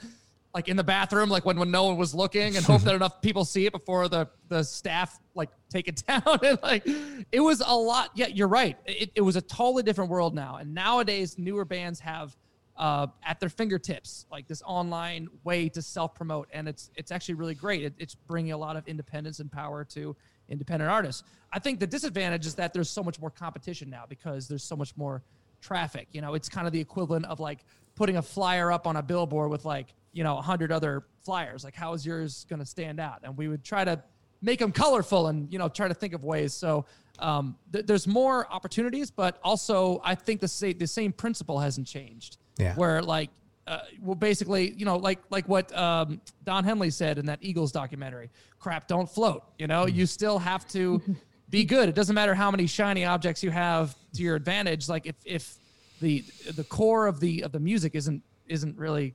like 0.52 0.68
in 0.68 0.76
the 0.76 0.84
bathroom, 0.84 1.28
like 1.28 1.44
when, 1.44 1.58
when 1.58 1.70
no 1.70 1.84
one 1.84 1.96
was 1.96 2.14
looking, 2.14 2.56
and 2.56 2.64
hope 2.64 2.82
that 2.82 2.94
enough 2.96 3.22
people 3.22 3.44
see 3.44 3.66
it 3.66 3.72
before 3.72 4.08
the 4.08 4.28
the 4.48 4.62
staff 4.64 5.20
like 5.34 5.50
take 5.68 5.86
it 5.86 6.02
down. 6.08 6.22
and 6.42 6.58
like 6.62 6.86
it 7.30 7.40
was 7.40 7.62
a 7.64 7.76
lot. 7.76 8.10
Yeah, 8.14 8.26
you're 8.26 8.48
right. 8.48 8.76
It, 8.86 9.12
it 9.14 9.20
was 9.20 9.36
a 9.36 9.42
totally 9.42 9.82
different 9.82 10.10
world 10.10 10.34
now. 10.34 10.56
And 10.56 10.74
nowadays, 10.74 11.38
newer 11.38 11.64
bands 11.64 12.00
have 12.00 12.36
uh, 12.76 13.06
at 13.24 13.38
their 13.38 13.50
fingertips, 13.50 14.26
like 14.32 14.48
this 14.48 14.62
online 14.64 15.28
way 15.44 15.68
to 15.68 15.82
self 15.82 16.14
promote, 16.14 16.48
and 16.52 16.66
it's 16.66 16.90
it's 16.96 17.12
actually 17.12 17.34
really 17.34 17.54
great. 17.54 17.84
It, 17.84 17.94
it's 17.98 18.14
bringing 18.14 18.52
a 18.52 18.58
lot 18.58 18.76
of 18.76 18.88
independence 18.88 19.38
and 19.38 19.52
power 19.52 19.84
to 19.84 20.16
independent 20.48 20.90
artists. 20.90 21.22
I 21.52 21.58
think 21.58 21.78
the 21.78 21.86
disadvantage 21.86 22.46
is 22.46 22.54
that 22.56 22.72
there's 22.72 22.90
so 22.90 23.02
much 23.02 23.20
more 23.20 23.30
competition 23.30 23.90
now 23.90 24.04
because 24.08 24.48
there's 24.48 24.64
so 24.64 24.76
much 24.76 24.96
more 24.96 25.22
traffic. 25.60 26.08
You 26.12 26.20
know, 26.20 26.34
it's 26.34 26.48
kind 26.48 26.66
of 26.66 26.72
the 26.72 26.80
equivalent 26.80 27.26
of 27.26 27.40
like 27.40 27.60
putting 27.94 28.16
a 28.16 28.22
flyer 28.22 28.72
up 28.72 28.86
on 28.86 28.96
a 28.96 29.02
billboard 29.02 29.50
with 29.50 29.64
like 29.64 29.94
you 30.12 30.24
know 30.24 30.38
a 30.38 30.42
hundred 30.42 30.72
other 30.72 31.04
flyers. 31.24 31.64
Like, 31.64 31.74
how 31.74 31.92
is 31.92 32.04
yours 32.04 32.46
going 32.48 32.60
to 32.60 32.66
stand 32.66 32.98
out? 33.00 33.20
And 33.22 33.36
we 33.36 33.48
would 33.48 33.64
try 33.64 33.84
to 33.84 34.02
make 34.42 34.58
them 34.58 34.72
colorful 34.72 35.28
and 35.28 35.52
you 35.52 35.58
know 35.58 35.68
try 35.68 35.88
to 35.88 35.94
think 35.94 36.14
of 36.14 36.24
ways. 36.24 36.52
So 36.54 36.86
um, 37.18 37.56
th- 37.72 37.86
there's 37.86 38.06
more 38.06 38.50
opportunities, 38.52 39.10
but 39.10 39.38
also 39.44 40.00
I 40.04 40.14
think 40.14 40.40
the 40.40 40.48
same 40.48 40.78
the 40.78 40.86
same 40.86 41.12
principle 41.12 41.58
hasn't 41.58 41.86
changed 41.86 42.38
Yeah. 42.58 42.74
where 42.76 43.02
like 43.02 43.30
uh, 43.66 43.80
well 44.00 44.14
basically 44.14 44.72
you 44.72 44.84
know 44.86 44.96
like 44.96 45.18
like 45.28 45.46
what 45.46 45.76
um, 45.76 46.20
don 46.44 46.64
henley 46.64 46.90
said 46.90 47.18
in 47.18 47.26
that 47.26 47.38
eagles 47.42 47.70
documentary 47.70 48.30
crap 48.58 48.88
don't 48.88 49.08
float 49.08 49.44
you 49.58 49.66
know 49.68 49.86
you 49.86 50.06
still 50.06 50.38
have 50.40 50.66
to 50.66 51.00
be 51.50 51.64
good 51.64 51.88
it 51.88 51.94
doesn't 51.94 52.14
matter 52.14 52.34
how 52.34 52.50
many 52.50 52.66
shiny 52.66 53.04
objects 53.04 53.42
you 53.42 53.50
have 53.50 53.94
to 54.14 54.22
your 54.22 54.36
advantage 54.36 54.88
like 54.88 55.06
if 55.06 55.16
if 55.24 55.56
the 56.00 56.24
the 56.54 56.64
core 56.64 57.06
of 57.06 57.20
the 57.20 57.42
of 57.42 57.52
the 57.52 57.60
music 57.60 57.94
isn't 57.94 58.22
isn't 58.46 58.76
really 58.78 59.14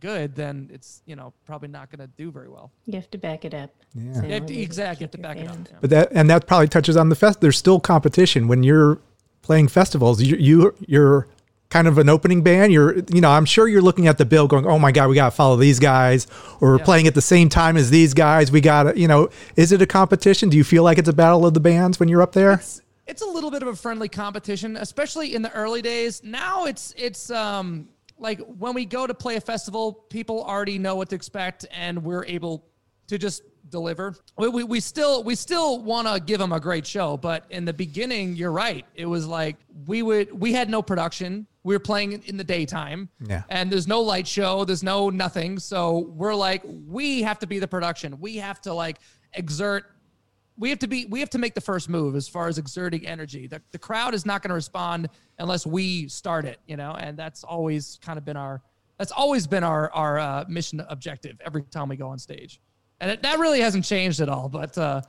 good 0.00 0.34
then 0.34 0.68
it's 0.72 1.02
you 1.06 1.16
know 1.16 1.32
probably 1.46 1.68
not 1.68 1.90
going 1.90 1.98
to 1.98 2.12
do 2.16 2.30
very 2.30 2.48
well 2.48 2.70
You 2.86 2.94
have 2.94 3.10
to 3.12 3.18
back 3.18 3.44
it 3.44 3.54
up. 3.54 3.70
Yeah. 3.94 4.12
So 4.14 4.22
you 4.24 4.32
have 4.34 4.46
to, 4.46 4.60
exactly 4.60 5.04
you 5.04 5.06
have 5.06 5.10
to 5.12 5.18
your 5.18 5.22
back 5.22 5.38
it 5.38 5.48
up 5.48 5.56
yeah. 5.70 5.78
But 5.80 5.90
that 5.90 6.08
and 6.12 6.28
that 6.30 6.46
probably 6.46 6.68
touches 6.68 6.96
on 6.96 7.08
the 7.08 7.14
fest. 7.14 7.40
There's 7.40 7.56
still 7.56 7.80
competition 7.80 8.46
when 8.48 8.62
you're 8.62 8.98
playing 9.42 9.68
festivals. 9.68 10.20
You, 10.20 10.36
you 10.36 10.74
you're 10.86 11.26
kind 11.74 11.88
of 11.88 11.98
an 11.98 12.08
opening 12.08 12.40
band. 12.42 12.72
You're 12.72 12.98
you 13.12 13.20
know 13.20 13.30
I'm 13.30 13.44
sure 13.44 13.66
you're 13.66 13.82
looking 13.82 14.06
at 14.06 14.16
the 14.16 14.24
bill 14.24 14.46
going, 14.46 14.64
oh 14.64 14.78
my 14.78 14.92
god, 14.92 15.08
we 15.08 15.16
got 15.16 15.30
to 15.30 15.36
follow 15.36 15.56
these 15.56 15.80
guys, 15.80 16.28
or 16.60 16.70
we're 16.70 16.78
Yeah. 16.78 16.84
playing 16.84 17.06
at 17.08 17.14
the 17.16 17.20
same 17.20 17.48
time 17.48 17.76
as 17.76 17.90
these 17.90 18.14
guys. 18.14 18.52
We 18.52 18.60
got 18.60 18.84
to 18.84 18.98
you 18.98 19.08
know, 19.08 19.28
is 19.56 19.72
it 19.72 19.82
a 19.82 19.86
competition? 19.86 20.48
Do 20.50 20.56
you 20.56 20.62
feel 20.64 20.84
like 20.84 20.98
it's 20.98 21.08
a 21.08 21.12
battle 21.12 21.44
of 21.44 21.52
the 21.52 21.60
bands 21.60 21.98
when 21.98 22.08
you're 22.08 22.22
up 22.22 22.32
there? 22.32 22.52
it's 22.52 22.80
it's 23.06 23.22
a 23.22 23.26
little 23.26 23.50
bit 23.50 23.60
of 23.62 23.68
a 23.68 23.76
friendly 23.76 24.08
competition, 24.08 24.76
especially 24.76 25.34
in 25.34 25.42
the 25.42 25.52
early 25.52 25.82
days. 25.82 26.22
Now 26.22 26.66
it's 26.66 26.94
it's 26.96 27.28
um 27.30 27.88
like 28.18 28.38
when 28.62 28.72
we 28.74 28.84
go 28.86 29.06
to 29.08 29.12
play 29.14 29.34
a 29.34 29.40
festival, 29.40 29.92
people 29.92 30.44
already 30.44 30.78
know 30.78 30.94
what 30.94 31.08
to 31.08 31.16
expect, 31.16 31.66
and 31.72 32.04
we're 32.04 32.24
able 32.24 32.64
to 33.08 33.18
just 33.18 33.42
deliver. 33.68 34.14
We, 34.38 34.48
we, 34.48 34.64
we 34.64 34.80
still 34.80 35.22
we 35.22 35.34
still 35.34 35.80
want 35.82 36.06
to 36.08 36.20
give 36.20 36.38
them 36.38 36.52
a 36.52 36.60
great 36.60 36.86
show, 36.86 37.16
but 37.16 37.44
in 37.50 37.64
the 37.64 37.72
beginning, 37.72 38.36
you're 38.36 38.52
right. 38.52 38.84
It 38.94 39.06
was 39.06 39.26
like 39.26 39.56
we 39.86 40.02
would 40.02 40.38
we 40.38 40.52
had 40.52 40.68
no 40.70 40.82
production. 40.82 41.46
We 41.62 41.74
were 41.74 41.80
playing 41.80 42.22
in 42.26 42.36
the 42.36 42.44
daytime, 42.44 43.08
Yeah. 43.26 43.42
and 43.48 43.72
there's 43.72 43.88
no 43.88 44.00
light 44.02 44.26
show. 44.26 44.64
There's 44.64 44.82
no 44.82 45.08
nothing. 45.10 45.58
So 45.58 46.10
we're 46.14 46.34
like, 46.34 46.62
we 46.86 47.22
have 47.22 47.38
to 47.38 47.46
be 47.46 47.58
the 47.58 47.68
production. 47.68 48.20
We 48.20 48.36
have 48.36 48.60
to 48.62 48.74
like 48.74 48.98
exert 49.32 49.84
we 50.56 50.68
have 50.70 50.78
to 50.78 50.86
be 50.86 51.06
we 51.06 51.18
have 51.18 51.30
to 51.30 51.38
make 51.38 51.54
the 51.54 51.60
first 51.60 51.88
move 51.88 52.14
as 52.14 52.28
far 52.28 52.46
as 52.46 52.58
exerting 52.58 53.04
energy 53.04 53.48
the, 53.48 53.60
the 53.72 53.78
crowd 53.78 54.14
is 54.14 54.24
not 54.24 54.40
going 54.40 54.50
to 54.50 54.54
respond 54.54 55.08
unless 55.40 55.66
we 55.66 56.06
start 56.06 56.44
it 56.44 56.60
you 56.68 56.76
know 56.76 56.92
and 56.92 57.18
that's 57.18 57.42
always 57.42 57.98
kind 58.00 58.16
of 58.16 58.24
been 58.24 58.36
our 58.36 58.62
that's 58.96 59.10
always 59.10 59.48
been 59.48 59.64
our 59.64 59.90
our 59.92 60.20
uh, 60.20 60.44
mission 60.48 60.80
objective 60.88 61.40
every 61.44 61.62
time 61.64 61.88
we 61.88 61.96
go 61.96 62.06
on 62.08 62.16
stage 62.20 62.60
and 63.04 63.12
it, 63.12 63.22
that 63.22 63.38
really 63.38 63.60
hasn't 63.60 63.84
changed 63.84 64.20
at 64.20 64.28
all 64.28 64.48
but 64.48 64.76
uh 64.78 65.00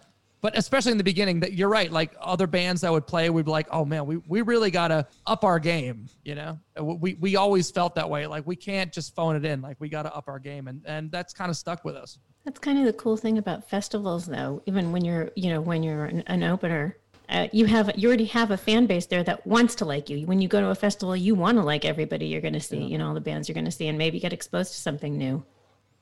but 0.41 0.55
especially 0.58 0.91
in 0.91 0.97
the 0.99 1.03
beginning 1.03 1.39
that 1.39 1.53
you're 1.53 1.69
right 1.69 1.91
like 1.91 2.12
other 2.21 2.45
bands 2.45 2.81
that 2.81 2.91
would 2.91 3.08
play 3.08 3.29
we'd 3.29 3.45
be 3.45 3.51
like 3.51 3.67
oh 3.71 3.84
man 3.84 4.05
we, 4.05 4.17
we 4.27 4.41
really 4.41 4.69
got 4.69 4.89
to 4.89 5.08
up 5.25 5.43
our 5.43 5.60
game 5.60 6.08
you 6.23 6.36
know 6.36 6.60
we, 6.79 7.15
we 7.15 7.36
always 7.36 7.71
felt 7.71 7.95
that 7.95 8.08
way 8.08 8.27
like 8.27 8.45
we 8.45 8.55
can't 8.55 8.91
just 8.91 9.15
phone 9.15 9.36
it 9.36 9.45
in 9.45 9.62
like 9.62 9.77
we 9.79 9.89
got 9.89 10.03
to 10.03 10.15
up 10.15 10.25
our 10.27 10.39
game 10.39 10.67
and 10.67 10.81
and 10.86 11.12
that's 11.12 11.34
kind 11.34 11.49
of 11.49 11.58
stuck 11.58 11.84
with 11.84 11.95
us 11.95 12.19
That's 12.45 12.60
kind 12.60 12.77
of 12.77 12.86
the 12.86 12.93
cool 12.93 13.17
thing 13.17 13.39
about 13.39 13.67
festivals, 13.67 14.27
though. 14.27 14.62
Even 14.67 14.91
when 14.91 15.03
you're, 15.03 15.31
you 15.36 15.49
know, 15.49 15.62
when 15.62 15.81
you're 15.81 16.05
an, 16.05 16.23
an 16.27 16.43
opener, 16.43 16.95
uh, 17.27 17.47
you 17.51 17.65
have 17.65 17.89
you 17.97 18.08
already 18.08 18.25
have 18.25 18.51
a 18.51 18.58
fan 18.58 18.86
base 18.86 19.08
there 19.08 19.23
that 19.23 19.47
wants 19.47 19.73
to 19.75 19.86
like 19.86 20.12
you. 20.12 20.27
When 20.27 20.39
you 20.41 20.47
go 20.47 20.62
to 20.62 20.67
a 20.69 20.75
festival, 20.75 21.15
you 21.15 21.34
want 21.34 21.58
to 21.58 21.63
like 21.63 21.86
everybody 21.86 22.27
you're 22.27 22.41
going 22.41 22.53
to 22.53 22.60
see, 22.60 22.84
you 22.84 22.99
know, 22.99 23.08
all 23.08 23.15
the 23.15 23.19
bands 23.19 23.49
you're 23.49 23.55
going 23.55 23.65
to 23.65 23.71
see, 23.71 23.88
and 23.88 23.97
maybe 23.97 24.19
get 24.19 24.31
exposed 24.31 24.73
to 24.73 24.79
something 24.79 25.17
new. 25.17 25.43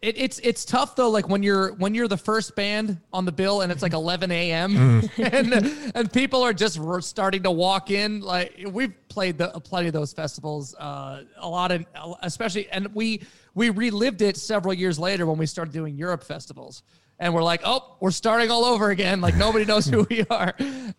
It, 0.04 0.18
it's 0.18 0.39
it's 0.39 0.66
tough 0.66 0.98
though. 0.98 1.10
Like 1.10 1.30
when 1.30 1.44
you're 1.44 1.74
when 1.76 1.96
you're 1.96 2.10
the 2.10 2.18
first 2.18 2.58
band 2.58 3.00
on 3.13 3.24
the 3.24 3.32
bill 3.32 3.62
and 3.62 3.72
it's 3.72 3.82
like 3.82 3.94
11 3.94 4.32
a.m. 4.32 5.02
and 5.18 5.54
and 5.96 6.12
people 6.12 6.44
are 6.44 6.52
just 6.52 6.77
starting 7.06 7.44
to 7.44 7.52
walk 7.52 7.90
in. 7.90 8.19
Like 8.19 8.65
we've 8.69 8.92
played 9.08 9.38
the 9.38 9.48
plenty 9.62 9.88
of 9.88 9.94
those 9.94 10.12
festivals, 10.12 10.75
uh, 10.75 11.23
a 11.38 11.48
lot 11.48 11.71
of 11.71 11.86
especially, 12.21 12.69
and 12.69 12.94
we 12.94 13.21
we 13.56 13.69
relived 13.69 14.21
it 14.21 14.36
several 14.36 14.73
years 14.73 15.00
later 15.00 15.25
when 15.25 15.38
we 15.38 15.46
started 15.46 15.73
doing 15.73 15.98
Europe 15.98 16.23
festivals. 16.25 16.84
And 17.19 17.34
we're 17.34 17.44
like, 17.44 17.62
oh, 17.63 17.96
we're 18.02 18.12
starting 18.12 18.52
all 18.52 18.65
over 18.65 18.90
again. 18.90 19.21
Like 19.21 19.36
nobody 19.38 19.63
knows 19.63 19.86
who 19.86 20.06
we 20.10 20.25
are, 20.30 20.54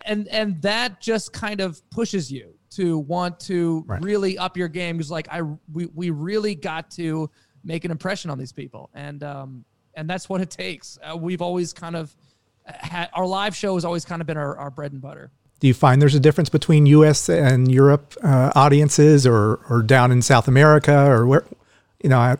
and 0.06 0.26
and 0.28 0.62
that 0.62 1.02
just 1.02 1.34
kind 1.34 1.60
of 1.60 1.82
pushes 1.90 2.32
you 2.32 2.54
to 2.70 2.98
want 3.00 3.38
to 3.40 3.84
Right. 3.86 4.02
really 4.02 4.38
up 4.38 4.56
your 4.56 4.68
game 4.68 4.96
because 4.96 5.10
like 5.10 5.28
I 5.30 5.42
we 5.72 5.86
we 5.94 6.08
really 6.10 6.54
got 6.54 6.90
to 6.92 7.28
make 7.64 7.84
an 7.84 7.90
impression 7.90 8.30
on 8.30 8.38
these 8.38 8.52
people 8.52 8.90
and 8.94 9.22
um 9.22 9.64
and 9.94 10.08
that's 10.10 10.28
what 10.28 10.40
it 10.40 10.50
takes 10.50 10.98
uh, 11.02 11.16
we've 11.16 11.42
always 11.42 11.72
kind 11.72 11.96
of 11.96 12.14
had 12.66 13.08
our 13.14 13.26
live 13.26 13.54
show 13.54 13.74
has 13.74 13.84
always 13.84 14.04
kind 14.04 14.20
of 14.20 14.26
been 14.26 14.36
our, 14.36 14.56
our 14.56 14.70
bread 14.70 14.92
and 14.92 15.00
butter 15.00 15.30
Do 15.60 15.66
you 15.68 15.74
find 15.74 16.00
there's 16.02 16.14
a 16.14 16.20
difference 16.20 16.50
between 16.50 16.86
U.S. 16.86 17.28
and 17.28 17.70
Europe 17.70 18.14
uh, 18.22 18.50
audiences, 18.54 19.26
or 19.26 19.60
or 19.70 19.82
down 19.82 20.12
in 20.12 20.20
South 20.22 20.46
America, 20.48 21.06
or 21.10 21.26
where? 21.26 21.44
You 22.02 22.10
know, 22.10 22.18
I- 22.18 22.36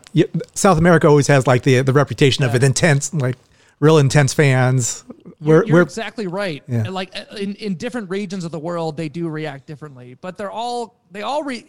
South 0.53 0.77
America 0.77 1.07
always 1.07 1.27
has 1.27 1.47
like 1.47 1.63
the 1.63 1.81
the 1.81 1.93
reputation 1.93 2.43
of 2.43 2.53
an 2.53 2.63
intense, 2.63 3.13
like 3.13 3.37
real 3.79 3.97
intense 3.97 4.33
fans. 4.33 5.03
Where 5.39 5.63
you're 5.65 5.73
where 5.75 5.81
exactly 5.83 6.27
right 6.27 6.61
Yeah. 6.67 6.89
Like 6.89 7.15
uh, 7.15 7.35
in, 7.37 7.55
in 7.55 7.75
different 7.75 8.09
regions 8.09 8.43
of 8.45 8.51
the 8.51 8.59
world 8.59 8.95
they 8.97 9.09
do 9.09 9.27
react 9.27 9.65
differently 9.67 10.15
but 10.15 10.37
they're 10.37 10.51
all 10.51 10.95
they 11.11 11.23
all 11.23 11.43
re, 11.43 11.65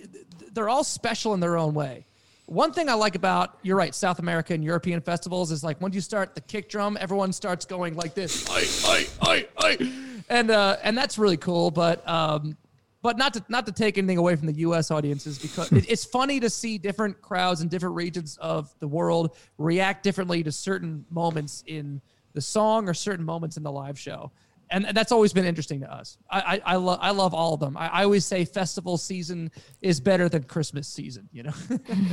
they're 0.52 0.68
all 0.68 0.84
special 0.84 1.34
in 1.34 1.40
their 1.40 1.56
own 1.56 1.74
way 1.74 2.06
One 2.46 2.72
thing 2.72 2.88
I 2.88 2.94
like 2.94 3.16
about 3.16 3.58
you're 3.62 3.76
right, 3.76 3.94
South 3.94 4.20
America 4.20 4.54
and 4.54 4.62
European 4.62 5.00
festivals 5.00 5.50
is 5.50 5.64
like 5.64 5.80
when 5.80 5.92
you 5.92 6.00
start 6.00 6.34
the 6.36 6.40
kick 6.40 6.68
drum, 6.68 6.96
everyone 7.00 7.32
starts 7.32 7.64
going 7.64 7.96
like 7.96 8.14
this, 8.14 8.48
I, 8.48 8.66
I, 8.88 9.06
I, 9.20 9.48
I, 9.58 9.92
and 10.28 10.50
uh, 10.52 10.76
and 10.84 10.96
that's 10.96 11.18
really 11.18 11.36
cool. 11.36 11.72
But 11.72 12.08
um, 12.08 12.56
but 13.02 13.18
not 13.18 13.34
to 13.34 13.44
not 13.48 13.66
to 13.66 13.72
take 13.72 13.98
anything 13.98 14.18
away 14.18 14.36
from 14.36 14.46
the 14.46 14.54
U.S. 14.54 14.92
audiences 14.92 15.38
because 15.38 15.72
it, 15.72 15.90
it's 15.90 16.04
funny 16.04 16.38
to 16.38 16.48
see 16.48 16.78
different 16.78 17.20
crowds 17.20 17.62
in 17.62 17.68
different 17.68 17.96
regions 17.96 18.36
of 18.40 18.72
the 18.78 18.88
world 18.88 19.36
react 19.58 20.04
differently 20.04 20.44
to 20.44 20.52
certain 20.52 21.04
moments 21.10 21.64
in 21.66 22.00
the 22.32 22.40
song 22.40 22.88
or 22.88 22.94
certain 22.94 23.24
moments 23.24 23.56
in 23.56 23.64
the 23.64 23.72
live 23.72 23.98
show. 23.98 24.30
And 24.70 24.86
that's 24.94 25.12
always 25.12 25.32
been 25.32 25.44
interesting 25.44 25.80
to 25.80 25.92
us. 25.92 26.18
I 26.30 26.40
I, 26.40 26.72
I 26.72 26.76
love 26.76 26.98
I 27.00 27.10
love 27.10 27.34
all 27.34 27.54
of 27.54 27.60
them. 27.60 27.76
I, 27.76 27.88
I 27.88 28.04
always 28.04 28.24
say 28.24 28.44
festival 28.44 28.98
season 28.98 29.50
is 29.80 30.00
better 30.00 30.28
than 30.28 30.42
Christmas 30.44 30.88
season. 30.88 31.28
You 31.32 31.44
know, 31.44 31.52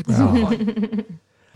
It's. 0.07 1.09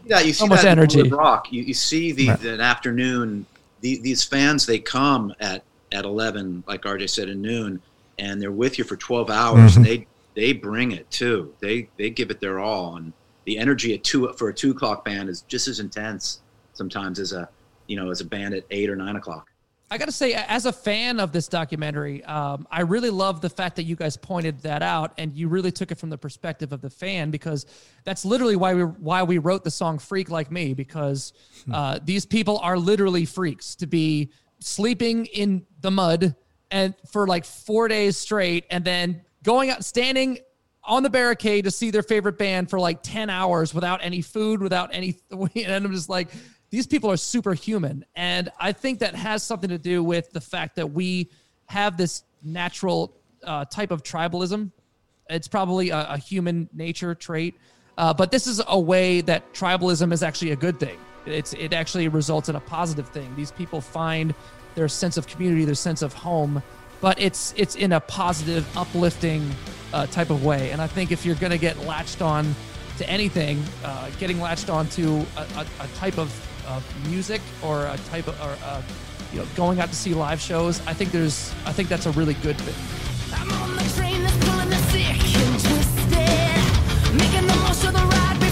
Yeah, 0.06 0.20
you 0.20 0.34
see 0.34 0.34
So 0.34 0.48
much 0.48 0.62
that 0.62 0.72
in 0.72 0.80
energy. 0.80 1.04
Rock. 1.10 1.52
You, 1.52 1.64
you 1.64 1.74
see 1.74 2.12
the, 2.12 2.32
the 2.38 2.62
afternoon. 2.62 3.46
The, 3.82 4.00
these 4.02 4.24
fans 4.24 4.66
they 4.66 4.80
come 4.80 5.34
at 5.40 5.64
at 5.92 6.06
eleven, 6.06 6.64
like 6.68 6.82
RJ 6.84 7.10
said, 7.10 7.30
at 7.30 7.38
noon, 7.38 7.82
and 8.18 8.42
they're 8.42 8.52
with 8.52 8.78
you 8.78 8.84
for 8.84 8.96
twelve 8.96 9.30
hours, 9.30 9.76
and 9.76 9.86
they 9.86 10.08
they 10.36 10.54
bring 10.54 10.94
it 10.94 11.10
too. 11.12 11.54
They 11.60 11.90
they 11.98 12.10
give 12.10 12.32
it 12.32 12.40
their 12.40 12.60
all, 12.60 12.96
and 12.96 13.14
the 13.46 13.58
energy 13.58 13.94
at 13.94 14.04
two 14.04 14.32
for 14.34 14.50
a 14.50 14.54
two 14.54 14.72
o'clock 14.72 15.06
band 15.06 15.30
is 15.30 15.42
just 15.44 15.68
as 15.68 15.80
intense 15.80 16.42
sometimes 16.74 17.20
as 17.20 17.34
a 17.34 17.50
you 17.88 17.98
know 17.98 18.10
as 18.10 18.22
a 18.22 18.26
band 18.26 18.54
at 18.54 18.64
eight 18.72 18.90
or 18.90 18.96
nine 18.96 19.16
o'clock. 19.16 19.50
I 19.90 19.98
got 19.98 20.06
to 20.06 20.12
say, 20.12 20.34
as 20.34 20.66
a 20.66 20.74
fan 20.74 21.20
of 21.20 21.32
this 21.32 21.48
documentary, 21.48 22.22
um, 22.26 22.68
I 22.70 22.82
really 22.82 23.10
love 23.10 23.40
the 23.40 23.50
fact 23.50 23.78
that 23.78 23.84
you 23.84 23.96
guys 23.96 24.18
pointed 24.18 24.60
that 24.64 24.84
out, 24.84 25.14
and 25.18 25.34
you 25.34 25.48
really 25.48 25.72
took 25.72 25.92
it 25.92 25.98
from 25.98 26.10
the 26.10 26.18
perspective 26.18 26.74
of 26.74 26.82
the 26.82 26.90
fan 26.90 27.32
because 27.32 27.66
that's 28.04 28.26
literally 28.26 28.58
why 28.58 28.74
we 28.74 28.84
why 28.84 29.24
we 29.24 29.38
wrote 29.38 29.64
the 29.64 29.72
song 29.72 29.98
"Freak 29.98 30.30
Like 30.30 30.52
Me" 30.52 30.74
because 30.74 31.32
uh, 31.72 32.00
these 32.04 32.26
people 32.26 32.58
are 32.60 32.78
literally 32.78 33.24
freaks 33.24 33.76
to 33.76 33.88
be 33.88 34.30
sleeping 34.60 35.26
in 35.28 35.66
the 35.80 35.92
mud 35.92 36.36
and 36.70 36.94
for 37.10 37.26
like 37.26 37.46
four 37.46 37.88
days 37.88 38.18
straight, 38.18 38.66
and 38.70 38.84
then 38.84 39.22
going 39.44 39.70
out, 39.70 39.86
standing 39.86 40.40
on 40.84 41.04
the 41.04 41.10
barricade 41.10 41.66
to 41.66 41.72
see 41.72 41.92
their 41.92 42.02
favorite 42.02 42.38
band 42.38 42.70
for 42.70 42.80
like 42.80 43.04
10 43.04 43.30
hours 43.30 43.74
without 43.74 44.00
any 44.02 44.22
food, 44.22 44.62
without 44.62 44.90
any, 44.94 45.16
and 45.32 45.86
I'm 45.86 45.92
just 45.92 46.10
like, 46.10 46.30
these 46.70 46.88
people 46.88 47.10
are 47.12 47.18
superhuman. 47.18 48.06
And 48.16 48.50
I 48.60 48.72
think 48.72 49.00
that 49.00 49.16
has 49.16 49.44
something 49.44 49.70
to 49.70 49.78
do 49.78 50.04
with 50.04 50.32
the 50.32 50.42
fact 50.42 50.76
that 50.76 50.92
we 50.92 51.30
have 51.68 51.98
this 51.98 52.24
natural 52.44 53.14
uh, 53.44 53.66
type 53.66 53.92
of 53.92 54.04
tribalism. 54.04 54.72
It's 55.30 55.48
probably 55.48 55.90
a, 55.90 56.08
a 56.12 56.18
human 56.18 56.70
nature 56.74 57.16
trait. 57.16 57.56
Uh, 57.98 58.14
but 58.14 58.32
this 58.32 58.48
is 58.48 58.62
a 58.68 58.80
way 58.80 59.22
that 59.22 59.54
tribalism 59.54 60.14
is 60.14 60.24
actually 60.24 60.52
a 60.52 60.56
good 60.56 60.80
thing. 60.80 60.98
It's 61.26 61.54
it 61.54 61.74
actually 61.74 62.08
results 62.08 62.48
in 62.48 62.56
a 62.56 62.60
positive 62.60 63.10
thing. 63.10 63.36
These 63.36 63.52
people 63.52 63.82
find 63.82 64.34
their 64.76 64.88
sense 64.88 65.18
of 65.18 65.28
community, 65.28 65.66
their 65.66 65.76
sense 65.76 66.02
of 66.02 66.14
home, 66.14 66.62
but 67.02 67.20
it's 67.20 67.54
it's 67.58 67.76
in 67.76 67.94
a 67.94 68.00
positive, 68.00 68.66
uplifting 68.78 69.50
uh, 69.94 70.06
type 70.08 70.30
of 70.30 70.46
way. 70.46 70.72
And 70.72 70.82
I 70.82 70.88
think 70.88 71.12
if 71.12 71.26
you're 71.26 71.36
going 71.36 71.52
to 71.52 71.58
get 71.58 71.78
latched 71.80 72.22
on 72.22 72.56
to 72.98 73.10
anything, 73.10 73.64
uh, 73.84 74.10
getting 74.20 74.40
latched 74.40 74.70
on 74.70 74.88
to 74.90 75.26
a, 75.36 75.42
a, 75.58 75.66
a 75.82 75.88
type 75.96 76.18
of, 76.18 76.30
of 76.68 76.84
music 77.10 77.42
or 77.64 77.86
a 77.86 77.98
type 78.10 78.28
of 78.28 78.40
or 78.42 78.56
uh, 78.64 78.82
you 79.32 79.40
know 79.40 79.46
going 79.56 79.80
out 79.80 79.90
to 79.90 79.96
see 79.96 80.14
live 80.14 80.42
shows, 80.42 80.86
I 80.88 80.94
think 80.94 81.12
there's 81.12 81.54
I 81.66 81.72
think 81.74 81.90
that's 81.90 82.06
a 82.06 82.12
really 82.12 82.36
good 82.36 82.58
thing. 82.58 82.76
I'm 83.34 83.52
on 83.62 83.76
the 83.76 83.84
train 83.96 84.24
that's 84.24 84.38
pulling 84.46 84.70
the 84.70 84.78
sick 84.92 85.20
and 85.38 85.60
twisted, 85.60 87.16
making 87.16 87.48
the 87.48 87.56
most 87.64 87.84
of 87.86 87.94
the 87.94 88.00
ride 88.00 88.47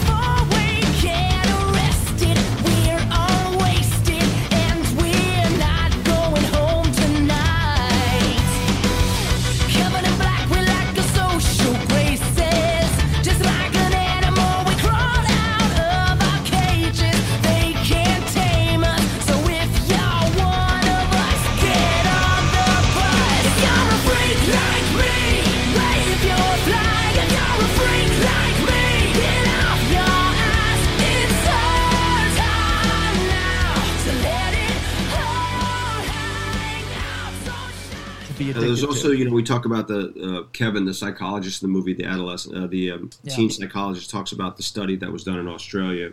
you 39.26 39.32
know, 39.32 39.36
we 39.36 39.42
talk 39.42 39.66
about 39.66 39.88
the 39.88 40.14
uh, 40.22 40.44
Kevin, 40.54 40.86
the 40.86 40.94
psychologist 40.94 41.64
in 41.64 41.70
the 41.70 41.74
movie, 41.74 41.96
the 41.96 42.06
adolescent, 42.06 42.56
uh, 42.56 42.68
the 42.68 42.92
um, 42.92 43.10
Yeah. 43.24 43.36
teen 43.36 43.50
psychologist, 43.50 44.12
talks 44.12 44.32
about 44.32 44.56
the 44.56 44.62
study 44.62 44.96
that 44.98 45.12
was 45.12 45.24
done 45.24 45.40
in 45.40 45.48
Australia. 45.48 46.12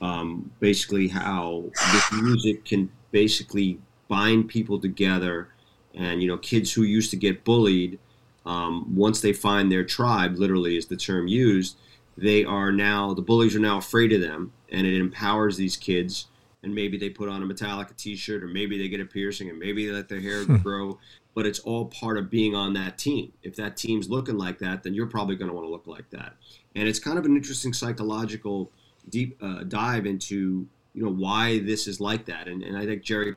Um, 0.00 0.50
basically, 0.58 1.08
how 1.08 1.64
this 1.92 2.12
music 2.12 2.64
can 2.64 2.90
basically 3.10 3.78
bind 4.08 4.48
people 4.48 4.80
together, 4.80 5.48
and 5.94 6.22
you 6.22 6.28
know, 6.28 6.38
kids 6.38 6.72
who 6.72 6.84
used 6.84 7.10
to 7.10 7.16
get 7.16 7.44
bullied, 7.44 7.98
um, 8.46 8.96
once 8.96 9.20
they 9.20 9.34
find 9.34 9.70
their 9.70 9.84
tribe, 9.84 10.36
literally 10.36 10.78
is 10.78 10.86
the 10.86 10.96
term 10.96 11.28
used, 11.28 11.76
they 12.16 12.44
are 12.44 12.72
now 12.72 13.12
the 13.12 13.20
bullies 13.20 13.54
are 13.54 13.60
now 13.60 13.76
afraid 13.76 14.10
of 14.14 14.22
them, 14.22 14.52
and 14.72 14.86
it 14.86 14.98
empowers 14.98 15.58
these 15.58 15.76
kids. 15.76 16.28
And 16.62 16.74
maybe 16.74 16.96
they 16.98 17.10
put 17.10 17.28
on 17.28 17.42
a 17.42 17.46
Metallica 17.46 17.94
T-shirt, 17.94 18.42
or 18.42 18.48
maybe 18.48 18.78
they 18.78 18.88
get 18.88 19.00
a 19.00 19.04
piercing, 19.04 19.48
and 19.48 19.58
maybe 19.58 19.86
they 19.86 19.92
let 19.92 20.08
their 20.08 20.20
hair 20.20 20.44
grow 20.62 20.98
but 21.38 21.46
it's 21.46 21.60
all 21.60 21.84
part 21.84 22.18
of 22.18 22.28
being 22.28 22.56
on 22.56 22.72
that 22.72 22.98
team. 22.98 23.32
If 23.44 23.54
that 23.54 23.76
team's 23.76 24.10
looking 24.10 24.36
like 24.36 24.58
that, 24.58 24.82
then 24.82 24.92
you're 24.92 25.06
probably 25.06 25.36
going 25.36 25.46
to 25.46 25.54
want 25.54 25.68
to 25.68 25.70
look 25.70 25.86
like 25.86 26.10
that. 26.10 26.34
And 26.74 26.88
it's 26.88 26.98
kind 26.98 27.16
of 27.16 27.24
an 27.26 27.36
interesting 27.36 27.72
psychological 27.72 28.72
deep 29.08 29.38
uh, 29.40 29.62
dive 29.62 30.04
into 30.04 30.66
you 30.94 31.04
know 31.04 31.12
why 31.12 31.60
this 31.60 31.86
is 31.86 32.00
like 32.00 32.24
that. 32.24 32.48
And, 32.48 32.64
and 32.64 32.76
I 32.76 32.84
think 32.86 33.04
Jerry 33.04 33.36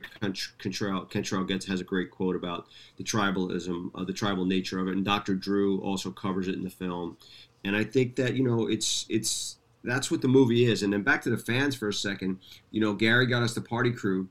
Cantrell 0.58 1.06
Cantrell 1.06 1.44
gets 1.44 1.64
has 1.68 1.80
a 1.80 1.84
great 1.84 2.10
quote 2.10 2.36
about 2.36 2.66
the 2.98 3.04
tribalism, 3.04 3.92
uh, 3.94 4.04
the 4.04 4.14
tribal 4.14 4.46
nature 4.46 4.80
of 4.80 4.88
it, 4.88 4.96
and 4.96 5.06
Dr. 5.06 5.36
Drew 5.36 5.80
also 5.82 6.10
covers 6.10 6.48
it 6.48 6.56
in 6.56 6.64
the 6.64 6.72
film. 6.72 7.18
And 7.64 7.76
I 7.76 7.84
think 7.84 8.16
that 8.16 8.34
you 8.34 8.44
know 8.44 8.68
it's 8.68 9.06
it's 9.10 9.58
that's 9.84 10.10
what 10.10 10.24
the 10.24 10.28
movie 10.28 10.66
is. 10.66 10.82
And 10.82 10.92
then 10.92 11.04
back 11.04 11.22
to 11.22 11.30
the 11.30 11.38
fans 11.38 11.76
for 11.76 11.88
a 11.88 11.94
second. 11.94 12.40
You 12.72 12.82
know, 12.82 12.94
Gary 12.94 13.28
got 13.28 13.44
us 13.44 13.54
the 13.54 13.62
party 13.62 13.92
crew, 13.92 14.28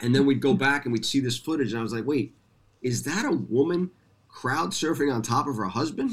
and 0.00 0.14
then 0.14 0.24
we'd 0.24 0.40
go 0.40 0.54
back 0.54 0.86
and 0.86 0.92
we'd 0.94 1.04
see 1.04 1.20
this 1.20 1.36
footage, 1.36 1.72
and 1.72 1.80
I 1.80 1.82
was 1.82 1.92
like, 1.92 2.06
wait 2.06 2.32
is 2.82 3.02
that 3.04 3.24
a 3.24 3.32
woman 3.32 3.90
crowd 4.28 4.70
surfing 4.70 5.12
on 5.12 5.22
top 5.22 5.46
of 5.48 5.56
her 5.56 5.64
husband 5.64 6.10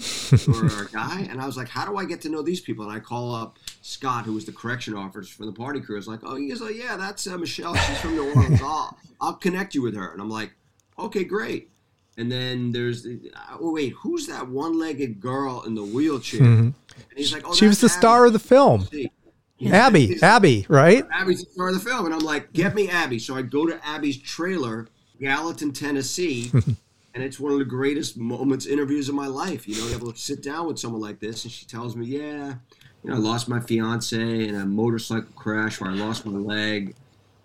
or 0.48 0.84
a 0.84 0.90
guy? 0.92 1.28
And 1.30 1.42
I 1.42 1.46
was 1.46 1.58
like, 1.58 1.70
how 1.70 1.86
do 1.86 1.98
I 1.98 2.06
get 2.06 2.22
to 2.22 2.30
know 2.30 2.42
these 2.42 2.62
people? 2.62 2.86
And 2.86 2.94
I 2.94 3.00
call 3.00 3.34
up 3.36 3.58
Scott, 3.82 4.26
who 4.26 4.34
was 4.34 4.46
the 4.46 4.52
correction 4.52 4.96
officer 4.96 5.36
from 5.36 5.46
the 5.46 5.52
party 5.54 5.80
crew. 5.80 5.96
I 5.96 6.00
was 6.00 6.08
like, 6.08 6.22
oh, 6.24 6.36
he's 6.36 6.62
like, 6.62 6.76
yeah, 6.76 6.98
that's 6.98 7.28
uh, 7.28 7.38
Michelle. 7.38 7.76
She's 7.76 8.00
from 8.00 8.16
New 8.16 8.34
Orleans. 8.34 8.62
I'll, 8.64 8.98
I'll 9.22 9.34
connect 9.34 9.76
you 9.76 9.82
with 9.82 9.96
her. 9.96 10.12
And 10.12 10.22
I'm 10.22 10.30
like, 10.30 10.52
okay, 10.98 11.24
great. 11.24 11.70
And 12.18 12.32
then 12.32 12.72
there's, 12.72 13.06
oh, 13.60 13.72
wait, 13.74 13.94
who's 13.94 14.28
that 14.28 14.48
one 14.48 14.80
legged 14.80 15.20
girl 15.20 15.64
in 15.64 15.76
the 15.76 15.84
wheelchair? 15.84 16.42
And 16.42 16.74
he's 17.16 17.34
like, 17.34 17.44
oh, 17.46 17.54
she 17.54 17.68
was 17.68 17.82
the 17.82 17.88
that's 17.88 17.98
star 17.98 18.26
of 18.26 18.34
the 18.34 18.40
film. 18.40 18.84
Abby. 18.84 19.12
Abby, 19.72 20.20
Abby, 20.22 20.66
right? 20.68 21.06
Abby's 21.12 21.44
the 21.44 21.52
star 21.52 21.70
of 21.70 21.76
the 21.76 21.80
film, 21.80 22.06
and 22.06 22.14
I'm 22.14 22.22
like, 22.22 22.52
get 22.52 22.76
me 22.76 22.90
Abby. 22.90 23.20
So 23.20 23.36
I 23.36 23.42
go 23.42 23.66
to 23.66 23.80
Abby's 23.86 24.18
trailer, 24.18 24.88
Gallatin, 25.20 25.72
Tennessee, 25.72 26.52
and 27.14 27.24
it's 27.24 27.40
one 27.40 27.52
of 27.54 27.60
the 27.60 27.66
greatest 27.66 28.18
moments, 28.18 28.66
interviews 28.66 29.10
of 29.10 29.16
my 29.16 29.28
life. 29.28 29.68
You 29.68 29.76
know, 29.76 29.82
to 29.84 29.90
be 29.90 29.96
able 29.96 30.12
to 30.12 30.20
sit 30.20 30.44
down 30.44 30.68
with 30.68 30.80
someone 30.80 31.02
like 31.02 31.20
this, 31.20 31.44
and 31.44 31.52
she 31.52 31.66
tells 31.66 31.96
me, 31.96 32.06
yeah, 32.08 32.56
you 33.04 33.10
know, 33.10 33.16
I 33.16 33.20
lost 33.20 33.48
my 33.48 33.60
fiance 33.60 34.18
in 34.48 34.56
a 34.56 34.66
motorcycle 34.66 35.32
crash 35.36 35.80
where 35.80 35.92
I 35.92 35.94
lost 35.94 36.26
my 36.26 36.38
leg, 36.38 36.96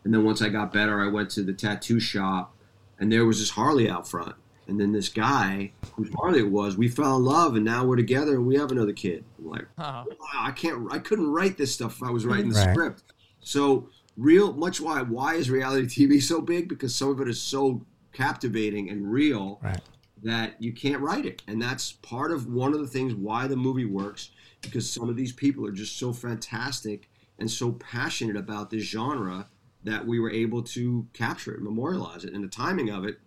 and 0.05 0.13
then 0.15 0.25
once 0.25 0.43
I 0.43 0.49
got 0.49 0.73
better, 0.73 1.01
I 1.01 1.09
went 1.09 1.31
to 1.33 1.43
the 1.43 1.53
tattoo 1.53 2.01
shop, 2.01 2.55
and 2.99 3.11
there 3.13 3.25
was 3.25 3.39
this 3.39 3.51
Harley 3.51 3.89
out 3.89 4.09
front. 4.09 4.35
And 4.67 4.81
then 4.81 4.93
this 4.93 5.09
guy, 5.09 5.73
whose 5.97 6.11
Harley 6.17 6.39
it 6.41 6.51
was, 6.51 6.77
we 6.77 6.87
fell 6.89 7.17
in 7.17 7.25
love, 7.25 7.57
and 7.57 7.65
now 7.65 7.85
we're 7.85 7.97
together, 7.97 8.35
and 8.37 8.47
we 8.47 8.57
have 8.57 8.71
another 8.71 8.93
kid. 8.93 9.25
I'm 9.39 9.49
like, 9.51 9.67
Uh-huh. 9.79 10.05
wow, 10.09 10.17
I 10.41 10.53
can't, 10.53 10.93
I 10.93 10.99
couldn't 11.01 11.27
write 11.31 11.59
this 11.59 11.75
stuff 11.75 11.97
if 11.97 12.03
I 12.05 12.11
was 12.11 12.25
writing 12.25 12.49
the 12.51 12.55
Right. 12.55 12.71
script. 12.73 13.03
So 13.41 13.89
real, 14.21 14.53
much 14.53 14.81
why 14.81 15.03
why 15.03 15.35
is 15.35 15.51
reality 15.51 15.87
TV 15.87 16.23
so 16.23 16.41
big? 16.41 16.69
Because 16.69 16.95
some 16.95 17.11
of 17.11 17.21
it 17.21 17.29
is 17.29 17.41
so 17.41 17.85
captivating 18.13 18.91
and 18.91 19.11
real 19.11 19.61
Right. 19.63 19.81
that 20.23 20.61
you 20.63 20.73
can't 20.73 21.01
write 21.01 21.27
it, 21.27 21.43
and 21.47 21.61
that's 21.61 21.93
part 21.93 22.31
of 22.33 22.47
one 22.47 22.75
of 22.75 22.81
the 22.81 22.87
things 22.87 23.15
why 23.15 23.47
the 23.47 23.57
movie 23.57 23.85
works. 23.85 24.31
Because 24.61 24.91
some 24.91 25.09
of 25.09 25.17
these 25.17 25.33
people 25.33 25.67
are 25.67 25.73
just 25.73 25.97
so 25.97 26.13
fantastic 26.13 27.09
and 27.39 27.51
so 27.51 27.73
passionate 27.73 28.37
about 28.37 28.69
this 28.69 28.85
genre 28.85 29.49
that 29.85 30.07
we 30.07 30.21
were 30.21 30.31
able 30.31 30.63
to 30.63 31.07
capture 31.15 31.55
it, 31.55 31.63
memorialize 31.63 32.25
it, 32.25 32.35
and 32.35 32.45
the 32.45 32.49
timing 32.49 32.91
of 32.91 33.05
it 33.05 33.19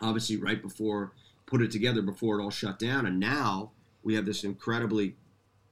obviously 0.00 0.36
right 0.36 0.60
before 0.60 1.12
put 1.46 1.62
it 1.62 1.70
together 1.70 2.02
before 2.02 2.38
it 2.38 2.42
all 2.42 2.50
shut 2.50 2.76
down 2.76 3.06
and 3.06 3.20
now 3.20 3.70
we 4.02 4.14
have 4.14 4.26
this 4.26 4.42
incredibly 4.42 5.16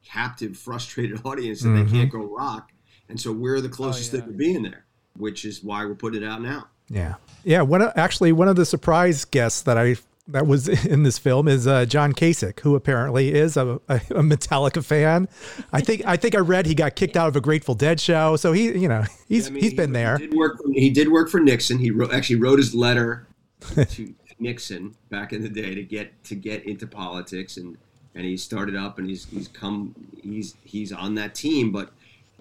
captive, 0.05 0.57
frustrated 0.57 1.21
audience 1.25 1.63
that 1.63 1.71
they 1.71 1.83
mm-hmm. 1.83 1.95
can't 1.95 2.11
go 2.11 2.25
rock, 2.25 2.73
and 3.11 3.21
so 3.21 3.33
we're 3.33 3.61
the 3.61 3.69
closest 3.69 4.13
yeah. 4.13 4.21
thing 4.21 4.31
to 4.31 4.35
being 4.37 4.63
there, 4.63 4.85
which 5.17 5.45
is 5.45 5.63
why 5.63 5.85
we're 5.85 5.95
putting 5.95 6.23
it 6.23 6.27
out 6.27 6.41
now. 6.41 6.69
Yeah. 6.89 7.15
Yeah. 7.45 7.63
One 7.63 7.83
of, 7.83 7.93
actually 7.97 8.33
one 8.33 8.49
of 8.49 8.57
the 8.57 8.67
surprise 8.67 9.25
guests 9.25 9.63
that 9.63 9.79
I 9.79 9.97
that 10.33 10.47
was 10.47 10.69
in 10.87 11.03
this 11.03 11.19
film 11.19 11.49
is 11.49 11.67
uh, 11.67 11.85
John 11.85 12.13
Kasich, 12.13 12.61
who 12.61 12.75
apparently 12.75 13.35
is 13.35 13.57
a, 13.57 13.81
a, 13.89 13.97
a 14.11 14.23
Metallica 14.23 14.85
fan. 14.85 15.29
I 15.73 15.81
think 15.81 16.03
I 16.07 16.17
think 16.17 16.35
I 16.35 16.39
read 16.39 16.67
he 16.67 16.75
got 16.75 16.97
kicked 16.97 17.17
out 17.17 17.29
of 17.29 17.37
a 17.37 17.41
Grateful 17.41 17.75
Dead 17.75 18.01
show, 18.01 18.37
so 18.37 18.53
he 18.53 18.73
you 18.79 18.89
know 18.89 19.05
he's 19.29 19.49
I 19.49 19.51
mean, 19.51 19.63
he's 19.63 19.73
he- 19.73 19.77
been 19.77 19.93
there. 19.93 20.19
He 20.19 20.27
did 20.27 20.37
work. 20.37 20.59
For, 20.59 20.73
he 20.73 20.91
did 20.91 21.09
work 21.11 21.31
for 21.31 21.41
Nixon. 21.41 21.79
He 21.79 21.91
wrote, 21.91 22.13
actually 22.13 22.37
wrote 22.37 22.59
his 22.59 22.75
letter 22.75 23.27
to 23.75 24.15
Nixon 24.39 24.95
back 25.11 25.33
in 25.33 25.43
the 25.43 25.49
day 25.49 25.75
to 25.75 25.83
get 25.83 26.23
to 26.25 26.35
get 26.35 26.65
into 26.65 26.87
politics, 26.87 27.57
and 27.57 27.77
and 28.15 28.25
he 28.25 28.37
started 28.37 28.77
up, 28.77 28.99
and 28.99 29.09
he's 29.09 29.27
he's 29.27 29.49
come 29.49 29.95
he's 30.23 30.55
he's 30.65 30.93
on 30.93 31.15
that 31.17 31.35
team, 31.35 31.71
but 31.73 31.91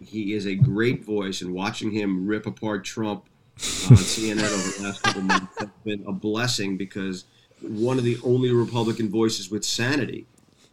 he 0.02 0.34
is 0.34 0.46
a 0.48 0.56
great 0.56 1.04
voice, 1.04 1.42
and 1.42 1.54
watching 1.54 1.92
him 1.92 2.26
rip 2.28 2.46
apart 2.46 2.84
Trump 2.86 3.26
uh, 3.58 3.92
on 3.92 3.98
CNN 3.98 4.44
over 4.44 4.78
the 4.78 4.84
last 4.84 5.04
couple 5.04 5.22
months 5.24 5.60
has 5.60 5.70
been 5.84 6.04
a 6.08 6.12
blessing 6.12 6.78
because 6.78 7.26
one 7.62 7.98
of 7.98 8.04
the 8.04 8.18
only 8.24 8.52
Republican 8.52 9.10
voices 9.10 9.52
with 9.52 9.66
sanity. 9.66 10.26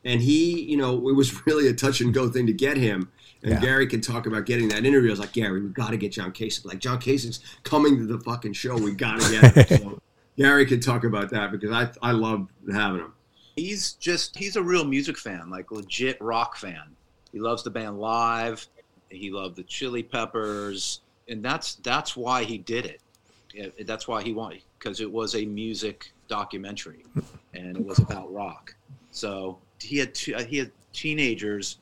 And 0.05 0.21
he, 0.21 0.61
you 0.63 0.77
know, 0.77 1.09
it 1.09 1.15
was 1.15 1.45
really 1.47 1.67
a 1.69 1.73
touch 1.75 2.01
and 2.01 2.15
go 2.15 2.29
thing 2.29 2.47
to 2.47 2.53
get 2.53 2.77
him. 2.77 3.11
And 3.43 3.53
Yeah. 3.53 3.61
Gary 3.61 3.87
can 3.89 4.01
talk 4.01 4.27
about 4.27 4.47
getting 4.47 4.69
that 4.69 4.87
interview. 4.87 5.11
I 5.11 5.13
was 5.13 5.21
like, 5.21 5.33
Gary, 5.33 5.61
we 5.63 5.69
got 5.71 5.91
to 5.91 5.97
get 5.97 6.13
John 6.13 6.33
Kasich. 6.33 6.65
Like, 6.65 6.79
John 6.79 7.01
Kasich's 7.01 7.41
coming 7.65 7.99
to 7.99 8.07
the 8.07 8.21
fucking 8.21 8.53
show. 8.53 8.77
We 8.77 8.93
got 8.95 9.21
to 9.21 9.31
get 9.55 9.69
him. 9.71 9.99
So 10.39 10.43
Gary 10.43 10.67
can 10.67 10.81
talk 10.81 11.05
about 11.05 11.31
that 11.31 11.51
because 11.51 11.71
I, 11.73 11.89
I 12.07 12.13
love 12.13 12.49
having 12.71 13.01
him. 13.01 13.15
he's 13.57 13.93
just 13.95 14.37
he's 14.37 14.57
a 14.57 14.63
real 14.63 14.85
music 14.85 15.17
fan 15.17 15.49
like 15.49 15.71
legit 15.71 16.21
rock 16.21 16.57
fan 16.59 16.95
he 17.33 17.39
loves 17.41 17.63
the 17.63 17.71
band 17.71 17.99
live 17.99 18.67
he 19.09 19.31
loved 19.31 19.57
the 19.57 19.63
chili 19.65 20.03
peppers 20.03 21.01
and 21.29 21.43
that's 21.45 21.77
that's 21.77 22.17
why 22.17 22.45
he 22.45 22.59
did 22.59 22.87
it 23.55 23.87
that's 23.87 24.07
why 24.07 24.23
he 24.23 24.33
wanted 24.33 24.61
because 24.79 25.01
it 25.01 25.11
was 25.11 25.35
a 25.35 25.45
music 25.47 26.13
documentary 26.29 27.05
and 27.55 27.77
it 27.77 27.85
was 27.85 27.99
about 27.99 28.33
rock 28.33 28.75
so 29.11 29.59
he 29.81 29.99
had 29.99 30.15
two, 30.15 30.35
uh, 30.35 30.43
he 30.45 30.59
had 30.59 30.71
teenagers 30.93 31.79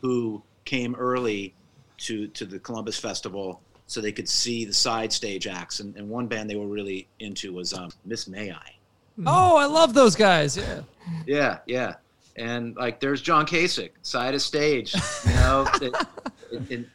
who 0.00 0.42
came 0.64 0.94
early 0.94 1.54
to 1.98 2.26
to 2.28 2.44
the 2.44 2.58
columbus 2.58 2.98
festival 2.98 3.60
so 3.88 4.00
they 4.00 4.12
could 4.12 4.28
see 4.28 4.64
the 4.64 4.72
side 4.72 5.12
stage 5.12 5.46
acts 5.46 5.80
and, 5.80 5.96
and 5.96 6.08
one 6.08 6.26
band 6.26 6.50
they 6.50 6.56
were 6.56 6.66
really 6.66 7.06
into 7.20 7.52
was 7.52 7.72
um, 7.72 7.90
miss 8.04 8.28
may 8.28 8.50
i 8.52 8.76
Oh, 9.24 9.56
I 9.56 9.66
love 9.66 9.94
those 9.94 10.14
guys. 10.14 10.56
Yeah. 10.56 10.80
yeah, 11.26 11.58
yeah. 11.66 11.94
And 12.36 12.76
like, 12.76 13.00
there's 13.00 13.22
John 13.22 13.46
Kasich, 13.46 13.92
side 14.02 14.34
of 14.34 14.42
stage, 14.42 14.94
you 15.24 15.32
know, 15.32 15.66
in, 16.52 16.66
in 16.70 16.86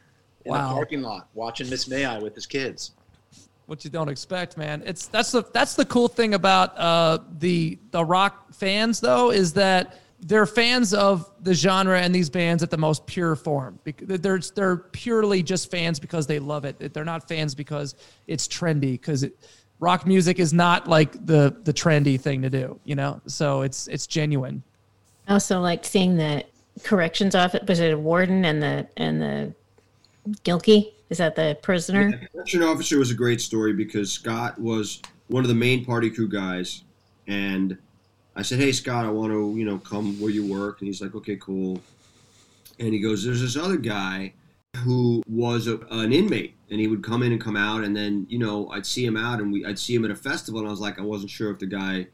Wow. 0.45 0.69
the 0.69 0.73
parking 0.73 1.01
lot, 1.03 1.27
watching 1.35 1.69
Miss 1.69 1.87
May 1.87 2.03
I 2.05 2.17
with 2.17 2.33
his 2.33 2.47
kids. 2.47 2.91
what 3.67 3.85
you 3.85 3.91
don't 3.91 4.09
expect, 4.09 4.57
man. 4.57 4.81
It's 4.85 5.07
that's 5.07 5.31
the 5.31 5.43
that's 5.53 5.75
the 5.75 5.85
cool 5.85 6.07
thing 6.07 6.33
about 6.33 6.77
uh, 6.77 7.19
the 7.39 7.77
the 7.91 8.03
rock 8.03 8.51
fans 8.53 8.99
though 8.99 9.31
is 9.31 9.53
that 9.53 9.97
they're 10.23 10.45
fans 10.47 10.93
of 10.93 11.29
the 11.41 11.53
genre 11.53 11.99
and 11.99 12.13
these 12.13 12.29
bands 12.29 12.61
at 12.63 12.69
the 12.71 12.77
most 12.77 13.05
pure 13.05 13.35
form. 13.35 13.79
Bec- 13.83 14.01
They're 14.03 14.39
they're 14.55 14.77
purely 14.77 15.41
just 15.43 15.69
fans 15.71 15.99
because 15.99 16.25
they 16.27 16.39
love 16.39 16.65
it. 16.65 16.91
They're 16.93 17.05
not 17.05 17.27
fans 17.27 17.53
because 17.55 17.95
it's 18.27 18.47
trendy. 18.47 18.93
Because 18.93 19.23
it, 19.23 19.35
rock 19.79 20.05
music 20.07 20.39
is 20.39 20.53
not 20.53 20.87
like 20.87 21.23
the 21.25 21.55
the 21.63 21.73
trendy 21.73 22.19
thing 22.19 22.41
to 22.41 22.49
do, 22.49 22.79
you 22.83 22.95
know. 22.95 23.21
So 23.27 23.61
it's 23.61 23.87
it's 23.87 24.05
genuine. 24.07 24.63
I 25.27 25.33
also 25.33 25.59
like 25.61 25.85
seeing 25.85 26.17
the 26.17 26.43
corrections 26.83 27.35
officer. 27.35 27.63
Was 27.67 27.79
it 27.79 27.93
a 27.93 27.97
warden 27.97 28.45
and 28.45 28.61
the 28.61 28.87
and 28.97 29.21
the 29.21 29.53
Gilkey? 30.43 30.93
Is 31.09 31.17
that 31.17 31.35
the 31.35 31.57
prisoner? 31.61 32.11
The 32.11 32.27
correction 32.27 32.63
officer 32.63 32.97
was 32.97 33.11
a 33.11 33.15
great 33.15 33.41
story 33.41 33.73
because 33.73 34.11
Scott 34.11 34.59
was 34.59 35.01
one 35.27 35.43
of 35.43 35.49
the 35.49 35.55
main 35.55 35.85
party 35.85 36.09
crew 36.09 36.29
guys, 36.29 36.83
and 37.27 37.77
I 38.35 38.41
said, 38.41 38.59
"Hey, 38.59 38.71
Scott, 38.71 39.05
I 39.05 39.09
want 39.09 39.31
to, 39.31 39.55
you 39.57 39.65
know, 39.65 39.77
come 39.77 40.19
where 40.19 40.31
you 40.31 40.45
work." 40.45 40.79
And 40.79 40.87
he's 40.87 41.01
like, 41.01 41.15
"Okay, 41.15 41.35
cool." 41.37 41.81
And 42.79 42.93
he 42.93 42.99
goes, 42.99 43.23
"There's 43.23 43.41
this 43.41 43.57
other 43.57 43.77
guy 43.77 44.33
who 44.77 45.21
was 45.27 45.67
a, 45.67 45.77
an 45.91 46.13
inmate, 46.13 46.55
and 46.69 46.79
he 46.79 46.87
would 46.87 47.03
come 47.03 47.23
in 47.23 47.33
and 47.33 47.41
come 47.41 47.57
out, 47.57 47.83
and 47.83 47.95
then, 47.95 48.25
you 48.29 48.39
know, 48.39 48.69
I'd 48.69 48.85
see 48.85 49.05
him 49.05 49.17
out, 49.17 49.39
and 49.39 49.51
we, 49.51 49.65
I'd 49.65 49.77
see 49.77 49.93
him 49.93 50.05
at 50.05 50.11
a 50.11 50.15
festival, 50.15 50.61
and 50.61 50.67
I 50.67 50.71
was 50.71 50.79
like, 50.79 50.97
I 50.97 51.03
wasn't 51.03 51.29
sure 51.29 51.51
if 51.51 51.59
the 51.59 51.65
guy, 51.65 52.07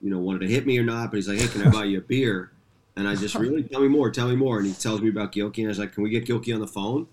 you 0.00 0.10
know, 0.10 0.18
wanted 0.18 0.40
to 0.40 0.48
hit 0.48 0.66
me 0.66 0.78
or 0.78 0.84
not, 0.84 1.10
but 1.10 1.16
he's 1.16 1.28
like, 1.28 1.38
"Hey, 1.38 1.48
can 1.48 1.66
I 1.66 1.70
buy 1.70 1.84
you 1.84 1.98
a 1.98 2.00
beer?" 2.00 2.50
And 2.98 3.06
I 3.06 3.14
just 3.14 3.34
really 3.36 3.62
tell 3.62 3.80
me 3.80 3.88
more, 3.88 4.10
tell 4.10 4.28
me 4.28 4.36
more, 4.36 4.58
and 4.58 4.66
he 4.66 4.74
tells 4.74 5.00
me 5.00 5.08
about 5.08 5.32
Gilkey, 5.32 5.58
and 5.58 5.66
I 5.66 5.68
was 5.68 5.78
like, 5.78 5.94
"Can 5.94 6.02
we 6.02 6.10
get 6.10 6.26
Gilkey 6.26 6.52
on 6.52 6.60
the 6.60 6.66
phone?" 6.66 7.06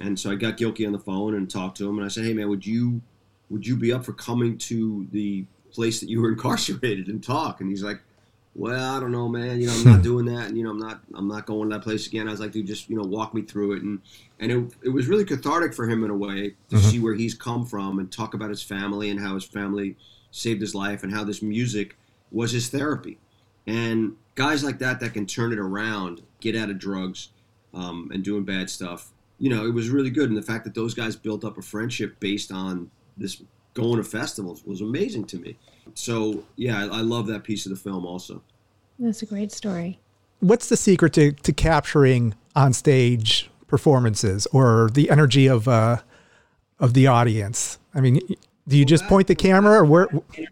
And 0.00 0.18
so 0.18 0.30
I 0.30 0.34
got 0.34 0.56
Gilkey 0.56 0.86
on 0.86 0.92
the 0.92 0.98
phone 0.98 1.34
and 1.34 1.48
talked 1.48 1.76
to 1.78 1.88
him, 1.88 1.98
and 1.98 2.04
I 2.04 2.08
said, 2.08 2.24
"Hey, 2.24 2.32
man, 2.32 2.48
would 2.48 2.66
you 2.66 3.02
would 3.50 3.66
you 3.66 3.76
be 3.76 3.92
up 3.92 4.04
for 4.04 4.14
coming 4.14 4.58
to 4.58 5.06
the 5.12 5.44
place 5.70 6.00
that 6.00 6.08
you 6.08 6.22
were 6.22 6.28
incarcerated 6.32 7.08
and 7.08 7.22
talk?" 7.22 7.60
And 7.60 7.68
he's 7.68 7.82
like, 7.82 8.00
"Well, 8.54 8.96
I 8.96 9.00
don't 9.00 9.12
know, 9.12 9.28
man. 9.28 9.60
You 9.60 9.66
know, 9.66 9.74
I'm 9.74 9.84
not 9.84 10.02
doing 10.10 10.24
that, 10.26 10.48
and 10.48 10.56
you 10.56 10.64
know, 10.64 10.70
I'm 10.70 10.78
not 10.78 11.02
I'm 11.14 11.28
not 11.28 11.44
going 11.44 11.68
to 11.68 11.76
that 11.76 11.84
place 11.84 12.06
again." 12.06 12.26
I 12.26 12.30
was 12.30 12.40
like, 12.40 12.52
"Dude, 12.52 12.66
just 12.66 12.88
you 12.88 12.96
know, 12.96 13.04
walk 13.04 13.34
me 13.34 13.42
through 13.42 13.72
it." 13.72 13.82
And 13.82 14.00
and 14.40 14.50
it, 14.50 14.72
it 14.84 14.88
was 14.88 15.08
really 15.08 15.26
cathartic 15.26 15.74
for 15.74 15.86
him 15.86 16.04
in 16.04 16.10
a 16.10 16.16
way 16.16 16.54
to 16.70 16.76
mm-hmm. 16.76 16.88
see 16.88 17.00
where 17.00 17.14
he's 17.14 17.34
come 17.34 17.66
from 17.66 17.98
and 17.98 18.10
talk 18.10 18.32
about 18.32 18.48
his 18.48 18.62
family 18.62 19.10
and 19.10 19.20
how 19.20 19.34
his 19.34 19.44
family 19.44 19.96
saved 20.30 20.62
his 20.62 20.74
life 20.74 21.02
and 21.02 21.12
how 21.12 21.24
this 21.24 21.42
music 21.42 21.98
was 22.30 22.52
his 22.52 22.70
therapy. 22.70 23.18
And 23.66 24.16
guys 24.34 24.64
like 24.64 24.78
that 24.78 25.00
that 25.00 25.12
can 25.12 25.26
turn 25.26 25.52
it 25.52 25.58
around, 25.58 26.22
get 26.40 26.56
out 26.56 26.70
of 26.70 26.78
drugs, 26.78 27.30
um, 27.74 28.10
and 28.12 28.24
doing 28.24 28.44
bad 28.44 28.70
stuff. 28.70 29.10
You 29.38 29.50
know, 29.50 29.66
it 29.66 29.72
was 29.72 29.90
really 29.90 30.10
good. 30.10 30.28
And 30.28 30.36
the 30.36 30.42
fact 30.42 30.64
that 30.64 30.74
those 30.74 30.94
guys 30.94 31.16
built 31.16 31.44
up 31.44 31.58
a 31.58 31.62
friendship 31.62 32.18
based 32.18 32.50
on 32.50 32.90
this 33.16 33.42
going 33.74 33.96
to 33.98 34.04
festivals 34.04 34.64
was 34.64 34.80
amazing 34.80 35.24
to 35.26 35.38
me. 35.38 35.56
So 35.94 36.44
yeah, 36.56 36.78
I, 36.78 36.98
I 36.98 37.00
love 37.00 37.26
that 37.28 37.44
piece 37.44 37.66
of 37.66 37.70
the 37.70 37.76
film 37.76 38.04
also. 38.04 38.42
That's 38.98 39.22
a 39.22 39.26
great 39.26 39.52
story. 39.52 40.00
What's 40.40 40.68
the 40.68 40.76
secret 40.76 41.12
to, 41.14 41.32
to 41.32 41.52
capturing 41.52 42.34
on 42.56 42.72
stage 42.72 43.50
performances 43.66 44.46
or 44.52 44.88
the 44.92 45.10
energy 45.10 45.46
of 45.46 45.68
uh 45.68 45.98
of 46.80 46.94
the 46.94 47.06
audience? 47.06 47.78
I 47.94 48.00
mean, 48.00 48.20
do 48.68 48.76
you 48.76 48.84
just 48.84 49.06
point 49.06 49.26
the 49.26 49.34
camera 49.34 49.80
or 49.80 49.84
where? 49.84 50.08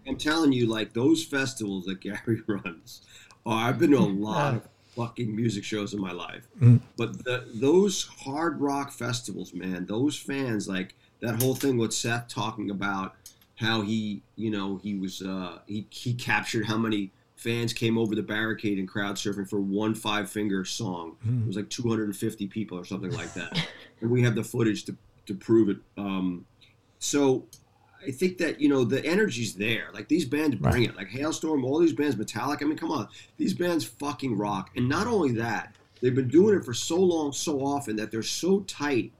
I'm 0.06 0.16
telling 0.16 0.52
you, 0.52 0.66
like 0.66 0.94
those 0.94 1.22
festivals 1.22 1.84
that 1.84 2.00
Gary 2.00 2.42
runs. 2.46 3.02
Oh, 3.44 3.52
I've 3.52 3.78
been 3.78 3.90
to 3.92 3.98
a 3.98 4.00
lot 4.00 4.54
of 4.54 4.68
fucking 4.96 5.36
music 5.36 5.62
shows 5.62 5.92
in 5.92 6.00
my 6.00 6.12
life, 6.12 6.48
but 6.96 7.22
the, 7.24 7.46
those 7.54 8.04
hard 8.04 8.60
rock 8.60 8.90
festivals, 8.90 9.52
man, 9.52 9.86
those 9.86 10.16
fans, 10.16 10.66
like 10.66 10.94
that 11.20 11.40
whole 11.42 11.54
thing 11.54 11.76
with 11.76 11.92
Seth 11.92 12.26
talking 12.28 12.70
about 12.70 13.14
how 13.56 13.82
he, 13.82 14.22
you 14.34 14.50
know, 14.50 14.78
he 14.82 14.94
was 14.94 15.22
uh, 15.22 15.58
he 15.66 15.86
he 15.90 16.14
captured 16.14 16.66
how 16.66 16.78
many 16.78 17.12
fans 17.36 17.74
came 17.74 17.98
over 17.98 18.14
the 18.14 18.22
barricade 18.22 18.78
and 18.78 18.88
crowd 18.88 19.16
surfing 19.16 19.48
for 19.48 19.60
one 19.60 19.94
five 19.94 20.30
finger 20.30 20.64
song. 20.64 21.16
It 21.42 21.46
was 21.46 21.56
like 21.56 21.68
250 21.68 22.46
people 22.48 22.78
or 22.78 22.84
something 22.84 23.12
like 23.12 23.32
that, 23.34 23.68
and 24.00 24.10
we 24.10 24.22
have 24.22 24.34
the 24.34 24.44
footage 24.44 24.84
to 24.86 24.96
to 25.26 25.34
prove 25.34 25.68
it. 25.68 25.76
Um, 25.98 26.46
so 26.98 27.44
I 28.06 28.10
think 28.10 28.38
that 28.38 28.60
you 28.60 28.68
know 28.68 28.84
the 28.84 29.04
energy's 29.04 29.54
there. 29.54 29.88
Like 29.92 30.08
these 30.08 30.24
bands 30.24 30.56
bring 30.56 30.84
it. 30.84 30.96
Like 30.96 31.08
Halestorm, 31.08 31.64
all 31.64 31.78
these 31.78 31.92
bands, 31.92 32.16
Metallic. 32.16 32.62
I 32.62 32.66
mean, 32.66 32.78
come 32.78 32.90
on, 32.90 33.08
these 33.36 33.54
bands 33.54 33.84
fucking 33.84 34.36
rock. 34.36 34.70
And 34.76 34.88
not 34.88 35.06
only 35.06 35.32
that, 35.32 35.76
they've 36.00 36.14
been 36.14 36.28
doing 36.28 36.56
it 36.56 36.64
for 36.64 36.74
so 36.74 36.96
long, 36.96 37.32
so 37.32 37.60
often 37.60 37.96
that 37.96 38.10
they're 38.10 38.22
so 38.22 38.60
tight 38.60 39.12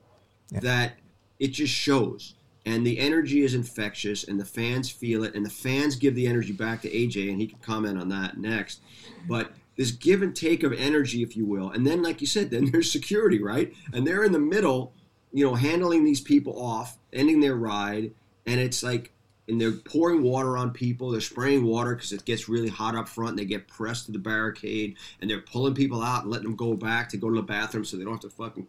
that 0.50 0.94
it 1.38 1.48
just 1.48 1.72
shows. 1.72 2.34
And 2.64 2.84
the 2.84 2.98
energy 2.98 3.42
is 3.42 3.54
infectious, 3.54 4.24
and 4.24 4.40
the 4.40 4.44
fans 4.44 4.90
feel 4.90 5.22
it, 5.22 5.34
and 5.34 5.46
the 5.46 5.50
fans 5.50 5.94
give 5.94 6.16
the 6.16 6.26
energy 6.26 6.52
back 6.52 6.82
to 6.82 6.90
RJ, 6.90 7.30
and 7.30 7.40
he 7.40 7.46
can 7.46 7.60
comment 7.60 8.00
on 8.00 8.08
that 8.08 8.38
next. 8.38 8.80
But 9.28 9.52
this 9.76 9.92
give 9.92 10.22
and 10.22 10.34
take 10.34 10.64
of 10.64 10.72
energy, 10.72 11.22
if 11.22 11.36
you 11.36 11.46
will, 11.46 11.70
and 11.70 11.86
then, 11.86 12.02
like 12.02 12.20
you 12.20 12.26
said, 12.26 12.50
then 12.50 12.70
there's 12.72 12.90
security, 12.90 13.40
right? 13.40 13.72
And 13.92 14.06
they're 14.06 14.24
in 14.24 14.32
the 14.32 14.40
middle, 14.40 14.92
you 15.32 15.44
know, 15.44 15.54
handling 15.54 16.04
these 16.04 16.20
people 16.20 16.60
off, 16.60 16.98
ending 17.12 17.40
their 17.40 17.54
ride, 17.54 18.12
and 18.46 18.60
it's 18.60 18.82
like, 18.82 19.12
and 19.48 19.60
they're 19.60 19.72
pouring 19.72 20.22
water 20.22 20.56
on 20.56 20.72
people. 20.72 21.10
They're 21.10 21.20
spraying 21.20 21.64
water 21.64 21.94
because 21.94 22.12
it 22.12 22.24
gets 22.24 22.48
really 22.48 22.68
hot 22.68 22.96
up 22.96 23.08
front. 23.08 23.30
And 23.30 23.38
they 23.38 23.44
get 23.44 23.68
pressed 23.68 24.06
to 24.06 24.12
the 24.12 24.18
barricade, 24.18 24.96
and 25.20 25.30
they're 25.30 25.40
pulling 25.40 25.74
people 25.74 26.02
out 26.02 26.22
and 26.22 26.32
letting 26.32 26.46
them 26.46 26.56
go 26.56 26.74
back 26.74 27.08
to 27.10 27.16
go 27.16 27.28
to 27.28 27.36
the 27.36 27.42
bathroom 27.42 27.84
so 27.84 27.96
they 27.96 28.04
don't 28.04 28.14
have 28.14 28.20
to 28.22 28.30
fucking 28.30 28.66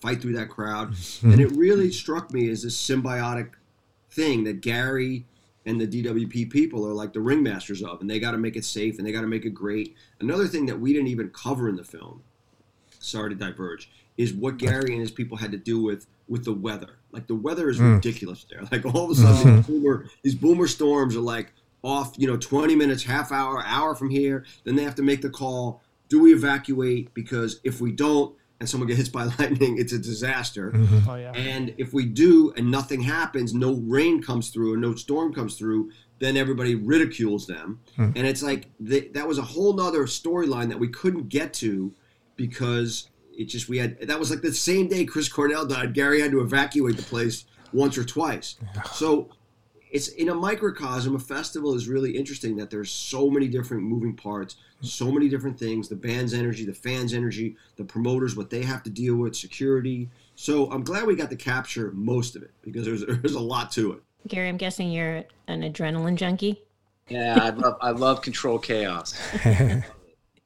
fight 0.00 0.20
through 0.20 0.34
that 0.34 0.48
crowd. 0.48 0.94
and 1.22 1.40
it 1.40 1.52
really 1.52 1.90
struck 1.90 2.32
me 2.32 2.50
as 2.50 2.62
this 2.62 2.76
symbiotic 2.76 3.52
thing 4.10 4.44
that 4.44 4.60
Gary 4.60 5.24
and 5.64 5.80
the 5.80 5.86
DWP 5.86 6.50
people 6.50 6.86
are 6.86 6.94
like 6.94 7.12
the 7.12 7.20
ringmasters 7.20 7.82
of, 7.82 8.00
and 8.00 8.08
they 8.08 8.18
got 8.18 8.32
to 8.32 8.38
make 8.38 8.56
it 8.56 8.64
safe 8.64 8.98
and 8.98 9.06
they 9.06 9.12
got 9.12 9.20
to 9.20 9.26
make 9.26 9.44
it 9.44 9.50
great. 9.50 9.94
Another 10.20 10.46
thing 10.46 10.66
that 10.66 10.80
we 10.80 10.92
didn't 10.92 11.08
even 11.08 11.28
cover 11.30 11.68
in 11.68 11.76
the 11.76 11.84
film, 11.84 12.22
sorry 12.98 13.30
to 13.30 13.36
diverge, 13.36 13.90
is 14.16 14.32
what 14.32 14.56
Gary 14.56 14.92
and 14.92 15.00
his 15.00 15.10
people 15.10 15.36
had 15.36 15.52
to 15.52 15.58
do 15.58 15.80
with 15.80 16.06
with 16.26 16.44
the 16.44 16.52
weather. 16.52 16.97
Like 17.12 17.26
the 17.26 17.34
weather 17.34 17.68
is 17.68 17.78
hmm. 17.78 17.94
ridiculous 17.94 18.44
there. 18.50 18.62
Like 18.70 18.84
all 18.84 19.04
of 19.04 19.10
a 19.10 19.14
sudden, 19.14 19.42
hmm. 19.42 19.56
these, 19.56 19.66
boomer, 19.66 20.06
these 20.22 20.34
boomer 20.34 20.66
storms 20.66 21.16
are 21.16 21.20
like 21.20 21.52
off, 21.82 22.14
you 22.16 22.26
know, 22.26 22.36
20 22.36 22.74
minutes, 22.74 23.02
half 23.04 23.32
hour, 23.32 23.62
hour 23.64 23.94
from 23.94 24.10
here. 24.10 24.44
Then 24.64 24.76
they 24.76 24.84
have 24.84 24.96
to 24.96 25.02
make 25.02 25.22
the 25.22 25.30
call 25.30 25.82
do 26.08 26.20
we 26.20 26.32
evacuate? 26.32 27.14
Because 27.14 27.60
if 27.64 27.80
we 27.80 27.92
don't, 27.92 28.34
and 28.60 28.68
someone 28.68 28.88
gets 28.88 29.00
hit 29.00 29.12
by 29.12 29.24
lightning, 29.38 29.78
it's 29.78 29.92
a 29.92 29.98
disaster. 29.98 30.72
Mm-hmm. 30.72 31.08
Oh 31.08 31.14
yeah. 31.14 31.32
And 31.32 31.74
if 31.78 31.92
we 31.92 32.06
do 32.06 32.52
and 32.56 32.70
nothing 32.70 33.02
happens, 33.02 33.54
no 33.54 33.74
rain 33.74 34.22
comes 34.22 34.50
through 34.50 34.72
and 34.72 34.82
no 34.82 34.94
storm 34.94 35.32
comes 35.32 35.56
through, 35.56 35.92
then 36.18 36.36
everybody 36.36 36.74
ridicules 36.74 37.46
them. 37.46 37.80
Hmm. 37.94 38.10
And 38.16 38.26
it's 38.26 38.42
like 38.42 38.66
th- 38.84 39.12
that 39.12 39.28
was 39.28 39.38
a 39.38 39.42
whole 39.42 39.74
nother 39.74 40.04
storyline 40.04 40.68
that 40.70 40.78
we 40.78 40.88
couldn't 40.88 41.28
get 41.28 41.54
to 41.54 41.94
because 42.34 43.08
it 43.38 43.44
just 43.44 43.68
we 43.68 43.78
had 43.78 44.00
that 44.00 44.18
was 44.18 44.30
like 44.30 44.42
the 44.42 44.52
same 44.52 44.88
day 44.88 45.04
Chris 45.04 45.28
Cornell 45.28 45.64
died. 45.64 45.94
Gary 45.94 46.20
had 46.20 46.32
to 46.32 46.40
evacuate 46.40 46.96
the 46.96 47.04
place 47.04 47.44
once 47.72 47.96
or 47.96 48.04
twice. 48.04 48.56
So 48.92 49.28
it's 49.92 50.08
in 50.08 50.28
a 50.28 50.34
microcosm. 50.34 51.14
A 51.14 51.20
festival 51.20 51.74
is 51.74 51.88
really 51.88 52.16
interesting 52.16 52.56
that 52.56 52.68
there's 52.68 52.90
so 52.90 53.30
many 53.30 53.46
different 53.46 53.84
moving 53.84 54.16
parts, 54.16 54.56
so 54.82 55.12
many 55.12 55.28
different 55.28 55.56
things. 55.56 55.88
The 55.88 55.94
band's 55.94 56.34
energy, 56.34 56.64
the 56.64 56.74
fans' 56.74 57.14
energy, 57.14 57.56
the 57.76 57.84
promoters, 57.84 58.36
what 58.36 58.50
they 58.50 58.62
have 58.62 58.82
to 58.82 58.90
deal 58.90 59.14
with, 59.14 59.36
security. 59.36 60.10
So 60.34 60.68
I'm 60.72 60.82
glad 60.82 61.06
we 61.06 61.14
got 61.14 61.30
to 61.30 61.36
capture 61.36 61.92
most 61.92 62.34
of 62.34 62.42
it 62.42 62.50
because 62.62 62.84
there's 62.84 63.06
there's 63.22 63.34
a 63.34 63.40
lot 63.40 63.70
to 63.72 63.92
it. 63.92 64.02
Gary, 64.26 64.48
I'm 64.48 64.56
guessing 64.56 64.90
you're 64.90 65.24
an 65.46 65.62
adrenaline 65.62 66.16
junkie. 66.16 66.60
Yeah, 67.08 67.38
I 67.40 67.50
love 67.50 67.76
I 67.80 67.90
love 67.90 68.20
control 68.20 68.58
chaos. 68.58 69.16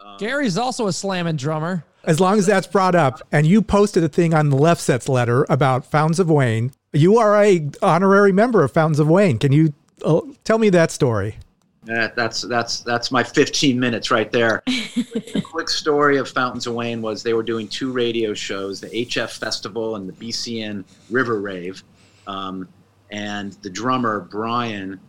Um, 0.04 0.18
Gary's 0.18 0.58
also 0.58 0.88
a 0.88 0.92
slamming 0.92 1.36
drummer. 1.36 1.84
As 2.04 2.18
long 2.18 2.38
as 2.38 2.46
that's 2.46 2.66
brought 2.66 2.94
up, 2.94 3.22
and 3.30 3.46
you 3.46 3.62
posted 3.62 4.02
a 4.02 4.08
thing 4.08 4.34
on 4.34 4.50
the 4.50 4.56
Lefsetz 4.56 5.08
letter 5.08 5.46
about 5.48 5.84
Fountains 5.84 6.18
of 6.18 6.28
Wayne. 6.28 6.72
You 6.92 7.18
are 7.18 7.42
a 7.42 7.70
honorary 7.80 8.32
member 8.32 8.64
of 8.64 8.72
Fountains 8.72 8.98
of 8.98 9.08
Wayne. 9.08 9.38
Can 9.38 9.52
you 9.52 9.72
uh, 10.04 10.20
tell 10.44 10.58
me 10.58 10.68
that 10.70 10.90
story? 10.90 11.36
That, 11.84 12.14
that's 12.14 12.42
that's 12.42 12.80
that's 12.80 13.10
my 13.10 13.24
15 13.24 13.78
minutes 13.78 14.10
right 14.10 14.30
there. 14.30 14.62
the 14.66 15.42
quick 15.44 15.68
story 15.68 16.16
of 16.16 16.28
Fountains 16.28 16.66
of 16.66 16.74
Wayne 16.74 17.02
was 17.02 17.22
they 17.22 17.34
were 17.34 17.42
doing 17.42 17.66
two 17.66 17.90
radio 17.90 18.34
shows, 18.34 18.80
the 18.80 18.88
HF 18.88 19.38
Festival 19.38 19.96
and 19.96 20.08
the 20.08 20.12
BCN 20.12 20.84
River 21.10 21.40
Rave, 21.40 21.82
um, 22.28 22.68
and 23.10 23.52
the 23.62 23.70
drummer 23.70 24.20
Brian, 24.20 25.00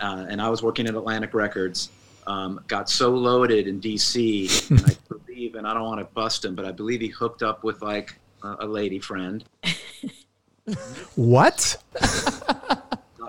uh, 0.00 0.26
and 0.28 0.40
I 0.40 0.48
was 0.48 0.62
working 0.62 0.86
at 0.86 0.94
Atlantic 0.94 1.34
Records, 1.34 1.90
um, 2.26 2.60
got 2.66 2.88
so 2.88 3.10
loaded 3.10 3.68
in 3.68 3.78
DC, 3.78 4.70
and 4.70 4.80
I 4.86 4.96
and 5.54 5.66
I 5.66 5.74
don't 5.74 5.84
want 5.84 6.00
to 6.00 6.06
bust 6.06 6.44
him, 6.44 6.54
but 6.54 6.64
I 6.64 6.72
believe 6.72 7.00
he 7.00 7.08
hooked 7.08 7.42
up 7.42 7.64
with 7.64 7.82
like 7.82 8.18
a, 8.42 8.56
a 8.60 8.66
lady 8.66 8.98
friend. 8.98 9.44
What? 11.16 11.76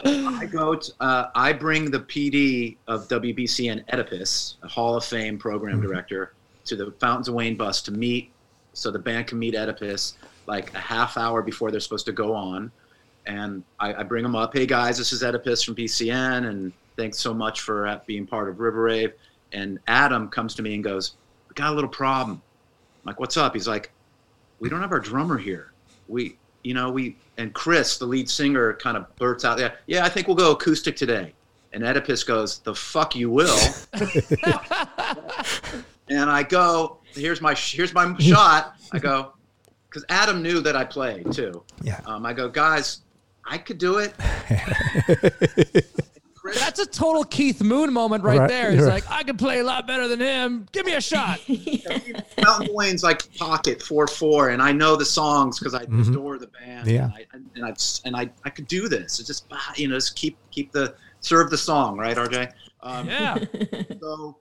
I 0.05 0.47
go. 0.51 0.75
To, 0.75 0.93
uh, 0.99 1.29
I 1.33 1.53
bring 1.53 1.89
the 1.89 1.99
PD 1.99 2.77
of 2.87 3.07
WBCN 3.07 3.85
Oedipus, 3.91 4.57
a 4.61 4.67
Hall 4.67 4.95
of 4.97 5.05
Fame 5.05 5.37
program 5.37 5.81
director, 5.81 6.33
to 6.65 6.75
the 6.75 6.91
Fountains 6.99 7.27
of 7.27 7.33
Wayne 7.33 7.57
bus 7.57 7.81
to 7.83 7.91
meet, 7.91 8.31
so 8.73 8.91
the 8.91 8.99
band 8.99 9.27
can 9.27 9.39
meet 9.39 9.55
Oedipus 9.55 10.15
like 10.45 10.73
a 10.73 10.79
half 10.79 11.17
hour 11.17 11.41
before 11.41 11.71
they're 11.71 11.79
supposed 11.79 12.05
to 12.05 12.11
go 12.11 12.33
on, 12.33 12.71
and 13.25 13.63
I, 13.79 13.93
I 13.95 14.03
bring 14.03 14.23
them 14.23 14.35
up. 14.35 14.53
Hey 14.53 14.65
guys, 14.65 14.97
this 14.97 15.11
is 15.11 15.23
Oedipus 15.23 15.63
from 15.63 15.75
BCN, 15.75 16.47
and 16.47 16.73
thanks 16.97 17.17
so 17.19 17.33
much 17.33 17.61
for 17.61 17.87
uh, 17.87 17.99
being 18.05 18.27
part 18.27 18.49
of 18.49 18.59
River 18.59 18.83
Rave. 18.83 19.13
And 19.53 19.79
Adam 19.87 20.29
comes 20.29 20.55
to 20.55 20.61
me 20.61 20.73
and 20.73 20.83
goes, 20.83 21.15
"We 21.53 21.61
got 21.61 21.71
a 21.71 21.75
little 21.75 21.89
problem." 21.89 22.41
I'm 22.41 23.05
like, 23.05 23.19
"What's 23.19 23.37
up?" 23.37 23.53
He's 23.53 23.67
like, 23.67 23.91
"We 24.59 24.69
don't 24.69 24.81
have 24.81 24.91
our 24.91 24.99
drummer 24.99 25.37
here. 25.37 25.71
We, 26.07 26.37
you 26.63 26.73
know, 26.73 26.89
we." 26.89 27.17
And 27.37 27.53
Chris, 27.53 27.97
the 27.97 28.05
lead 28.05 28.29
singer, 28.29 28.73
kind 28.73 28.97
of 28.97 29.15
blurts 29.17 29.45
out, 29.45 29.59
"Yeah, 29.59 29.71
yeah, 29.85 30.03
I 30.03 30.09
think 30.09 30.27
we'll 30.27 30.35
go 30.35 30.51
acoustic 30.51 30.95
today." 30.95 31.33
And 31.71 31.83
Oedipus 31.83 32.23
goes, 32.23 32.59
"The 32.59 32.73
fuck 32.73 33.15
you 33.15 33.29
will." 33.29 33.57
and 36.09 36.29
I 36.29 36.41
go, 36.43 36.97
"Here's 37.13 37.41
my 37.41 37.53
here's 37.53 37.93
my 37.93 38.17
shot." 38.17 38.75
I 38.91 38.99
go, 38.99 39.33
because 39.89 40.05
Adam 40.09 40.41
knew 40.41 40.59
that 40.61 40.75
I 40.75 40.85
played 40.85 41.31
too. 41.31 41.63
Yeah. 41.83 42.01
Um, 42.07 42.25
I 42.25 42.33
go, 42.33 42.49
guys, 42.49 43.01
I 43.45 43.59
could 43.59 43.77
do 43.77 43.99
it. 43.99 44.13
That's 46.55 46.79
a 46.79 46.85
total 46.85 47.23
Keith 47.23 47.61
Moon 47.61 47.91
moment 47.91 48.23
right, 48.23 48.39
Right, 48.39 48.49
there. 48.49 48.71
He's 48.71 48.81
you're 48.81 48.89
like, 48.89 49.09
I 49.09 49.23
can 49.23 49.37
play 49.37 49.59
a 49.59 49.63
lot 49.63 49.87
better 49.87 50.07
than 50.07 50.19
him. 50.19 50.67
Give 50.71 50.85
me 50.85 50.93
a 50.93 51.01
shot. 51.01 51.39
Mountain 52.43 52.73
Wayne's 52.73 53.03
like 53.03 53.33
pocket 53.35 53.81
four 53.81 54.07
four, 54.07 54.49
and 54.49 54.61
I 54.61 54.71
know 54.71 54.95
the 54.95 55.05
songs 55.05 55.59
because 55.59 55.73
I 55.73 55.81
adore 55.83 56.37
the 56.37 56.47
band. 56.47 56.87
Yeah. 56.89 57.05
And 57.05 57.13
I 57.13 57.25
and 57.55 57.65
I 57.65 57.73
and 58.05 58.15
I, 58.15 58.29
I 58.45 58.49
could 58.49 58.67
do 58.67 58.87
this. 58.87 59.19
It's 59.19 59.27
just 59.27 59.45
ah, 59.51 59.73
you 59.75 59.87
know, 59.87 59.95
just 59.95 60.15
keep 60.15 60.37
keep 60.51 60.71
the 60.71 60.95
serve 61.19 61.49
the 61.49 61.57
song, 61.57 61.97
right, 61.97 62.15
RJ? 62.15 62.51
Um, 62.81 63.07
yeah. 63.07 63.37
So 64.01 64.37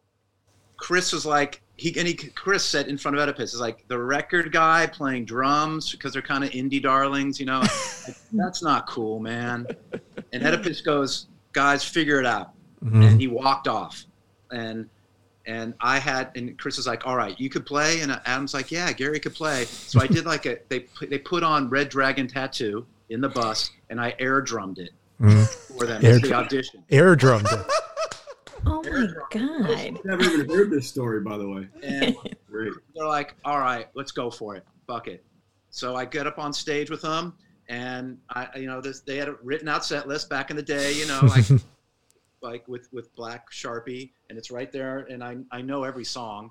Chris 0.77 1.13
was 1.13 1.25
like, 1.25 1.63
he 1.77 1.97
and 1.97 2.09
he 2.09 2.15
Chris 2.15 2.65
said 2.65 2.89
in 2.89 2.99
front 2.99 3.17
of 3.17 3.23
Oedipus 3.23 3.55
is 3.55 3.61
like 3.61 3.87
the 3.89 3.99
record 3.99 4.53
guy 4.53 4.87
playing 4.87 5.25
drums 5.25 5.93
because 5.93 6.13
they're 6.13 6.21
kind 6.21 6.45
of 6.45 6.51
indie 6.51 6.83
darlings, 6.83 7.39
you 7.39 7.47
know. 7.47 7.61
Like, 7.61 8.17
That's 8.33 8.63
not 8.63 8.89
cool, 8.89 9.21
man. 9.21 9.67
And 10.33 10.45
Oedipus 10.45 10.81
goes, 10.81 11.29
guys, 11.53 11.85
figure 11.85 12.19
it 12.19 12.27
out. 12.27 12.53
Mm-hmm. 12.85 13.03
And 13.03 13.21
he 13.21 13.29
walked 13.29 13.69
off. 13.69 14.05
And 14.51 14.89
and 15.47 15.75
I 15.81 15.99
had 15.99 16.31
and 16.37 16.59
Chris 16.59 16.77
was 16.77 16.87
like, 16.87 17.07
all 17.07 17.17
right, 17.17 17.39
you 17.39 17.51
could 17.51 17.67
play. 17.67 18.01
And 18.01 18.13
Adam's 18.27 18.55
like, 18.55 18.71
yeah, 18.71 18.93
Gary 18.93 19.21
could 19.21 19.35
play. 19.35 19.65
So 19.65 20.01
I 20.01 20.07
did 20.07 20.25
like 20.27 20.47
a 20.47 20.59
they 20.69 20.81
put- 20.81 21.11
they 21.11 21.19
put 21.19 21.43
on 21.43 21.69
Red 21.69 21.89
Dragon 21.89 22.27
Tattoo 22.27 22.87
in 23.09 23.21
the 23.21 23.29
bus, 23.29 23.71
and 23.91 24.01
I 24.01 24.15
air 24.19 24.41
drummed 24.41 24.79
it 24.79 24.91
mm-hmm. 25.21 25.77
for 25.77 25.87
them 25.87 26.05
Air 26.05 26.19
the 26.19 26.33
audition. 26.33 26.85
Air 26.91 27.17
drummed 27.17 27.47
it. 27.51 27.67
Oh 28.65 28.81
my 28.85 29.09
god. 29.33 29.71
I've 29.73 30.05
never 30.05 30.23
even 30.23 30.49
heard 30.49 30.71
this 30.71 30.87
story, 30.89 31.21
by 31.21 31.37
the 31.37 31.49
way. 31.49 31.67
And 31.83 32.17
they're 32.49 33.07
like, 33.09 33.35
all 33.45 33.59
right, 33.59 33.89
let's 33.95 34.13
go 34.13 34.31
for 34.31 34.55
it. 34.55 34.65
bucket." 34.87 35.25
So 35.71 35.97
I 35.97 36.05
get 36.05 36.29
up 36.29 36.39
on 36.39 36.53
stage 36.53 36.89
with 36.89 37.03
them, 37.03 37.35
and 37.69 38.19
I, 38.31 38.49
you 38.57 38.67
know, 38.67 38.81
this 38.81 39.01
they 39.01 39.17
had 39.17 39.29
a 39.29 39.35
written 39.43 39.69
out 39.69 39.85
set 39.85 40.09
list 40.09 40.29
back 40.29 40.51
in 40.51 40.57
the 40.57 40.63
day, 40.63 40.93
you 40.95 41.07
know, 41.07 41.21
like, 41.27 41.45
like 42.43 42.69
with 42.69 42.89
with 42.93 43.15
black 43.15 43.51
sharpie, 43.51 44.11
and 44.29 44.39
it's 44.39 44.51
right 44.51 44.71
there, 44.73 45.07
and 45.11 45.23
I 45.23 45.37
I 45.51 45.63
know 45.63 45.85
every 45.85 46.05
song, 46.05 46.51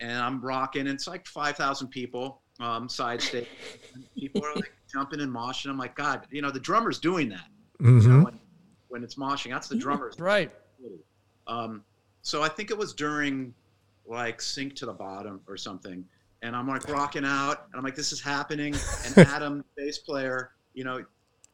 and 0.00 0.12
I'm 0.12 0.40
rocking. 0.40 0.82
And 0.82 0.90
it's 0.90 1.06
like 1.06 1.26
five 1.26 1.56
thousand 1.56 1.88
people 1.88 2.40
um, 2.60 2.88
side 2.88 3.20
stage. 3.22 3.48
And 3.94 4.04
people 4.14 4.44
are 4.44 4.54
like 4.54 4.72
jumping 4.92 5.20
and 5.20 5.32
moshing. 5.34 5.70
I'm 5.70 5.78
like, 5.78 5.96
God, 5.96 6.26
you 6.30 6.40
know, 6.42 6.50
the 6.50 6.60
drummer's 6.60 6.98
doing 6.98 7.28
that. 7.30 7.46
You 7.80 7.86
know, 7.90 8.00
Mhm. 8.00 8.24
when, 8.24 8.40
when 8.88 9.02
it's 9.04 9.16
moshing, 9.16 9.50
that's 9.50 9.66
the 9.68 9.74
drummer's 9.76 10.14
right. 10.20 10.52
um, 11.48 11.82
so 12.22 12.42
I 12.42 12.48
think 12.48 12.70
it 12.70 12.78
was 12.78 12.94
during 12.94 13.52
like 14.06 14.40
Sink 14.40 14.74
to 14.76 14.86
the 14.86 14.92
Bottom 14.92 15.40
or 15.48 15.56
something. 15.56 16.04
And 16.44 16.54
I'm 16.54 16.68
like 16.68 16.86
rocking 16.90 17.24
out 17.24 17.64
and 17.70 17.78
I'm 17.78 17.82
like, 17.82 17.94
this 17.96 18.12
is 18.12 18.20
happening. 18.20 18.74
And 19.06 19.16
Adam, 19.28 19.64
bass 19.76 19.96
player, 19.98 20.50
you 20.74 20.84
know, 20.84 21.02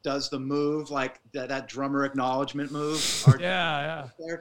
does 0.03 0.29
the 0.29 0.39
move 0.41 0.91
like 0.91 1.21
that, 1.33 1.49
that 1.49 1.69
drummer 1.69 2.05
acknowledgement 2.05 2.73
move. 2.73 3.25
Our- 3.29 3.41
Yeah, 3.41 4.09
yeah. 4.19 4.37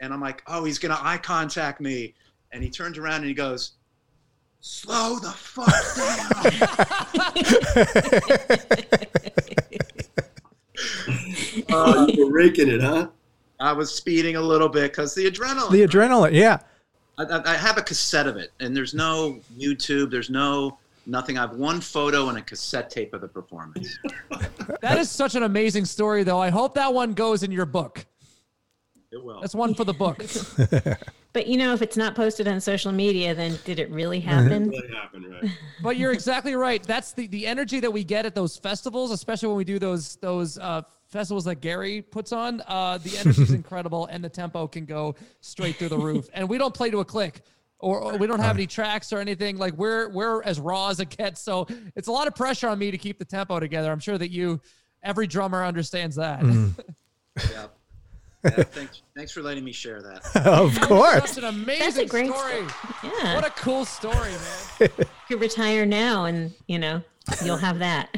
And 0.00 0.12
I'm 0.12 0.20
like, 0.20 0.42
oh, 0.46 0.64
he's 0.64 0.78
going 0.78 0.94
to 0.94 1.02
eye 1.02 1.16
contact 1.16 1.80
me. 1.80 2.12
And 2.52 2.62
he 2.62 2.68
turns 2.68 2.98
around 2.98 3.16
and 3.16 3.24
he 3.26 3.32
goes, 3.34 3.72
slow 4.60 5.18
the 5.18 5.30
fuck 5.30 5.66
down. 5.96 6.28
Oh, 11.70 12.06
you 12.08 12.26
were 12.26 12.32
raking 12.32 12.68
it, 12.68 12.80
huh? 12.82 13.08
I 13.60 13.72
was 13.72 13.94
speeding 13.94 14.36
a 14.36 14.40
little 14.40 14.68
bit 14.68 14.90
because 14.92 15.14
the 15.14 15.30
adrenaline. 15.30 15.70
The 15.70 15.86
adrenaline, 15.86 16.32
yeah. 16.32 16.58
I, 17.18 17.24
I 17.24 17.52
I 17.52 17.56
have 17.56 17.78
a 17.78 17.82
cassette 17.82 18.26
of 18.26 18.36
it, 18.36 18.52
and 18.60 18.76
there's 18.76 18.94
no 18.94 19.40
YouTube. 19.56 20.10
There's 20.10 20.30
no 20.30 20.78
nothing. 21.06 21.38
I 21.38 21.42
have 21.42 21.52
one 21.52 21.80
photo 21.80 22.28
and 22.28 22.38
a 22.38 22.42
cassette 22.42 22.90
tape 22.90 23.14
of 23.14 23.20
the 23.20 23.28
performance. 23.28 23.98
That 24.80 24.98
is 24.98 25.10
such 25.10 25.34
an 25.34 25.44
amazing 25.44 25.86
story, 25.86 26.24
though. 26.24 26.40
I 26.40 26.50
hope 26.50 26.74
that 26.74 26.92
one 26.92 27.14
goes 27.14 27.42
in 27.42 27.50
your 27.50 27.64
book. 27.64 28.04
It 29.10 29.22
will. 29.22 29.40
That's 29.40 29.54
one 29.54 29.74
for 29.74 29.84
the 29.84 29.94
book. 29.94 30.22
But 31.34 31.48
you 31.48 31.58
know, 31.58 31.74
if 31.74 31.82
it's 31.82 31.96
not 31.96 32.14
posted 32.14 32.46
on 32.46 32.60
social 32.60 32.92
media, 32.92 33.34
then 33.34 33.58
did 33.64 33.80
it 33.80 33.90
really 33.90 34.20
happen? 34.20 34.70
That 34.70 34.88
happened, 34.94 35.26
right? 35.28 35.50
But 35.82 35.96
you're 35.96 36.12
exactly 36.12 36.54
right. 36.54 36.80
That's 36.80 37.10
the, 37.10 37.26
the 37.26 37.44
energy 37.44 37.80
that 37.80 37.92
we 37.92 38.04
get 38.04 38.24
at 38.24 38.36
those 38.36 38.56
festivals, 38.56 39.10
especially 39.10 39.48
when 39.48 39.56
we 39.56 39.64
do 39.64 39.80
those 39.80 40.14
those 40.16 40.58
uh, 40.58 40.82
festivals 41.14 41.44
that 41.44 41.62
Gary 41.62 42.02
puts 42.02 42.32
on. 42.32 42.60
Uh, 42.66 42.98
the 42.98 43.16
energy 43.16 43.42
is 43.42 43.50
incredible, 43.62 44.06
and 44.06 44.22
the 44.22 44.28
tempo 44.28 44.66
can 44.66 44.84
go 44.84 45.14
straight 45.40 45.76
through 45.76 45.88
the 45.88 45.98
roof. 45.98 46.28
And 46.34 46.46
we 46.48 46.58
don't 46.58 46.74
play 46.74 46.90
to 46.90 46.98
a 46.98 47.04
click, 47.04 47.40
or, 47.78 48.00
or 48.00 48.18
we 48.18 48.26
don't 48.26 48.40
have 48.40 48.56
any 48.56 48.66
tracks 48.66 49.12
or 49.12 49.18
anything. 49.20 49.56
Like 49.56 49.74
we're 49.74 50.10
we're 50.10 50.42
as 50.42 50.58
raw 50.60 50.88
as 50.88 51.00
it 51.00 51.16
gets. 51.16 51.40
So 51.40 51.66
it's 51.94 52.08
a 52.08 52.12
lot 52.12 52.26
of 52.26 52.34
pressure 52.34 52.68
on 52.68 52.78
me 52.78 52.90
to 52.90 52.98
keep 52.98 53.18
the 53.18 53.24
tempo 53.24 53.60
together. 53.60 53.90
I'm 53.92 54.00
sure 54.00 54.18
that 54.18 54.30
you, 54.30 54.60
every 55.02 55.26
drummer, 55.26 55.64
understands 55.64 56.16
that. 56.16 56.44
Yeah. 57.50 57.66
Yeah, 58.44 58.50
thanks, 58.62 59.02
thanks 59.16 59.32
for 59.32 59.42
letting 59.42 59.64
me 59.64 59.72
share 59.72 60.00
that. 60.02 60.36
of 60.46 60.78
course. 60.82 61.32
Such 61.32 61.42
an 61.42 61.48
amazing 61.48 62.06
great 62.06 62.30
story. 62.30 62.64
Yeah. 63.02 63.34
What 63.34 63.44
a 63.44 63.50
cool 63.50 63.84
story, 63.84 64.30
man. 64.30 64.90
You 64.98 65.06
could 65.26 65.40
retire 65.40 65.84
now 65.84 66.26
and, 66.26 66.52
you 66.68 66.78
know, 66.78 67.02
you'll 67.42 67.56
have 67.56 67.80
that. 67.80 68.16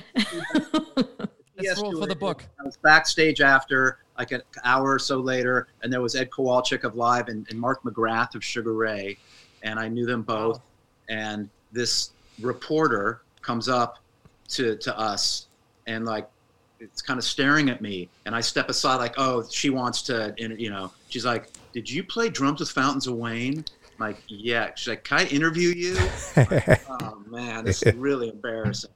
Let's 1.59 1.80
roll 1.80 2.00
for 2.00 2.07
the 2.07 2.14
book. 2.14 2.44
I 2.61 2.64
was 2.64 2.76
backstage 2.76 3.40
after, 3.40 3.98
like 4.18 4.32
an 4.32 4.42
hour 4.64 4.92
or 4.92 4.98
so 4.98 5.18
later, 5.18 5.68
and 5.82 5.92
there 5.92 6.00
was 6.00 6.14
Ed 6.14 6.30
Kowalczyk 6.30 6.84
of 6.84 6.96
Live 6.96 7.28
and, 7.28 7.46
and 7.50 7.59
Mark 7.59 7.82
McGrath 7.82 8.34
of 8.34 8.44
Sugar 8.44 8.72
Ray. 8.74 9.18
and 9.62 9.78
I 9.78 9.88
knew 9.88 10.07
them 10.07 10.22
both. 10.22 10.61
And 11.09 11.48
this 11.72 12.11
reporter 12.40 13.22
comes 13.42 13.68
up 13.68 13.98
to 14.48 14.76
to 14.76 14.96
us 14.98 15.46
and 15.86 16.04
like 16.04 16.28
it's 16.80 17.00
kind 17.00 17.18
of 17.18 17.24
staring 17.24 17.70
at 17.70 17.80
me 17.80 18.09
and 18.26 18.34
i 18.34 18.40
step 18.40 18.68
aside 18.68 18.96
like 18.96 19.14
oh 19.16 19.42
she 19.50 19.70
wants 19.70 20.02
to 20.02 20.34
inter- 20.36 20.57
you 20.57 20.68
know 20.70 20.92
she's 21.09 21.24
like 21.24 21.48
did 21.72 21.88
you 21.90 22.04
play 22.04 22.28
drums 22.28 22.61
with 22.61 22.68
fountains 22.70 23.07
of 23.07 23.14
wayne 23.14 23.64
I'm 23.98 24.07
like 24.09 24.18
yeah 24.28 24.70
she's 24.74 24.88
like 24.88 25.04
can 25.04 25.20
i 25.20 25.24
interview 25.26 25.70
you 25.70 25.96
Like, 26.36 26.82
oh 26.90 27.22
man 27.26 27.64
this 27.64 27.82
is 27.82 27.94
really 27.94 28.28
embarrassing 28.28 28.90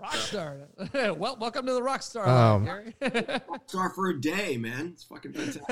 Rockstar. 0.00 1.16
well, 1.18 1.36
welcome 1.40 1.66
to 1.66 1.72
the 1.72 1.80
Rockstar. 1.80 2.26
Um, 2.26 2.64
line, 2.66 2.94
Gary. 3.00 3.40
Star 3.66 3.90
for 3.90 4.10
a 4.10 4.20
day, 4.20 4.56
man. 4.56 4.92
It's 4.94 5.04
fucking 5.04 5.32
fantastic. 5.32 5.64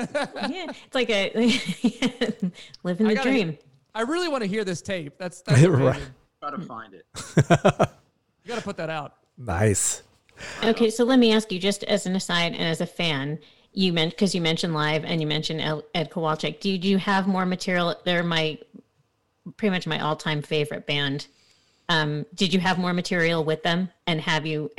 Yeah, 0.49 0.71
it's 0.85 0.95
like 0.95 1.09
a 1.09 1.31
living 2.83 3.07
I 3.07 3.09
the 3.11 3.15
gotta- 3.15 3.29
dream. 3.29 3.57
I 3.95 4.01
really 4.01 4.27
want 4.27 4.43
to 4.43 4.47
hear 4.47 4.63
this 4.63 4.81
tape. 4.81 5.13
That's 5.17 5.41
that's 5.41 5.65
Right. 5.65 5.99
Got 6.41 6.51
to 6.51 6.59
find 6.61 6.93
it 6.93 7.05
You 7.15 7.33
got 8.47 8.57
to 8.57 8.61
put 8.61 8.77
that 8.77 8.89
out. 8.91 9.15
Nice. 9.37 10.03
Okay, 10.63 10.91
so 10.91 11.03
let 11.03 11.17
me 11.17 11.33
ask 11.33 11.51
you, 11.51 11.57
just 11.57 11.83
as 11.85 12.05
an 12.05 12.15
aside 12.15 12.53
and 12.53 12.61
as 12.61 12.79
a 12.79 12.85
fan, 12.85 13.39
you 13.73 13.91
meant 13.91 14.11
because 14.11 14.35
you 14.35 14.41
mentioned 14.41 14.73
live 14.75 15.03
and 15.03 15.19
you 15.19 15.25
mentioned 15.25 15.61
Ed 15.95 16.11
Kowalczyk. 16.11 16.59
Did 16.59 16.85
you 16.85 16.99
have 16.99 17.27
more 17.27 17.45
material? 17.45 17.95
They're 18.05 18.23
my 18.23 18.59
pretty 19.55 19.71
much 19.73 19.87
my 19.87 19.99
all-time 19.99 20.41
favorite 20.43 20.85
band. 20.85 21.25
Um, 21.89 22.25
did 22.35 22.53
you 22.53 22.59
have 22.59 22.77
more 22.77 22.93
material 22.93 23.43
with 23.43 23.63
them? 23.63 23.89
And 24.07 24.19
have 24.21 24.45
you? 24.45 24.71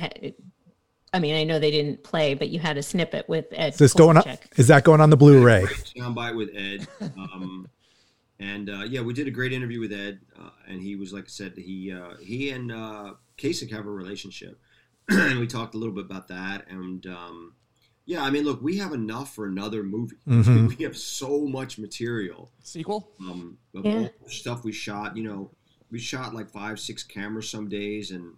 I 1.13 1.19
mean, 1.21 1.35
I 1.35 1.45
know 1.45 1.59
they 1.59 1.71
didn't 1.71 2.05
play, 2.05 2.35
but 2.35 2.51
you 2.51 2.59
had 2.59 2.77
a 2.77 2.83
snippet 2.83 3.29
with 3.29 3.47
Ed. 3.53 3.73
Is 3.73 3.79
this 3.79 3.95
going 3.95 4.19
on? 4.19 4.25
Is 4.57 4.69
that 4.69 4.85
going 4.85 5.01
on 5.01 5.09
the 5.09 5.17
Blu-ray? 5.17 5.65
Great 5.65 5.93
soundbite 5.97 6.37
with 6.37 6.51
Ed. 6.55 6.87
Um, 7.19 7.69
and 8.41 8.71
uh, 8.71 8.85
yeah, 8.85 9.01
we 9.01 9.15
did 9.15 9.27
a 9.27 9.33
great 9.33 9.53
interview 9.53 9.81
with 9.81 9.93
Ed, 9.93 10.21
uh, 10.39 10.51
and 10.69 10.81
he 10.81 10.95
was 10.95 11.13
like 11.13 11.25
I 11.25 11.29
said, 11.29 11.55
he 11.57 11.93
uh, 11.93 12.17
he 12.21 12.51
and 12.51 12.71
uh, 12.71 13.15
Kasich 13.37 13.73
have 13.73 13.85
a 13.87 13.91
relationship, 13.91 14.61
and 15.09 15.41
we 15.41 15.47
talked 15.49 15.75
a 15.75 15.79
little 15.79 15.95
bit 15.95 16.05
about 16.05 16.29
that. 16.29 16.69
And 16.71 17.05
um, 17.07 17.55
yeah, 18.07 18.23
I 18.23 18.31
mean, 18.31 18.45
look, 18.45 18.63
we 18.63 18.77
have 18.79 18.93
enough 18.93 19.35
for 19.35 19.47
another 19.47 19.83
movie. 19.83 20.17
Mhm. 20.29 20.69
We 20.77 20.85
have 20.85 20.97
so 20.97 21.47
much 21.49 21.79
material. 21.79 22.53
Sequel. 22.63 23.11
um, 23.21 23.59
Yeah. 23.73 24.09
stuff 24.29 24.63
we 24.63 24.71
shot. 24.73 25.17
You 25.17 25.25
know, 25.25 25.51
we 25.91 25.99
shot 25.99 26.35
like 26.35 26.51
five, 26.51 26.79
six 26.81 27.03
cameras 27.03 27.49
some 27.49 27.69
days, 27.69 28.11
and 28.11 28.35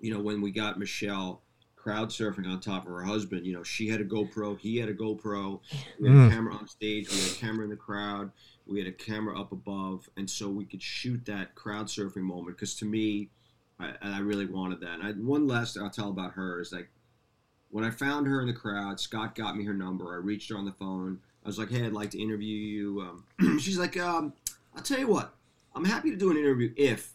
you 0.00 0.12
know, 0.12 0.20
when 0.20 0.40
we 0.42 0.50
got 0.50 0.78
Michelle 0.78 1.40
crowd 1.76 2.08
surfing 2.08 2.46
on 2.46 2.60
top 2.60 2.84
of 2.86 2.88
her 2.92 3.02
husband, 3.04 3.46
you 3.46 3.52
know, 3.52 3.62
she 3.62 3.88
had 3.88 4.00
a 4.00 4.04
GoPro, 4.04 4.58
he 4.58 4.78
had 4.78 4.88
a 4.88 4.94
GoPro, 4.94 5.60
we 6.00 6.08
had 6.08 6.16
Mm. 6.16 6.26
a 6.26 6.30
camera 6.30 6.54
on 6.54 6.66
stage, 6.66 7.10
we 7.10 7.18
had 7.20 7.30
a 7.30 7.34
camera 7.34 7.64
in 7.64 7.70
the 7.70 7.76
crowd, 7.76 8.30
we 8.66 8.78
had 8.78 8.88
a 8.88 8.92
camera 8.92 9.38
up 9.38 9.52
above, 9.52 10.08
and 10.16 10.28
so 10.28 10.48
we 10.48 10.64
could 10.64 10.82
shoot 10.82 11.24
that 11.26 11.54
crowd 11.54 11.86
surfing 11.86 12.22
moment. 12.22 12.56
Because 12.56 12.74
to 12.76 12.86
me, 12.86 13.28
I, 13.78 13.88
and 14.00 14.14
I 14.14 14.20
really 14.20 14.46
wanted 14.46 14.80
that. 14.80 14.98
And 14.98 15.02
I, 15.02 15.12
one 15.12 15.46
last 15.46 15.76
I'll 15.76 15.90
tell 15.90 16.08
about 16.08 16.32
her 16.32 16.60
is 16.60 16.72
like 16.72 16.88
when 17.70 17.84
I 17.84 17.90
found 17.90 18.26
her 18.28 18.40
in 18.40 18.46
the 18.46 18.52
crowd, 18.54 18.98
Scott 18.98 19.34
got 19.34 19.56
me 19.56 19.64
her 19.64 19.74
number. 19.74 20.12
I 20.14 20.16
reached 20.16 20.48
her 20.50 20.56
on 20.56 20.64
the 20.64 20.72
phone. 20.72 21.20
I 21.44 21.48
was 21.48 21.58
like, 21.58 21.70
"Hey, 21.70 21.84
I'd 21.84 21.92
like 21.92 22.10
to 22.12 22.22
interview 22.22 22.56
you." 22.56 23.00
Um, 23.40 23.58
she's 23.58 23.78
like, 23.78 23.98
um, 23.98 24.32
"I'll 24.74 24.82
tell 24.82 24.98
you 24.98 25.08
what. 25.08 25.34
I'm 25.74 25.84
happy 25.84 26.10
to 26.10 26.16
do 26.16 26.30
an 26.30 26.36
interview 26.36 26.72
if 26.76 27.12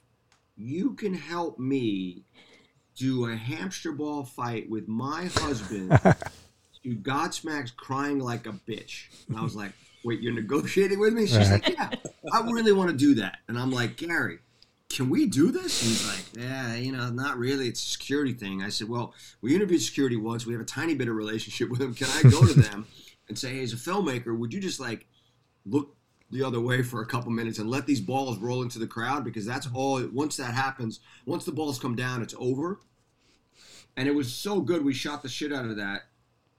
you 0.56 0.94
can 0.94 1.14
help 1.14 1.60
me 1.60 2.24
do 2.96 3.26
a 3.28 3.36
hamster 3.36 3.92
ball 3.92 4.24
fight 4.24 4.70
with 4.70 4.88
my 4.88 5.26
husband 5.36 5.90
to 6.84 6.96
Godsmack's 6.96 7.72
crying 7.72 8.20
like 8.20 8.46
a 8.46 8.52
bitch." 8.52 9.06
And 9.28 9.38
I 9.38 9.42
was 9.42 9.56
like, 9.56 9.72
"Wait, 10.04 10.22
you're 10.22 10.34
negotiating 10.34 11.00
with 11.00 11.14
me?" 11.14 11.28
She's 11.28 11.50
like, 11.50 11.68
"Yeah, 11.68 11.90
I 12.34 12.42
really 12.42 12.74
want 12.74 12.90
to 12.92 12.98
do 12.98 13.16
that." 13.16 13.38
And 13.48 13.58
I'm 13.58 13.72
like, 13.72 13.98
"Gary." 13.98 14.40
Can 14.90 15.10
we 15.12 15.28
do 15.28 15.52
this? 15.52 15.82
And 15.84 15.92
he's 15.92 16.08
like, 16.08 16.44
yeah, 16.44 16.76
you 16.76 16.92
know, 16.92 17.12
not 17.12 17.38
really. 17.38 17.68
It's 17.68 17.82
a 17.82 17.86
security 17.86 18.34
thing. 18.34 18.64
I 18.64 18.70
said, 18.70 18.90
well, 18.90 19.14
we 19.40 19.54
interviewed 19.54 19.84
security 19.84 20.18
once. 20.18 20.48
We 20.48 20.54
have 20.54 20.64
a 20.64 20.66
tiny 20.66 20.96
bit 20.96 21.08
of 21.08 21.16
relationship 21.16 21.70
with 21.70 21.80
them. 21.80 21.94
Can 21.94 22.08
I 22.08 22.24
go 22.24 22.44
to 22.44 22.60
them 22.60 22.88
and 23.30 23.38
say, 23.38 23.54
hey, 23.54 23.62
as 23.62 23.72
a 23.72 23.76
filmmaker, 23.76 24.36
would 24.36 24.52
you 24.52 24.60
just 24.60 24.80
like 24.80 25.06
look 25.64 25.96
the 26.32 26.44
other 26.44 26.60
way 26.60 26.84
for 26.84 27.02
a 27.02 27.06
couple 27.06 27.32
minutes 27.32 27.60
and 27.60 27.70
let 27.70 27.86
these 27.86 28.02
balls 28.02 28.38
roll 28.38 28.62
into 28.62 28.80
the 28.80 28.88
crowd? 28.88 29.24
Because 29.24 29.46
that's 29.46 29.68
all. 29.74 30.06
Once 30.14 30.38
that 30.38 30.54
happens, 30.54 31.00
once 31.26 31.46
the 31.46 31.52
balls 31.52 31.80
come 31.80 31.96
down, 31.96 32.22
it's 32.22 32.36
over. 32.38 32.80
And 33.98 34.08
it 34.08 34.16
was 34.16 34.34
so 34.34 34.62
good. 34.62 34.84
We 34.84 34.94
shot 34.94 35.24
the 35.24 35.30
shit 35.30 35.52
out 35.52 35.66
of 35.66 35.76
that, 35.78 36.04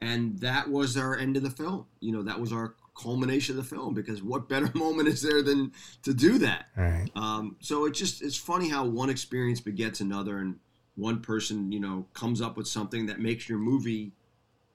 and 0.01 0.39
that 0.41 0.71
was 0.71 0.97
our 0.97 1.17
end 1.17 1.37
of 1.37 1.43
the 1.43 1.51
film. 1.51 1.87
You 2.01 2.13
know, 2.13 2.23
that 2.23 2.41
was 2.41 2.53
our 2.53 2.75
culmination 2.95 3.57
of 3.59 3.65
the 3.65 3.77
film. 3.77 3.95
Because 3.95 4.23
what 4.23 4.49
better 4.49 4.71
moment 4.75 5.09
is 5.09 5.23
there 5.23 5.43
than 5.43 5.73
to 6.03 6.13
do 6.13 6.39
that? 6.39 6.67
Right. 6.77 7.09
Um, 7.15 7.57
so 7.61 7.87
it's 7.87 7.99
just 7.99 8.23
it's 8.23 8.37
funny 8.37 8.69
how 8.69 8.85
one 8.85 9.11
experience 9.11 9.61
begets 9.61 10.01
another, 10.01 10.39
and 10.39 10.59
one 10.97 11.21
person 11.21 11.73
you 11.73 11.81
know 11.81 12.07
comes 12.13 12.41
up 12.43 12.57
with 12.57 12.67
something 12.67 13.07
that 13.07 13.21
makes 13.21 13.49
your 13.49 13.59
movie 13.59 14.13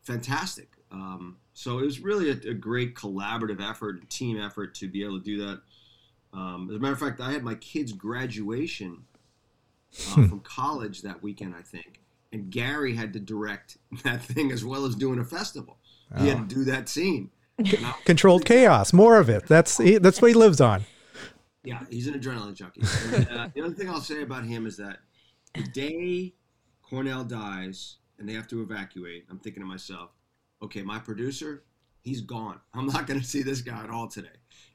fantastic. 0.02 0.75
Um, 0.92 1.38
so 1.54 1.80
it 1.80 1.86
was 1.86 2.00
really 2.00 2.30
a, 2.30 2.52
a 2.52 2.54
great 2.54 2.96
collaborative 2.96 3.62
effort, 3.62 4.10
team 4.10 4.40
effort 4.40 4.76
to 4.76 4.88
be 4.88 5.04
able 5.04 5.20
to 5.20 5.24
do 5.24 5.46
that. 5.46 5.62
Um, 6.34 6.68
as 6.70 6.76
a 6.76 6.80
matter 6.80 6.94
of 6.94 7.00
fact, 7.00 7.22
I 7.22 7.32
had 7.32 7.44
my 7.44 7.56
kid's 7.56 7.94
graduation 7.94 9.04
uh, 10.12 10.28
from 10.28 10.42
college 10.42 11.02
that 11.04 11.24
weekend, 11.24 11.56
I 11.58 11.62
think, 11.62 12.02
and 12.34 12.50
Gary 12.50 12.94
had 12.96 13.14
to 13.14 13.20
direct 13.20 13.78
that 14.04 14.22
thing 14.22 14.52
as 14.52 14.66
well 14.66 14.86
as 14.86 14.96
doing 14.96 15.20
a 15.20 15.26
festival. 15.26 15.78
He 16.20 16.28
had 16.28 16.48
to 16.50 16.56
do 16.56 16.64
that 16.66 16.88
scene. 16.88 17.32
Controlled 18.06 18.46
chaos. 18.46 18.94
More 18.94 19.18
of 19.20 19.30
it. 19.30 19.48
That's 19.48 19.78
he, 19.78 19.98
that's 19.98 20.22
what 20.22 20.28
he 20.28 20.34
lives 20.34 20.62
on. 20.62 20.86
Yeah, 21.64 21.84
he's 21.90 22.08
an 22.08 22.14
adrenaline 22.14 22.54
junkie. 22.54 22.82
And, 23.16 23.28
uh, 23.30 23.50
the 23.54 23.62
other 23.64 23.74
thing 23.74 23.90
I'll 23.90 24.02
say 24.02 24.22
about 24.22 24.46
him 24.46 24.68
is 24.68 24.78
that 24.78 25.00
the 25.56 25.64
day 25.64 26.34
Cornell 26.82 27.24
dies 27.24 27.98
and 28.20 28.30
they 28.30 28.34
have 28.34 28.48
to 28.50 28.62
evacuate, 28.62 29.26
I'm 29.30 29.40
thinking 29.40 29.64
to 29.64 29.68
myself, 29.68 30.12
okay, 30.62 30.82
my 30.82 31.00
producer, 31.00 31.64
he's 32.02 32.22
gone. 32.22 32.60
I'm 32.74 32.88
not 32.88 33.08
going 33.08 33.20
to 33.20 33.26
see 33.26 33.44
this 33.44 33.62
guy 33.62 33.84
at 33.84 33.90
all 33.90 34.08
today 34.08 34.28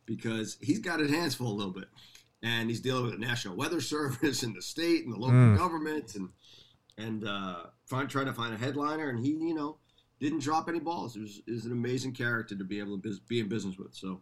because 0.07 0.57
he's 0.61 0.79
got 0.79 1.01
his 1.01 1.11
hands 1.11 1.35
full 1.35 1.53
a 1.53 1.57
little 1.57 1.73
bit. 1.73 1.89
And 2.43 2.71
he's 2.71 2.81
dealing 2.81 3.05
with 3.05 3.13
the 3.13 3.19
National 3.19 3.55
Weather 3.57 3.81
Service 3.83 4.43
and 4.43 4.55
the 4.57 4.63
state 4.63 5.05
and 5.05 5.13
the 5.15 5.19
local 5.19 5.35
Mm. 5.37 5.59
government 5.59 6.15
and 6.15 6.31
and 6.99 7.27
uh, 7.27 7.63
trying, 7.89 8.09
trying 8.09 8.27
to 8.27 8.33
find 8.35 8.53
a 8.53 8.59
headliner. 8.59 9.09
And 9.09 9.19
he, 9.25 9.31
you 9.31 9.55
know, 9.55 9.79
didn't 10.19 10.41
drop 10.41 10.69
any 10.69 10.81
balls. 10.81 11.17
It 11.17 11.21
was, 11.21 11.41
it 11.47 11.51
was 11.53 11.65
an 11.65 11.73
amazing 11.73 12.13
character 12.13 12.55
to 12.55 12.65
be 12.65 12.79
able 12.79 12.99
to 13.01 13.09
bus- 13.09 13.21
be 13.21 13.41
in 13.41 13.49
business 13.49 13.79
with. 13.79 13.95
So, 13.95 14.21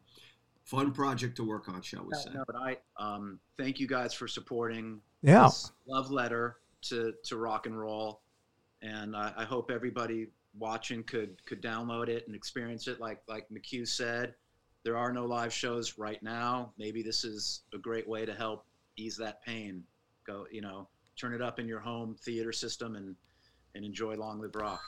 fun 0.62 0.92
project 0.92 1.34
to 1.36 1.44
work 1.44 1.68
on, 1.68 1.82
shall 1.82 2.04
we 2.04 2.14
say. 2.14 2.30
no, 2.34 2.44
but 2.46 2.54
i 2.54 2.76
um, 2.98 3.40
thank 3.56 3.80
you 3.80 3.88
guys 3.88 4.14
for 4.14 4.28
supporting 4.28 5.00
Yeah. 5.22 5.44
this 5.44 5.72
love 5.88 6.10
letter 6.12 6.58
to 6.82 7.14
to 7.24 7.36
rock 7.36 7.66
and 7.66 7.76
roll 7.76 8.20
and 8.82 9.16
I, 9.16 9.32
I 9.38 9.44
hope 9.44 9.70
everybody 9.72 10.28
watching 10.58 11.02
could 11.04 11.36
could 11.46 11.62
download 11.62 12.08
it 12.08 12.26
and 12.26 12.34
experience 12.34 12.88
it 12.88 12.98
like 13.00 13.20
like 13.28 13.46
mchugh 13.50 13.86
said 13.86 14.34
there 14.84 14.96
are 14.96 15.12
no 15.12 15.24
live 15.26 15.52
shows 15.52 15.98
right 15.98 16.22
now 16.22 16.72
maybe 16.78 17.02
this 17.02 17.24
is 17.24 17.62
a 17.74 17.78
great 17.78 18.08
way 18.08 18.24
to 18.26 18.34
help 18.34 18.64
ease 18.96 19.16
that 19.16 19.42
pain 19.44 19.82
go 20.26 20.46
you 20.50 20.60
know 20.60 20.88
turn 21.16 21.32
it 21.34 21.42
up 21.42 21.58
in 21.58 21.66
your 21.68 21.80
home 21.80 22.16
theater 22.24 22.52
system 22.52 22.94
and 22.96 23.14
and 23.74 23.84
enjoy 23.84 24.14
long 24.14 24.40
live 24.40 24.54
rock 24.54 24.80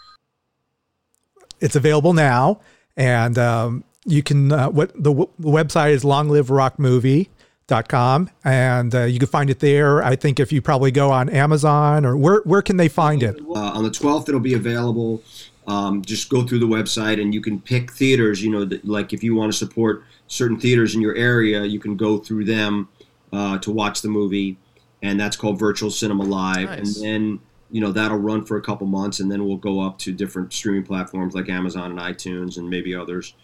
It's 1.61 1.77
available 1.77 2.13
now, 2.15 2.61
and 2.97 3.37
um, 3.39 3.85
you 4.07 4.23
can. 4.23 4.51
Uh, 4.53 4.71
what 4.71 4.93
the, 4.95 5.11
w- 5.11 5.29
the 5.39 5.49
website 5.49 5.91
is 5.93 6.05
longliverockmovie.com, 6.05 8.31
and 8.45 8.95
uh, 8.95 9.03
you 9.03 9.19
can 9.19 9.29
find 9.29 9.51
it 9.51 9.59
there. 9.61 10.03
I 10.03 10.17
think 10.17 10.41
if 10.41 10.53
you 10.53 10.63
probably 10.63 10.91
go 10.91 11.11
on 11.11 11.29
Amazon 11.29 12.07
or 12.07 12.17
where 12.17 12.41
where 12.45 12.63
can 12.63 12.79
they 12.79 12.89
find 12.89 13.23
it? 13.23 13.39
Uh, 13.41 13.53
on 13.53 13.85
the 13.85 13.91
12th, 13.91 14.27
it'll 14.29 14.41
be 14.41 14.55
available. 14.55 15.23
Um, 15.71 16.03
just 16.03 16.29
go 16.29 16.45
through 16.45 16.59
the 16.59 16.67
website 16.67 17.23
and 17.23 17.33
you 17.33 17.41
can 17.41 17.61
pick 17.61 17.93
theaters. 17.93 18.43
You 18.43 18.51
know, 18.51 18.65
that, 18.65 18.85
like 18.85 19.13
if 19.13 19.23
you 19.23 19.37
want 19.37 19.53
to 19.53 19.57
support 19.57 20.03
certain 20.27 20.59
theaters 20.59 20.97
in 20.97 21.01
your 21.01 21.15
area, 21.15 21.65
you 21.65 21.79
can 21.79 21.97
go 21.97 22.19
through 22.19 22.47
them 22.47 22.89
uh, 23.33 23.59
to 23.59 23.71
watch 23.71 24.03
the 24.03 24.09
movie, 24.09 24.57
and 25.01 25.21
that's 25.21 25.37
called 25.37 25.61
Virtual 25.61 25.91
Cinema 25.91 26.25
Live. 26.25 26.71
Nice. 26.71 26.97
And 26.97 27.05
then 27.05 27.41
you 27.71 27.81
know 27.81 27.93
that'll 27.93 28.19
run 28.19 28.45
for 28.45 28.57
a 28.57 28.61
couple 28.61 28.89
months, 28.89 29.21
and 29.21 29.31
then 29.31 29.47
we'll 29.47 29.59
go 29.59 29.81
up 29.81 29.97
to 29.99 30.13
different 30.13 30.53
streaming 30.53 30.83
platforms 30.83 31.35
like 31.35 31.49
Amazon 31.49 31.93
and 31.93 32.01
iTunes 32.01 32.59
and 32.59 32.69
maybe 32.69 32.93
others. 32.93 33.35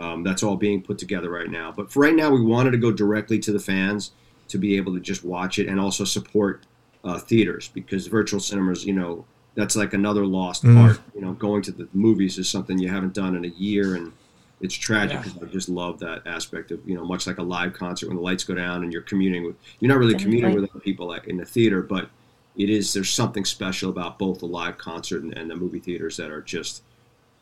Um, 0.00 0.24
that's 0.24 0.42
all 0.42 0.56
being 0.56 0.82
put 0.82 0.98
together 0.98 1.30
right 1.30 1.48
now. 1.48 1.72
But 1.72 1.92
for 1.92 2.00
right 2.00 2.14
now, 2.14 2.30
we 2.30 2.42
wanted 2.42 2.72
to 2.72 2.78
go 2.78 2.90
directly 2.90 3.38
to 3.38 3.52
the 3.52 3.60
fans 3.60 4.10
to 4.48 4.58
be 4.58 4.76
able 4.76 4.92
to 4.94 5.00
just 5.00 5.24
watch 5.24 5.60
it 5.60 5.68
and 5.68 5.78
also 5.78 6.04
support 6.04 6.66
uh, 7.04 7.18
theaters 7.18 7.68
because 7.68 8.08
virtual 8.08 8.40
cinemas, 8.40 8.84
you 8.84 8.92
know, 8.92 9.24
that's 9.56 9.74
like 9.74 9.92
another 9.94 10.24
lost 10.26 10.62
Mm. 10.64 10.74
part. 10.76 11.00
You 11.14 11.22
know, 11.22 11.32
going 11.32 11.62
to 11.62 11.72
the 11.72 11.88
movies 11.92 12.38
is 12.38 12.48
something 12.48 12.78
you 12.78 12.88
haven't 12.88 13.14
done 13.14 13.34
in 13.34 13.44
a 13.44 13.48
year, 13.48 13.94
and 13.96 14.12
it's 14.60 14.74
tragic 14.74 15.14
Yeah. 15.18 15.22
because 15.22 15.42
I 15.42 15.52
just 15.52 15.68
love 15.68 15.98
that 16.00 16.26
aspect 16.26 16.70
of 16.70 16.80
you 16.88 16.94
know, 16.94 17.04
much 17.04 17.26
like 17.26 17.38
a 17.38 17.42
live 17.42 17.72
concert 17.72 18.08
when 18.08 18.16
the 18.16 18.22
lights 18.22 18.44
go 18.44 18.54
down 18.54 18.84
and 18.84 18.92
you're 18.92 19.02
communing 19.02 19.44
with. 19.44 19.56
You're 19.80 19.88
not 19.90 19.98
really 19.98 20.14
communing 20.14 20.42
Definitely. 20.42 20.60
with 20.62 20.70
other 20.70 20.80
people 20.80 21.06
like 21.08 21.26
in 21.26 21.36
the 21.38 21.44
theater, 21.44 21.82
but 21.82 22.08
it 22.56 22.70
is. 22.70 22.92
There's 22.92 23.10
something 23.10 23.44
special 23.44 23.90
about 23.90 24.18
both 24.18 24.38
the 24.38 24.46
live 24.46 24.78
concert 24.78 25.22
and, 25.22 25.36
and 25.36 25.50
the 25.50 25.56
movie 25.56 25.80
theaters 25.80 26.16
that 26.18 26.30
are 26.30 26.40
just 26.40 26.82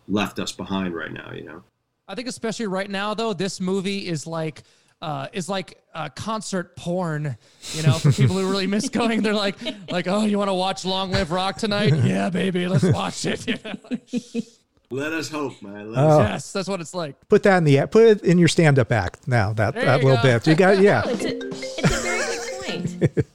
left 0.08 0.38
us 0.38 0.52
behind 0.52 0.94
right 0.94 1.12
now. 1.12 1.32
You 1.32 1.44
know. 1.44 1.62
I 2.08 2.14
think 2.14 2.28
especially 2.28 2.66
right 2.66 2.90
now 2.90 3.14
though, 3.14 3.32
this 3.32 3.60
movie 3.60 4.06
is 4.08 4.26
like 4.26 4.62
uh, 5.02 5.28
is 5.32 5.48
like 5.48 5.80
uh, 5.94 6.08
concert 6.10 6.76
porn, 6.76 7.36
you 7.72 7.82
know, 7.82 7.92
for 7.94 8.10
people 8.12 8.36
who 8.36 8.50
really 8.50 8.66
miss 8.66 8.88
going. 8.88 9.22
They're 9.22 9.34
like, 9.34 9.56
like, 9.90 10.06
oh, 10.08 10.24
you 10.24 10.38
want 10.38 10.48
to 10.48 10.54
watch 10.54 10.84
Long 10.84 11.10
Live 11.10 11.30
Rock 11.30 11.56
tonight? 11.56 11.92
Yeah, 12.04 12.30
baby, 12.30 12.66
let's 12.68 12.84
watch 12.84 13.24
it. 13.26 13.46
You 13.46 13.56
know? 13.64 14.42
Let 14.90 15.12
us 15.12 15.28
hope, 15.30 15.60
man. 15.62 15.92
Let 15.92 16.04
Oh. 16.04 16.20
us 16.20 16.30
Yes, 16.30 16.52
that's 16.52 16.68
what 16.68 16.80
it's 16.80 16.94
like. 16.94 17.16
Put 17.28 17.42
that 17.44 17.56
in 17.58 17.64
the 17.64 17.86
put 17.86 18.04
it 18.04 18.22
in 18.22 18.38
your 18.38 18.48
stand 18.48 18.78
up 18.78 18.92
act 18.92 19.26
now. 19.26 19.52
That 19.52 19.74
There 19.74 19.84
that 19.84 20.00
you 20.02 20.08
little 20.08 20.22
go. 20.22 20.38
bit 20.38 20.46
you 20.46 20.54
got. 20.54 20.78
Yeah, 20.80 21.02
No, 21.06 21.10
it's 21.10 21.24
a 21.24 21.48
it's 21.48 21.90
a 21.90 21.96
very 22.02 22.18
good 22.20 22.62
point. 22.62 23.26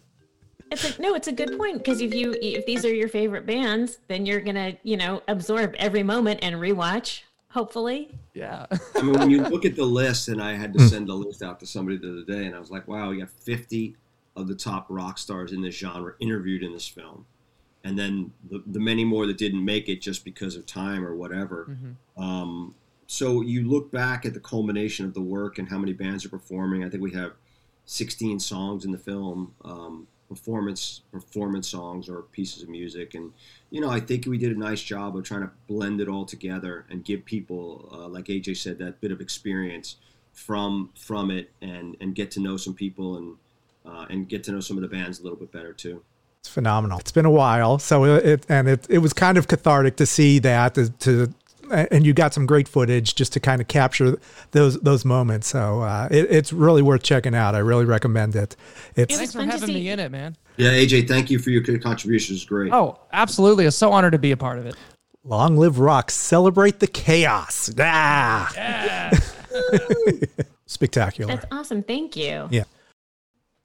It's 0.72 0.98
a, 0.98 1.02
no, 1.02 1.16
it's 1.16 1.28
a 1.28 1.32
good 1.32 1.58
point 1.58 1.80
because 1.80 2.00
if 2.02 2.14
you 2.14 2.36
if 2.42 2.66
these 2.66 2.86
are 2.86 2.94
your 2.94 3.10
favorite 3.10 3.46
bands, 3.46 3.98
then 4.08 4.26
you're 4.26 4.40
gonna 4.42 4.78
you 4.84 4.96
know 4.98 5.22
absorb 5.28 5.74
every 5.80 6.04
moment 6.04 6.40
and 6.44 6.56
rewatch. 6.56 7.24
Hopefully, 7.50 8.16
Yeah. 8.40 8.66
I 8.96 9.02
mean, 9.02 9.20
when 9.20 9.30
you 9.30 9.44
look 9.44 9.66
at 9.66 9.76
the 9.76 9.86
list, 10.02 10.30
and 10.30 10.42
I 10.42 10.56
had 10.56 10.74
to 10.74 10.88
send 10.88 11.10
a 11.10 11.14
list 11.14 11.44
out 11.44 11.60
to 11.60 11.68
somebody 11.68 11.98
the 11.98 12.12
other 12.12 12.24
day, 12.24 12.46
and 12.46 12.56
I 12.56 12.60
was 12.60 12.72
like, 12.72 12.88
wow, 12.88 13.10
we 13.10 13.20
got 13.20 13.30
50 13.30 13.96
of 14.36 14.48
the 14.48 14.56
top 14.56 14.86
rock 14.90 15.18
stars 15.18 15.52
in 15.52 15.62
this 15.62 15.76
genre 15.76 16.14
interviewed 16.20 16.64
in 16.64 16.72
this 16.72 16.88
film. 16.88 17.26
And 17.84 17.98
then 17.98 18.32
the, 18.50 18.64
the 18.66 18.80
many 18.80 19.04
more 19.06 19.28
that 19.28 19.38
didn't 19.38 19.64
make 19.64 19.90
it 19.90 20.02
just 20.02 20.24
because 20.24 20.56
of 20.56 20.66
time 20.66 21.06
or 21.06 21.16
whatever. 21.16 21.78
Um, 22.18 22.76
so 23.08 23.42
you 23.42 23.68
look 23.68 23.92
back 23.92 24.26
at 24.26 24.34
the 24.34 24.40
culmination 24.40 25.06
of 25.06 25.14
the 25.14 25.22
work 25.22 25.58
and 25.58 25.68
how 25.68 25.78
many 25.78 25.94
bands 25.94 26.26
are 26.26 26.30
performing. 26.30 26.84
I 26.84 26.90
think 26.90 27.02
we 27.02 27.12
have 27.12 27.34
16 27.86 28.40
songs 28.40 28.86
in 28.86 28.92
the 28.92 28.98
film, 28.98 29.56
um, 29.66 30.08
performance 30.30 31.02
performance 31.12 31.68
songs 31.68 32.08
or 32.08 32.22
pieces 32.22 32.64
of 32.64 32.70
music, 32.70 33.16
and 33.16 33.34
you 33.72 33.82
know 33.82 33.90
I 33.90 34.00
think 34.00 34.26
we 34.28 34.38
did 34.38 34.56
a 34.56 34.60
nice 34.60 34.82
job 34.82 35.18
of 35.18 35.24
trying 35.24 35.42
to 35.42 35.52
blend 35.68 36.00
it 36.00 36.08
all 36.08 36.26
together 36.26 36.86
and 36.90 37.04
give 37.04 37.26
people, 37.26 37.90
uh, 37.92 38.08
like 38.08 38.26
RJ 38.26 38.56
said, 38.56 38.78
that 38.78 39.02
bit 39.02 39.12
of 39.12 39.20
experience 39.20 39.98
from 40.32 40.92
from 40.96 41.32
it, 41.32 41.52
and 41.62 41.98
and 42.00 42.16
get 42.16 42.32
to 42.32 42.40
know 42.40 42.56
some 42.56 42.76
people 42.76 43.18
and 43.18 43.36
uh, 43.86 44.06
and 44.10 44.30
get 44.30 44.44
to 44.46 44.52
know 44.52 44.60
some 44.60 44.78
of 44.78 44.82
the 44.82 44.88
bands 44.88 45.20
a 45.20 45.24
little 45.24 45.38
bit 45.38 45.52
better 45.52 45.74
too. 45.74 46.02
it's 46.40 46.50
phenomenal. 46.50 47.00
It's 47.00 47.12
been 47.12 47.26
a 47.26 47.32
while, 47.32 47.80
so 47.80 48.06
it 48.06 48.46
and 48.48 48.70
it 48.70 48.86
it 48.90 49.00
was 49.00 49.12
kind 49.14 49.38
of 49.38 49.48
cathartic 49.48 49.98
to 49.98 50.06
see 50.06 50.40
that 50.40 50.76
to. 50.76 50.90
to 50.90 51.34
and 51.72 52.06
you 52.06 52.14
got 52.14 52.34
some 52.34 52.46
great 52.46 52.68
footage 52.68 53.16
just 53.16 53.34
to 53.34 53.40
kind 53.40 53.62
of 53.62 53.68
capture 53.68 54.20
those 54.52 54.80
those 54.80 55.06
moments. 55.06 55.48
So 55.48 55.82
uh, 55.82 56.08
it, 56.12 56.28
it's 56.30 56.54
really 56.54 56.82
worth 56.82 57.04
checking 57.04 57.36
out. 57.36 57.56
I 57.56 57.60
really 57.60 57.86
recommend 57.86 58.36
it. 58.36 58.56
It's 58.96 59.16
Thanks 59.16 59.34
for 59.34 59.40
fun 59.40 59.48
to 59.48 59.54
having 59.54 59.74
me 59.74 59.90
in 59.90 60.00
it, 60.00 60.12
man. 60.12 60.36
Yeah, 60.58 60.72
RJ, 60.72 61.08
thank 61.08 61.30
you 61.30 61.40
for 61.40 61.52
your 61.52 61.64
contributions. 61.80 62.44
Great. 62.46 62.74
Oh, 62.74 63.00
absolutely. 63.14 63.66
It's 63.66 63.78
so 63.78 63.92
honored 63.92 64.12
to 64.12 64.20
be 64.20 64.32
a 64.32 64.38
part 64.38 64.60
of 64.60 64.66
it. 64.66 64.76
Long 65.24 65.58
Live 65.58 65.80
Rock. 65.80 66.12
Celebrate 66.12 66.80
the 66.80 66.88
chaos. 66.88 67.72
Ah. 67.80 68.52
Yeah. 68.56 69.12
Spectacular. 70.66 71.36
that's 71.36 71.46
awesome. 71.52 71.84
Thank 71.84 72.16
you. 72.16 72.48
Yeah. 72.52 72.64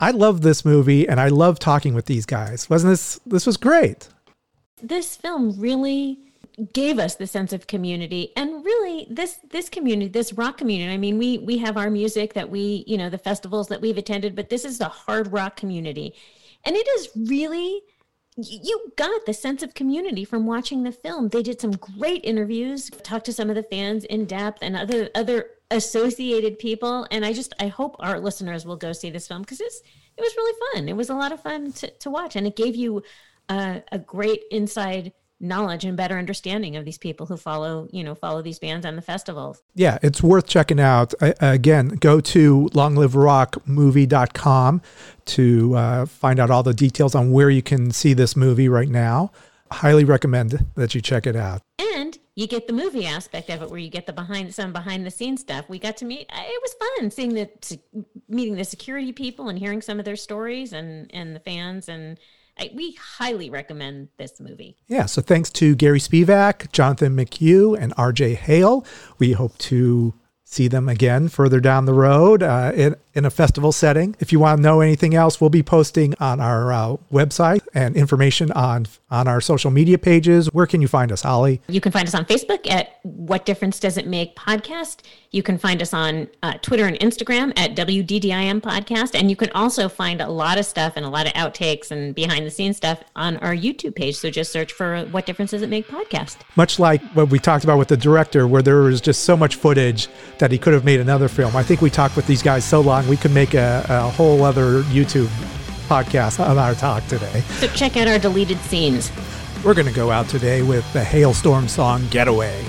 I 0.01 0.11
love 0.11 0.43
this 0.43 0.65
movie 0.65 1.09
and 1.09 1.21
I 1.21 1.29
love 1.29 1.59
talking 1.59 1.95
with 1.95 2.07
these 2.07 2.27
guys. 2.27 2.69
Wasn't 2.69 2.91
this 2.91 3.21
this 3.27 3.47
was 3.47 3.57
great. 3.57 4.09
This 4.83 5.17
film 5.17 5.59
really 5.59 6.19
gave 6.73 6.99
us 6.99 7.17
the 7.17 7.27
sense 7.27 7.53
of 7.53 7.67
community. 7.67 8.33
And 8.37 8.65
really 8.65 9.07
this 9.11 9.39
this 9.51 9.69
community 9.69 10.09
this 10.09 10.33
rock 10.33 10.57
community 10.57 10.93
i 10.93 10.97
mean 10.97 11.19
we 11.19 11.39
we 11.39 11.59
have 11.59 11.77
our 11.77 11.91
music 11.91 12.35
that 12.35 12.49
we 12.49 12.85
you 12.87 12.97
know 12.97 13.11
the 13.11 13.19
festivals 13.19 13.69
that 13.69 13.81
we've 13.81 13.99
attended 13.99 14.35
but 14.35 14.49
this 14.49 14.65
is 14.65 14.79
the 14.79 14.89
hard 14.89 15.33
rock 15.33 15.57
community. 15.57 16.15
And 16.65 16.77
it 16.77 16.87
is 16.97 17.11
really 17.29 17.83
you 18.37 18.93
got 18.97 19.27
the 19.27 19.35
sense 19.35 19.63
of 19.63 19.75
community 19.75 20.25
from 20.25 20.45
watching 20.45 20.83
the 20.83 20.91
film. 20.91 21.29
They 21.29 21.43
did 21.43 21.61
some 21.61 21.73
great 21.73 22.25
interviews 22.25 22.91
talked 23.03 23.27
to 23.27 23.33
some 23.33 23.49
of 23.49 23.55
the 23.55 23.63
fans 23.63 24.05
in 24.05 24.25
depth 24.25 24.59
and 24.63 24.77
other 24.77 25.11
other 25.15 25.51
associated 25.71 26.59
people. 26.59 27.07
And 27.11 27.25
i 27.25 27.33
just 27.33 27.53
i 27.59 27.67
hope 27.67 27.97
our 27.99 28.21
listeners 28.21 28.65
will 28.65 28.77
go 28.77 28.93
see 28.93 29.11
this 29.11 29.29
film 29.29 29.43
because 29.43 29.61
it's 29.61 29.83
it 30.17 30.21
was 30.21 30.37
really 30.37 30.59
fun. 30.73 30.89
It 30.89 30.97
was 30.97 31.11
a 31.11 31.15
lot 31.15 31.33
of 31.33 31.43
fun 31.43 31.73
to, 31.73 31.91
to 31.91 32.11
watch 32.11 32.37
and 32.37 32.47
it 32.47 32.55
gave 32.55 32.77
you 32.77 33.03
uh, 33.49 33.81
a 33.91 33.99
great 33.99 34.45
inside 34.51 35.13
knowledge 35.41 35.85
and 35.85 35.97
better 35.97 36.17
understanding 36.17 36.77
of 36.77 36.85
these 36.85 36.99
people 36.99 37.27
who 37.27 37.37
follow 37.37 37.89
you 37.93 38.03
know 38.05 38.15
follow 38.15 38.41
these 38.41 38.59
bands 38.59 38.87
and 38.87 38.97
the 38.97 39.03
festivals 39.03 39.63
Yeah, 39.75 39.99
it's 40.03 40.23
worth 40.23 40.47
checking 40.47 40.81
out. 40.81 41.13
Uh, 41.21 41.33
again, 41.41 41.89
go 41.89 42.21
to 42.21 42.69
longliverockmovie.com 42.73 44.83
to 45.27 45.75
uh, 45.77 46.07
find 46.07 46.41
out 46.41 46.51
all 46.51 46.63
the 46.63 46.75
details 46.75 47.15
on 47.15 47.33
where 47.33 47.51
you 47.51 47.63
can 47.63 47.91
see 47.91 48.15
this 48.15 48.37
movie 48.37 48.69
right 48.69 48.89
now. 48.89 49.31
Highly 49.71 50.05
recommend 50.05 50.67
that 50.77 50.95
you 50.95 51.01
check 51.01 51.27
it 51.27 51.37
out. 51.37 51.63
and 51.79 52.19
you 52.37 52.47
get 52.47 52.67
the 52.67 52.73
movie 52.73 53.07
aspect 53.07 53.51
of 53.51 53.63
it 53.63 53.71
where 53.71 53.79
you 53.79 53.91
get 53.91 54.07
the 54.07 54.13
behind 54.13 54.55
some 54.55 54.73
behind 54.73 55.07
the 55.07 55.11
scenes 55.11 55.41
stuff 55.41 55.69
we 55.69 55.79
got 55.79 55.97
to 55.97 56.05
meet 56.05 56.29
uh, 56.33 56.43
it 56.45 56.63
was 56.63 56.75
fun 56.99 57.11
seeing 57.11 57.35
the 57.35 57.49
meeting 58.29 58.57
the 58.57 58.65
security 58.65 59.13
people 59.13 59.49
and 59.49 59.59
hearing 59.59 59.81
some 59.81 59.99
of 59.99 60.05
their 60.05 60.17
stories 60.17 60.73
and 60.73 61.11
and 61.15 61.35
the 61.35 61.41
fans 61.41 61.89
and 61.89 62.19
I, 62.59 62.71
we 62.75 62.93
highly 62.93 63.51
recommend 63.51 64.09
this 64.17 64.41
movie 64.41 64.77
Yeah, 64.87 65.07
so 65.07 65.21
thanks 65.21 65.51
to 65.51 65.75
Gary 65.75 65.99
Spivak, 65.99 66.71
Jonathan 66.73 67.17
McHugh, 67.17 67.77
and 67.79 67.95
RJ 67.97 68.37
Hale. 68.37 68.87
We 69.19 69.33
hope 69.33 69.59
to 69.59 70.15
see 70.45 70.69
them 70.69 70.89
again 70.89 71.29
further 71.29 71.59
down 71.59 71.85
the 71.85 71.95
road 71.95 72.43
uh, 72.43 72.73
in 73.15 73.25
a 73.25 73.31
festival 73.31 73.73
setting. 73.73 74.17
If 74.19 74.33
you 74.33 74.39
want 74.39 74.59
to 74.59 74.63
know 74.63 74.81
anything 74.81 75.15
else, 75.15 75.41
we'll 75.41 75.51
be 75.51 75.63
posting 75.63 76.15
on 76.21 76.41
our 76.41 76.73
uh, 76.73 76.97
website 77.13 77.67
and 77.75 77.97
information 77.97 78.51
on 78.53 78.87
on 79.15 79.29
our 79.29 79.41
social 79.41 79.71
media 79.71 79.97
pages. 79.97 80.53
Where 80.53 80.67
can 80.67 80.83
you 80.83 80.89
find 80.89 81.13
us, 81.13 81.23
Holly? 81.23 81.61
You 81.69 81.81
can 81.81 81.93
find 81.93 82.09
us 82.09 82.15
on 82.15 82.25
Facebook 82.25 82.69
at 82.69 82.99
What 83.03 83.47
Difference 83.47 83.79
Does 83.79 83.97
It 83.97 84.09
Make 84.09 84.35
Podcast. 84.35 85.03
You 85.31 85.43
can 85.43 85.57
find 85.57 85.81
us 85.81 85.95
on 85.95 86.29
uh, 86.43 86.55
Twitter 86.63 86.87
and 86.87 86.99
Instagram 86.99 87.53
at 87.57 87.77
WDDIM 87.77 88.61
Podcast. 88.61 89.19
And 89.19 89.31
you 89.31 89.37
can 89.37 89.51
also 89.51 89.89
find 89.89 90.21
a 90.21 90.29
lot 90.29 90.59
of 90.59 90.67
stuff 90.67 90.95
and 90.97 91.07
a 91.07 91.09
lot 91.09 91.27
of 91.27 91.33
outtakes 91.35 91.93
and 91.93 92.13
behind 92.13 92.45
the 92.45 92.51
scenes 92.51 92.77
stuff 92.77 93.05
on 93.15 93.37
our 93.39 93.55
YouTube 93.55 93.95
page. 93.95 94.17
So 94.17 94.31
just 94.31 94.51
search 94.51 94.73
for 94.73 95.05
What 95.07 95.27
Difference 95.27 95.53
Does 95.53 95.63
It 95.63 95.69
Make 95.69 95.87
Podcast. 95.87 96.39
Much 96.57 96.81
like 96.81 97.01
what 97.13 97.31
we 97.31 97.39
talked 97.39 97.63
about 97.63 97.79
with 97.79 97.89
the 97.89 97.97
director, 97.97 98.49
where 98.49 98.63
there 98.63 98.83
was 98.83 99.01
just 99.01 99.23
so 99.23 99.37
much 99.37 99.55
footage 99.55 100.09
that 100.39 100.51
he 100.51 100.59
could 100.59 100.73
have 100.73 100.85
made 100.85 100.99
another 100.99 101.29
film. 101.29 101.55
I 101.55 101.63
think 101.63 101.81
we 101.81 101.91
talked 101.91 102.17
with 102.17 102.27
these 102.27 102.43
guys 102.43 102.65
so 102.65 102.81
long, 102.81 103.04
we 103.09 103.17
could 103.17 103.33
make 103.33 103.55
a, 103.55 103.85
a 103.89 104.11
whole 104.11 104.43
other 104.43 104.83
YouTube 104.85 105.29
podcast 105.89 106.45
on 106.45 106.59
our 106.59 106.75
talk 106.75 107.07
today. 107.07 107.41
So 107.59 107.67
check 107.69 107.97
out 107.97 108.09
our 108.09 108.19
deleted 108.19 108.59
scenes. 108.59 109.11
We're 109.65 109.75
going 109.75 109.87
to 109.87 109.93
go 109.93 110.11
out 110.11 110.29
today 110.29 110.63
with 110.63 110.91
the 110.93 111.01
Halestorm 111.01 111.69
song 111.69 112.07
Getaway. 112.11 112.65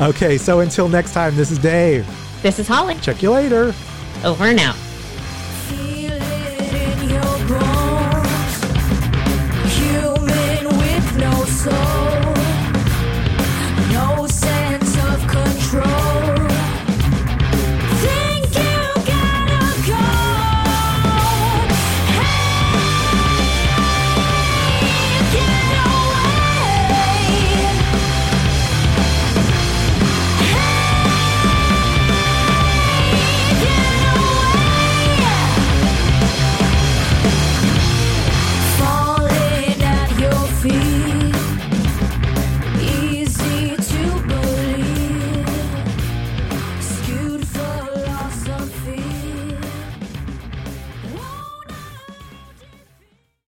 Okay, 0.00 0.38
so 0.38 0.60
until 0.60 0.88
next 0.88 1.12
time, 1.12 1.36
this 1.36 1.50
is 1.50 1.58
Dave. 1.58 2.06
This 2.42 2.58
is 2.58 2.66
Holly. 2.66 2.96
Check 2.96 3.22
you 3.22 3.30
later. 3.30 3.74
Over 4.24 4.44
and 4.44 4.60
out. 4.60 4.76
soul 11.64 12.13